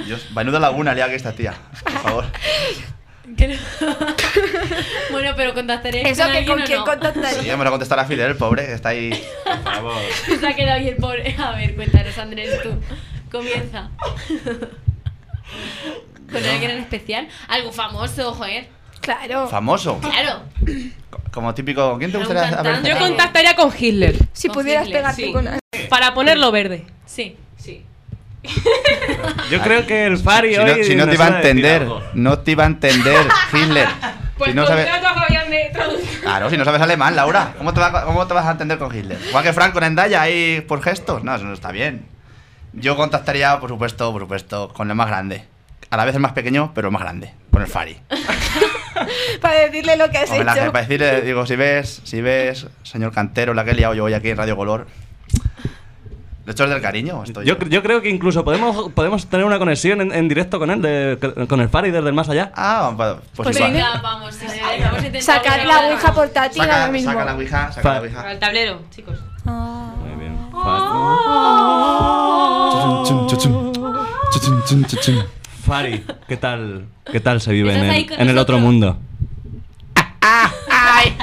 Dios, 0.05 0.31
menuda 0.33 0.59
laguna 0.59 0.93
le 0.95 1.03
haga 1.03 1.13
esta 1.13 1.31
tía. 1.33 1.53
Por 1.83 1.91
favor. 1.93 2.25
Que 3.37 3.47
no- 3.49 3.55
bueno, 5.11 5.33
pero 5.37 5.53
contactaré 5.53 6.01
Eso 6.09 6.23
que 6.23 6.37
alguien 6.37 6.45
con 6.47 6.61
quién 6.65 6.79
no? 6.79 6.85
contactaré. 6.85 7.35
Sí, 7.41 7.49
vamos 7.49 7.67
a 7.67 7.69
contestar 7.69 7.99
a 7.99 8.05
Fidel, 8.05 8.31
el 8.31 8.35
pobre, 8.37 8.65
que 8.65 8.73
está 8.73 8.89
ahí. 8.89 9.11
Por 9.45 9.61
favor. 9.73 10.01
Se 10.39 10.47
ha 10.47 10.55
quedado 10.55 10.77
ahí 10.79 10.87
el 10.89 10.95
pobre. 10.95 11.35
A 11.37 11.51
ver, 11.51 11.75
cuéntanos, 11.75 12.17
Andrés, 12.17 12.59
tú. 12.63 12.69
Comienza. 13.31 13.89
¿Con 16.31 16.43
alguien 16.45 16.71
en 16.71 16.79
especial? 16.79 17.27
Algo 17.47 17.71
famoso, 17.71 18.33
joder. 18.33 18.67
Claro. 19.01 19.47
Famoso. 19.47 19.99
Claro. 19.99 20.41
Co- 21.09 21.19
Como 21.31 21.53
típico. 21.53 21.97
¿Quién 21.97 22.11
te 22.11 22.17
Era 22.17 22.27
un 22.27 22.33
gustaría 22.33 22.43
haber 22.59 22.63
cantante. 22.73 22.89
Yo 22.89 22.97
contactaría 22.99 23.55
con 23.55 23.71
Hitler. 23.77 24.15
Si 24.33 24.47
Con 24.47 24.57
pudieras 24.57 24.85
Hitler, 24.87 25.01
pegarte 25.01 25.23
sí. 25.25 25.31
con. 25.33 25.49
Para 25.89 26.13
ponerlo 26.13 26.51
verde. 26.51 26.85
Sí. 27.05 27.35
Sí. 27.57 27.83
Yo 29.49 29.59
creo 29.61 29.85
que 29.87 30.05
el 30.05 30.17
Fari 30.17 30.53
Si 30.53 30.59
hoy. 30.59 30.77
no, 30.77 30.83
si 30.83 30.95
no 30.95 31.03
te 31.03 31.07
nos 31.07 31.15
iba 31.15 31.25
a 31.25 31.29
decir 31.31 31.45
entender, 31.49 31.81
algo. 31.83 32.03
no 32.13 32.39
te 32.39 32.51
iba 32.51 32.63
a 32.63 32.67
entender 32.67 33.25
Hitler. 33.53 33.87
Pues 34.39 34.51
si 34.51 34.55
no 34.55 34.65
sabes, 34.65 34.85
contrato 34.89 35.07
a 35.19 35.21
Fabián 35.25 35.49
de 35.49 35.69
traducción. 35.73 36.21
claro, 36.21 36.49
si 36.49 36.55
no 36.55 36.63
sabes 36.63 36.79
alemán, 36.81 37.13
Laura, 37.13 37.55
¿cómo 37.57 37.73
te, 37.73 37.81
va- 37.81 38.05
cómo 38.05 38.25
te 38.25 38.33
vas 38.33 38.45
a 38.45 38.51
entender 38.51 38.77
con 38.77 38.95
Hitler? 38.95 39.17
Igual 39.27 39.43
que 39.43 39.51
Franco 39.51 39.79
en 39.79 39.83
Endaya 39.83 40.21
ahí 40.21 40.61
por 40.65 40.81
gestos, 40.81 41.25
no, 41.25 41.35
eso 41.35 41.43
no 41.43 41.53
está 41.53 41.73
bien. 41.73 42.05
Yo 42.73 42.95
contactaría, 42.95 43.59
por 43.59 43.69
supuesto, 43.69 44.11
por 44.11 44.21
supuesto, 44.21 44.69
con 44.73 44.89
el 44.89 44.95
más 44.95 45.07
grande. 45.07 45.45
A 45.89 45.97
la 45.97 46.05
vez 46.05 46.13
el 46.15 46.21
más 46.21 46.33
pequeño, 46.33 46.71
pero 46.75 46.87
el 46.89 46.91
más 46.93 47.01
grande, 47.01 47.33
con 47.51 47.61
el 47.63 47.67
Fari. 47.67 47.97
Para 49.41 49.59
decirle 49.61 49.95
lo 49.97 50.09
que 50.09 50.17
has 50.19 50.29
Homenaje, 50.29 50.59
hecho. 50.63 50.71
para 50.73 50.85
decirle, 50.85 51.21
digo, 51.21 51.45
si 51.45 51.55
ves, 51.55 52.01
si 52.03 52.21
ves, 52.21 52.67
señor 52.83 53.11
Cantero, 53.13 53.53
la 53.53 53.63
que 53.63 53.71
he 53.71 53.73
liado 53.73 53.93
yo 53.93 54.03
hoy 54.03 54.13
aquí 54.13 54.29
en 54.29 54.37
Radio 54.37 54.57
Color. 54.57 54.87
¿Lo 56.45 56.51
he 56.51 56.51
hecho 56.51 56.63
desde 56.63 56.75
el 56.75 56.81
cariño? 56.81 57.23
Estoy 57.23 57.45
Yo, 57.45 57.57
yo 57.59 57.81
creo 57.81 58.01
que 58.01 58.09
incluso 58.09 58.43
podemos, 58.43 58.91
podemos 58.91 59.27
tener 59.27 59.45
una 59.45 59.57
conexión 59.57 60.01
en, 60.01 60.11
en 60.11 60.27
directo 60.27 60.59
con 60.59 60.69
él, 60.71 60.81
de- 60.81 61.47
con 61.47 61.61
el 61.61 61.69
Fari 61.69 61.91
desde 61.91 62.07
el 62.09 62.13
más 62.13 62.27
allá. 62.29 62.51
Ah, 62.55 62.91
pues, 62.97 63.13
pues 63.35 63.45
Pues 63.47 63.55
igual. 63.57 63.71
venga, 63.73 64.01
vamos. 64.01 64.35
sí, 64.35 64.45
sí, 64.49 64.59
vamos 64.83 65.03
a 65.05 65.21
Sacar 65.21 65.65
la 65.65 65.87
ouija 65.87 66.13
portátil 66.13 66.61
Saca, 66.61 66.81
ahora 66.81 66.91
mismo. 66.91 67.11
saca 67.11 67.25
la 67.25 67.35
ouija, 67.35 67.71
saca 67.71 67.81
Fa- 67.81 67.93
la 67.95 68.01
ouija. 68.01 68.21
Al 68.29 68.39
tablero, 68.39 68.81
chicos. 68.89 69.17
Ah. 69.45 69.88
Fari, 75.65 76.03
¿qué 76.27 76.37
tal, 76.37 76.87
qué 77.11 77.19
tal 77.19 77.41
se 77.41 77.51
vive 77.51 77.73
en 77.73 77.83
¿Estás 77.83 77.95
ahí 77.95 78.01
el, 78.01 78.09
con 78.09 78.21
en 78.21 78.29
el 78.29 78.37
otro 78.37 78.57
mundo? 78.59 78.97
¡Ah! 80.21 80.51
¡Ay! 80.69 81.15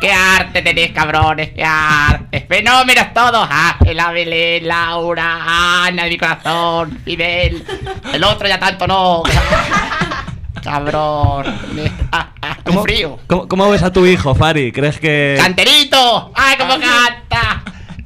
¡Qué 0.00 0.10
arte 0.10 0.62
tenéis, 0.62 0.92
cabrones! 0.92 1.50
¡Qué 1.50 1.62
arte! 1.62 2.46
¡Fenómenos 2.48 3.12
todos! 3.12 3.46
¡Ángela, 3.50 4.10
Belén, 4.12 4.66
Laura, 4.66 5.84
Ana 5.84 6.04
de 6.04 6.08
mi 6.08 6.16
corazón, 6.16 6.98
Fidel! 7.04 7.62
El 8.12 8.24
otro 8.24 8.48
ya 8.48 8.58
tanto 8.58 8.86
no. 8.86 9.22
¡Cabrón! 10.62 11.44
Ah, 12.12 12.30
ah, 12.40 12.56
¡Qué 12.64 12.72
frío! 12.72 13.18
¿Cómo, 13.26 13.48
cómo 13.48 13.70
ves 13.70 13.82
a 13.82 13.92
tu 13.92 14.06
hijo, 14.06 14.34
Fari? 14.34 14.72
¿Crees 14.72 14.98
que...? 14.98 15.36
¡Canterito! 15.38 16.32
¡Ay, 16.34 16.56
cómo 16.58 16.72
canta! 16.78 17.29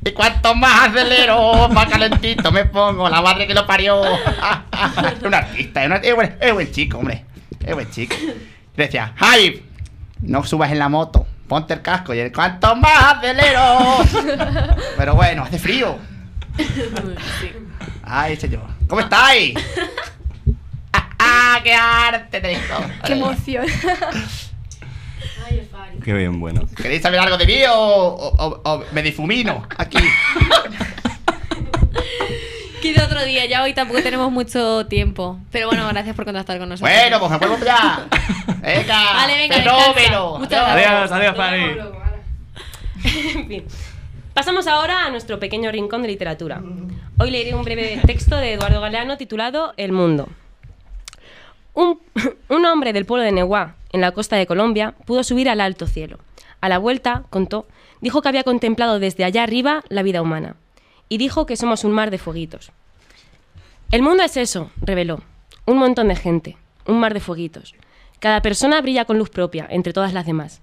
Y 0.07 0.11
cuanto 0.13 0.55
más 0.55 0.89
acelero, 0.89 1.69
más 1.73 1.87
calentito 1.87 2.53
me 2.53 2.65
pongo. 2.67 3.09
La 3.09 3.23
madre 3.23 3.47
que 3.47 3.55
lo 3.55 3.67
parió. 3.67 4.03
Es 4.05 5.23
un 5.23 5.35
artista, 5.35 5.81
es, 5.83 5.87
una- 5.87 5.97
es 5.97 6.15
buen, 6.15 6.37
es 6.41 6.53
buen 6.53 6.71
chico, 6.71 6.99
hombre. 6.99 7.25
Es 7.65 7.75
buen 7.75 7.91
chico. 7.91 8.15
Decía, 8.77 9.13
Javi, 9.17 9.63
no 10.21 10.45
subas 10.45 10.71
en 10.73 10.79
la 10.79 10.89
moto. 10.89 11.27
Ponte 11.49 11.75
el 11.75 11.83
casco 11.83 12.13
y 12.15 12.19
el 12.19 12.33
cuanto 12.33 12.75
más 12.77 13.15
acelero. 13.17 13.99
Pero 14.97 15.15
bueno, 15.15 15.45
hace 15.45 15.59
frío. 15.59 15.99
Ay, 18.03 18.37
señor. 18.37 18.63
¿Cómo 18.89 19.01
estáis? 19.01 19.55
¡Ah, 20.93 21.09
ah, 21.19 21.61
qué 21.63 21.75
arte! 21.75 22.41
Qué 23.05 23.13
emoción. 23.13 23.65
Qué 26.05 26.13
bien, 26.13 26.39
bueno. 26.39 26.67
¿Queréis 26.77 27.01
saber 27.03 27.19
algo 27.21 27.37
de 27.39 27.47
mí 27.47 27.63
o, 27.69 27.75
o- 27.75 28.35
o- 28.47 28.61
o 28.65 28.85
me 28.93 29.03
difumino 29.03 29.67
aquí? 29.79 29.97
Queda 32.83 33.07
otro 33.07 33.25
día, 33.25 33.47
ya 33.47 33.63
hoy 33.63 33.73
tampoco 33.73 34.03
tenemos 34.03 34.31
mucho 34.31 34.87
tiempo. 34.87 35.39
Pero 35.51 35.69
bueno, 35.69 35.89
gracias 35.89 36.15
por 36.15 36.27
contactar 36.27 36.59
con 36.59 36.69
nosotros. 36.69 36.93
Bueno, 36.95 37.19
pues 37.19 37.31
me 37.31 37.39
vuelvo 37.39 37.57
ya. 37.65 38.07
Venga. 38.61 39.13
Vale, 39.15 39.37
venga, 39.39 39.57
Fenómeno. 39.57 40.39
Muchas 40.39 40.75
gracias. 40.75 41.13
Adiós, 41.13 41.39
adiós. 41.39 41.89
En 43.37 43.49
fin. 43.49 43.65
Pasamos 44.35 44.67
ahora 44.67 45.05
a 45.07 45.11
nuestro 45.11 45.39
pequeño 45.39 45.71
rincón 45.71 46.03
de 46.03 46.09
literatura. 46.09 46.61
Hoy 47.19 47.31
leeré 47.31 47.55
un 47.55 47.63
breve 47.65 48.01
texto 48.07 48.37
de 48.37 48.55
Eduardo 48.55 48.81
Galeano 48.81 49.17
titulado 49.17 49.73
El 49.77 49.93
mundo. 49.93 50.29
Un, 51.75 52.01
un 52.49 52.65
hombre 52.67 52.93
del 52.93 53.05
pueblo 53.05 53.25
de 53.25 53.33
Neguá, 53.33 53.75
en 53.95 54.01
la 54.01 54.11
costa 54.11 54.35
de 54.35 54.47
Colombia, 54.47 54.95
pudo 55.07 55.23
subir 55.23 55.49
al 55.49 55.61
alto 55.61 55.87
cielo. 55.87 56.19
A 56.61 56.69
la 56.69 56.79
vuelta, 56.79 57.23
contó, 57.31 57.69
dijo 58.01 58.23
que 58.23 58.29
había 58.29 58.43
contemplado 58.43 58.99
desde 58.99 59.25
allá 59.25 59.45
arriba 59.45 59.85
la 59.89 60.03
vida 60.03 60.21
humana. 60.21 60.57
Y 61.09 61.19
dijo 61.19 61.47
que 61.47 61.57
somos 61.57 61.85
un 61.85 61.93
mar 61.93 62.11
de 62.11 62.19
fueguitos. 62.19 62.73
El 63.93 64.03
mundo 64.03 64.25
es 64.25 64.37
eso, 64.37 64.73
reveló. 64.81 65.23
Un 65.65 65.79
montón 65.79 66.09
de 66.09 66.17
gente, 66.17 66.57
un 66.87 66.99
mar 66.99 67.15
de 67.15 67.21
fueguitos. 67.21 67.77
Cada 68.19 68.43
persona 68.43 68.81
brilla 68.81 69.05
con 69.05 69.17
luz 69.17 69.31
propia 69.31 69.69
entre 69.71 69.93
todas 69.93 70.13
las 70.13 70.27
demás. 70.27 70.61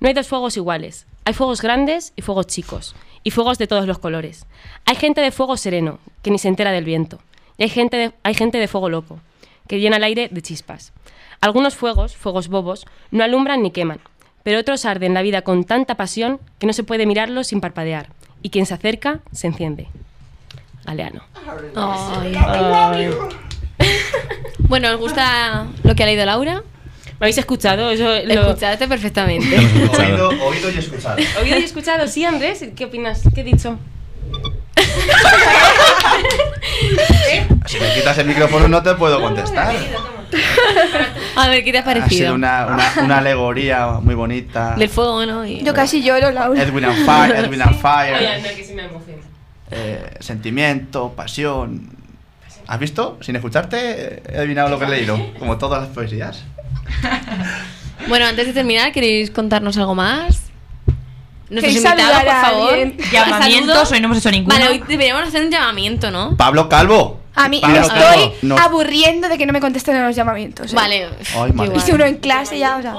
No 0.00 0.08
hay 0.08 0.14
dos 0.14 0.28
fuegos 0.28 0.56
iguales. 0.56 1.06
Hay 1.26 1.34
fuegos 1.34 1.60
grandes 1.60 2.14
y 2.16 2.22
fuegos 2.22 2.46
chicos, 2.46 2.96
y 3.22 3.32
fuegos 3.32 3.58
de 3.58 3.66
todos 3.66 3.86
los 3.86 3.98
colores. 3.98 4.46
Hay 4.86 4.96
gente 4.96 5.20
de 5.20 5.30
fuego 5.30 5.58
sereno, 5.58 5.98
que 6.22 6.30
ni 6.30 6.38
se 6.38 6.48
entera 6.48 6.72
del 6.72 6.86
viento. 6.86 7.20
Y 7.58 7.64
hay 7.64 7.68
gente 7.68 7.96
de, 7.98 8.12
hay 8.22 8.32
gente 8.32 8.56
de 8.56 8.66
fuego 8.66 8.88
loco, 8.88 9.20
que 9.68 9.78
llena 9.78 9.98
el 9.98 10.04
aire 10.04 10.28
de 10.30 10.40
chispas. 10.40 10.94
Algunos 11.42 11.74
fuegos, 11.74 12.16
fuegos 12.16 12.46
bobos, 12.48 12.86
no 13.10 13.22
alumbran 13.24 13.62
ni 13.62 13.70
queman, 13.72 13.98
pero 14.44 14.58
otros 14.60 14.84
arden 14.86 15.12
la 15.12 15.22
vida 15.22 15.42
con 15.42 15.64
tanta 15.64 15.96
pasión 15.96 16.40
que 16.58 16.66
no 16.68 16.72
se 16.72 16.84
puede 16.84 17.04
mirarlos 17.04 17.48
sin 17.48 17.60
parpadear. 17.60 18.08
Y 18.42 18.50
quien 18.50 18.64
se 18.64 18.74
acerca, 18.74 19.20
se 19.32 19.48
enciende. 19.48 19.88
Galeano. 20.84 21.22
Ay. 21.74 23.10
Bueno, 24.60 24.88
¿os 24.90 24.96
gusta 24.96 25.66
lo 25.82 25.94
que 25.94 26.02
ha 26.04 26.06
leído 26.06 26.24
Laura? 26.24 26.62
¿Me 27.20 27.26
habéis 27.26 27.38
escuchado? 27.38 27.90
Eso, 27.90 28.04
lo- 28.04 28.48
Escuchaste 28.48 28.88
perfectamente. 28.88 29.56
Oído, 29.58 30.28
oído 30.44 30.70
y 30.70 30.78
escuchado. 30.78 31.16
¿Oído 31.40 31.58
y 31.58 31.62
escuchado? 31.64 32.06
Sí, 32.08 32.24
Andrés. 32.24 32.64
¿Qué 32.76 32.84
opinas? 32.86 33.22
¿Qué 33.34 33.40
he 33.42 33.44
dicho? 33.44 33.78
Si 37.66 37.78
me 37.80 37.94
quitas 37.94 38.18
el 38.18 38.26
micrófono 38.26 38.68
no 38.68 38.82
te 38.82 38.94
puedo 38.94 39.20
contestar. 39.20 39.74
A 41.36 41.48
ver, 41.48 41.64
¿qué 41.64 41.72
te 41.72 41.78
ha 41.78 41.80
Ha 41.80 41.84
sido 41.84 42.00
parecido? 42.00 42.34
una, 42.34 42.66
una, 42.66 42.92
una 43.04 43.18
alegoría 43.18 43.86
muy 44.00 44.14
bonita. 44.14 44.74
Del 44.76 44.88
fuego, 44.88 45.24
¿no? 45.26 45.44
Y- 45.46 45.62
Yo 45.62 45.74
casi 45.74 46.02
lloro, 46.02 46.30
Laura. 46.30 46.62
Edwin 46.62 46.84
and 46.84 47.04
Fire, 47.06 47.36
Edwin 47.36 47.62
and 47.62 47.76
Fire. 47.80 48.26
anda, 48.28 48.54
que 48.54 48.64
sí 48.64 48.74
me 48.74 48.84
emociona. 48.84 49.22
eh, 49.70 50.14
sentimiento, 50.20 51.12
pasión. 51.16 51.90
¿Has 52.66 52.78
visto? 52.78 53.18
Sin 53.20 53.36
escucharte 53.36 54.22
he 54.32 54.38
adivinado 54.38 54.68
lo 54.68 54.78
que 54.78 54.84
he 54.84 54.88
leído, 54.88 55.18
como 55.38 55.58
todas 55.58 55.82
las 55.82 55.90
poesías. 55.90 56.42
Bueno, 58.08 58.26
antes 58.26 58.46
de 58.48 58.52
terminar, 58.52 58.90
¿queréis 58.90 59.30
contarnos 59.30 59.76
algo 59.76 59.94
más? 59.94 60.40
Nuestros 61.48 61.72
¿Queréis 61.72 61.76
invitados, 61.76 62.02
por 62.02 62.14
saludar 62.14 62.28
a 62.28 62.40
favor. 62.42 62.72
alguien? 62.74 62.96
Llamamientos, 63.12 63.92
hoy 63.92 64.00
no 64.00 64.06
hemos 64.06 64.18
hecho 64.18 64.30
ninguno. 64.32 64.54
Vale, 64.56 64.68
hoy 64.70 64.82
deberíamos 64.88 65.22
hacer 65.28 65.44
un 65.44 65.50
llamamiento, 65.52 66.10
¿no? 66.10 66.36
Pablo 66.36 66.68
Calvo. 66.68 67.20
A 67.34 67.48
mí 67.48 67.60
Pablo 67.60 67.80
me 67.80 67.86
estoy 67.86 68.32
no- 68.42 68.56
aburriendo 68.58 69.28
de 69.28 69.38
que 69.38 69.46
no 69.46 69.52
me 69.52 69.60
contesten 69.60 69.96
en 69.96 70.04
los 70.06 70.14
llamamientos. 70.16 70.72
¿eh? 70.72 70.76
Vale. 70.76 71.08
Ay, 71.34 71.52
madre. 71.52 71.64
igual. 71.66 71.76
Hice 71.76 71.94
uno 71.94 72.04
en 72.04 72.16
clase 72.16 72.58
ya, 72.58 72.76
o 72.76 72.82
sea. 72.82 72.94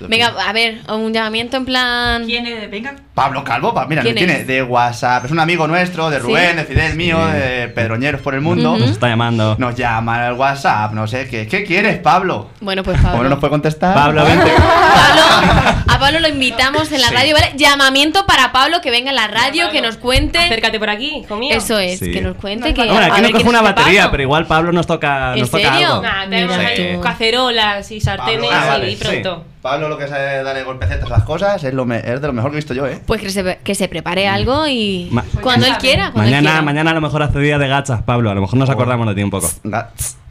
Venga, 0.00 0.28
a 0.46 0.52
ver, 0.52 0.80
un 0.88 1.12
llamamiento 1.12 1.56
en 1.56 1.64
plan. 1.64 2.24
¿Quién 2.26 2.46
es? 2.46 2.70
Venga. 2.70 2.94
Pablo 3.16 3.42
Calvo, 3.44 3.72
pa- 3.72 3.86
mira, 3.86 4.02
¿Quién 4.02 4.14
me 4.14 4.18
tiene 4.20 4.40
es? 4.40 4.46
de 4.46 4.62
WhatsApp. 4.62 5.24
Es 5.24 5.30
un 5.30 5.40
amigo 5.40 5.66
nuestro, 5.66 6.10
de 6.10 6.18
¿Sí? 6.18 6.22
Rubén, 6.22 6.56
de 6.56 6.64
Fidel 6.64 6.96
mío, 6.96 7.18
Sí. 7.32 7.38
de 7.38 7.68
Pedroñeros 7.68 8.20
por 8.20 8.34
el 8.34 8.42
mundo. 8.42 8.76
Nos 8.76 8.90
está 8.90 9.08
llamando. 9.08 9.56
Nos 9.58 9.74
llaman 9.74 10.20
al 10.20 10.34
WhatsApp, 10.34 10.92
no 10.92 11.06
sé 11.06 11.26
qué. 11.26 11.46
¿Qué 11.48 11.64
quieres, 11.64 11.96
Pablo? 11.98 12.50
Bueno, 12.60 12.82
pues 12.82 13.00
no 13.02 13.12
Pablo. 13.12 13.30
nos 13.30 13.38
puede 13.38 13.52
contestar. 13.52 13.94
Pablo, 13.94 14.22
vente. 14.22 14.50
Pablo- 14.52 15.82
a 15.88 15.98
Pablo 15.98 16.20
lo 16.20 16.28
invitamos 16.28 16.92
en 16.92 17.00
la 17.00 17.08
Sí. 17.08 17.14
radio, 17.14 17.34
¿vale? 17.34 17.52
Llamamiento 17.56 18.26
para 18.26 18.52
Pablo 18.52 18.82
que 18.82 18.90
venga 18.90 19.12
a 19.12 19.14
la 19.14 19.28
radio, 19.28 19.70
que 19.70 19.80
nos 19.80 19.96
cuente. 19.96 20.38
Acércate 20.38 20.78
por 20.78 20.90
aquí, 20.90 21.22
hijo 21.24 21.36
mío. 21.36 21.56
Eso 21.56 21.78
es, 21.78 21.98
Sí. 22.00 22.12
que 22.12 22.20
nos 22.20 22.36
cuente. 22.36 22.74
Que, 22.74 22.82
Hombre, 22.82 23.06
a 23.06 23.14
aquí 23.14 23.22
nos 23.22 23.30
coge 23.32 23.48
una 23.48 23.62
batería, 23.62 24.00
Pablo. 24.02 24.10
pero 24.10 24.22
igual 24.24 24.46
Pablo 24.46 24.72
nos 24.72 24.86
toca, 24.86 25.32
¿En 25.32 25.40
nos 25.40 25.50
toca 25.50 25.72
serio? 25.72 25.88
algo. 25.94 26.02
Nah, 26.02 26.28
tenemos 26.28 26.58
ahí 26.58 26.98
cacerolas 27.02 27.90
y 27.90 27.98
sartenes 28.00 28.50
Ah, 28.52 28.78
y 28.86 28.96
pronto. 28.96 29.44
Pablo 29.62 29.88
lo 29.88 29.98
que 29.98 30.06
sabe 30.06 30.44
darle 30.44 30.62
golpecetas 30.62 31.06
a 31.06 31.08
las 31.08 31.24
cosas 31.24 31.64
es, 31.64 31.74
lo 31.74 31.84
me- 31.84 31.98
es 31.98 32.20
de 32.20 32.26
lo 32.28 32.32
mejor 32.32 32.52
que 32.52 32.56
he 32.56 32.60
visto 32.60 32.72
yo, 32.72 32.86
¿eh? 32.86 33.00
Pues 33.06 33.20
que 33.20 33.30
se, 33.30 33.58
que 33.62 33.74
se 33.74 33.88
prepare 33.88 34.28
algo 34.28 34.66
y. 34.66 35.08
Ma- 35.10 35.24
cuando 35.40 35.66
él 35.66 35.76
quiera. 35.78 36.10
Cuando 36.12 36.28
él 36.28 36.34
Mañana, 36.34 36.50
quiera. 36.50 36.62
mañana 36.62 36.90
a 36.90 36.94
lo 36.94 37.00
mejor 37.00 37.22
hace 37.22 37.38
día 37.38 37.58
de 37.58 37.68
gachas, 37.68 38.02
Pablo. 38.02 38.30
A 38.30 38.34
lo 38.34 38.40
mejor 38.40 38.58
nos 38.58 38.68
acordamos 38.70 39.06
de 39.08 39.14
ti 39.14 39.22
un 39.22 39.30
poco. 39.30 39.48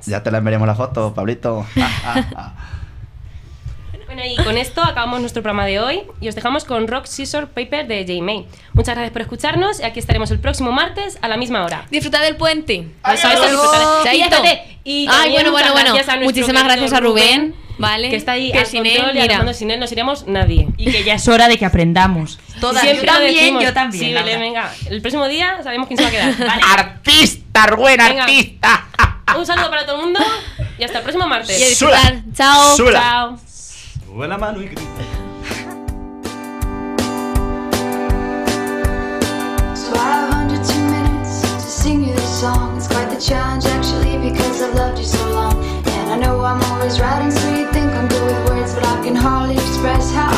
Ya 0.05 0.21
te 0.21 0.29
la 0.29 0.37
enviaremos 0.39 0.67
la 0.67 0.75
foto, 0.75 1.13
Pablito. 1.13 1.65
Bueno, 4.15 4.31
y 4.31 4.41
con 4.45 4.57
esto 4.57 4.81
acabamos 4.81 5.19
nuestro 5.19 5.43
programa 5.43 5.65
de 5.65 5.81
hoy 5.81 6.03
y 6.21 6.29
os 6.29 6.35
dejamos 6.35 6.63
con 6.63 6.87
Rock 6.87 7.05
Scissor 7.05 7.49
Paper 7.49 7.85
de 7.85 8.05
J. 8.07 8.23
May. 8.23 8.45
Muchas 8.71 8.95
gracias 8.95 9.11
por 9.11 9.21
escucharnos 9.21 9.81
y 9.81 9.83
aquí 9.83 9.99
estaremos 9.99 10.31
el 10.31 10.39
próximo 10.39 10.71
martes 10.71 11.17
a 11.21 11.27
la 11.27 11.35
misma 11.35 11.65
hora. 11.65 11.85
Disfruta 11.91 12.21
del 12.21 12.37
puente. 12.37 12.87
Eso, 13.13 13.27
eso. 13.27 14.03
Y 14.85 15.03
y 15.03 15.07
Ay, 15.09 15.31
bueno, 15.31 15.51
bueno, 15.51 15.51
muchas 15.51 15.71
bueno. 15.73 15.89
gracias 15.89 16.07
a 16.07 16.15
nuestro 16.15 16.23
Muchísimas 16.23 16.63
gracias 16.63 16.93
a 16.93 16.99
Rubén, 17.01 17.55
¿vale? 17.77 18.09
Que 18.09 18.15
está 18.15 18.33
ahí 18.33 18.53
Que 18.53 18.59
al 18.59 18.65
sin 18.67 18.83
control 18.83 19.09
él, 19.09 19.17
y 19.17 19.21
mira. 19.21 19.53
Sin 19.53 19.69
él 19.71 19.81
no 19.81 19.87
seríamos 19.87 20.27
nadie. 20.27 20.69
Y 20.77 20.89
que 20.89 21.03
ya 21.03 21.15
es 21.15 21.27
hora 21.27 21.49
de 21.49 21.57
que 21.57 21.65
aprendamos. 21.65 22.39
Todas. 22.61 22.83
Siempre 22.83 23.07
yo 23.07 23.11
también, 23.11 23.35
decimos. 23.35 23.63
yo 23.63 23.73
también. 23.73 24.05
Sí. 24.05 24.13
Belén, 24.13 24.39
venga. 24.39 24.71
El 24.89 25.01
próximo 25.01 25.27
día 25.27 25.57
sabemos 25.61 25.87
quién 25.87 25.97
se 25.97 26.03
va 26.03 26.09
a 26.09 26.11
quedar. 26.13 26.37
Vale. 26.47 26.61
Artista, 26.71 27.67
Rubén, 27.67 27.97
Venga. 27.97 28.23
artista. 28.23 28.85
Un 29.37 29.45
saludo 29.45 29.69
para 29.69 29.85
todo 29.85 29.97
el 29.97 30.03
mundo 30.03 30.21
y 30.77 30.83
hasta 30.85 30.99
el 30.99 31.03
próximo 31.03 31.27
martes. 31.27 31.59
Y 31.59 31.63
a 31.63 31.67
disfrutar. 31.67 32.21
Chao. 32.33 33.37
Wala 34.15 34.37
mano 34.37 34.63
ikri. 34.63 34.79
so 39.75 39.91
I 39.91 40.07
have 40.07 40.31
under 40.31 40.55
two 40.55 40.83
minutes 40.87 41.41
to 41.41 41.59
sing 41.59 42.05
you 42.05 42.13
this 42.13 42.39
song. 42.39 42.77
It's 42.77 42.87
quite 42.87 43.09
the 43.09 43.19
challenge 43.19 43.65
actually 43.65 44.15
because 44.29 44.61
I've 44.61 44.73
loved 44.73 44.99
you 44.99 45.03
so 45.03 45.19
long. 45.31 45.61
And 45.85 46.13
I 46.13 46.17
know 46.17 46.39
I'm 46.39 46.63
always 46.71 46.97
writing, 47.01 47.29
so 47.29 47.49
you 47.57 47.69
think 47.73 47.91
I'm 47.91 48.07
good 48.07 48.23
with 48.23 48.49
words, 48.49 48.73
but 48.73 48.85
I 48.85 49.03
can 49.03 49.15
hardly 49.15 49.55
express 49.55 50.13
how 50.13 50.34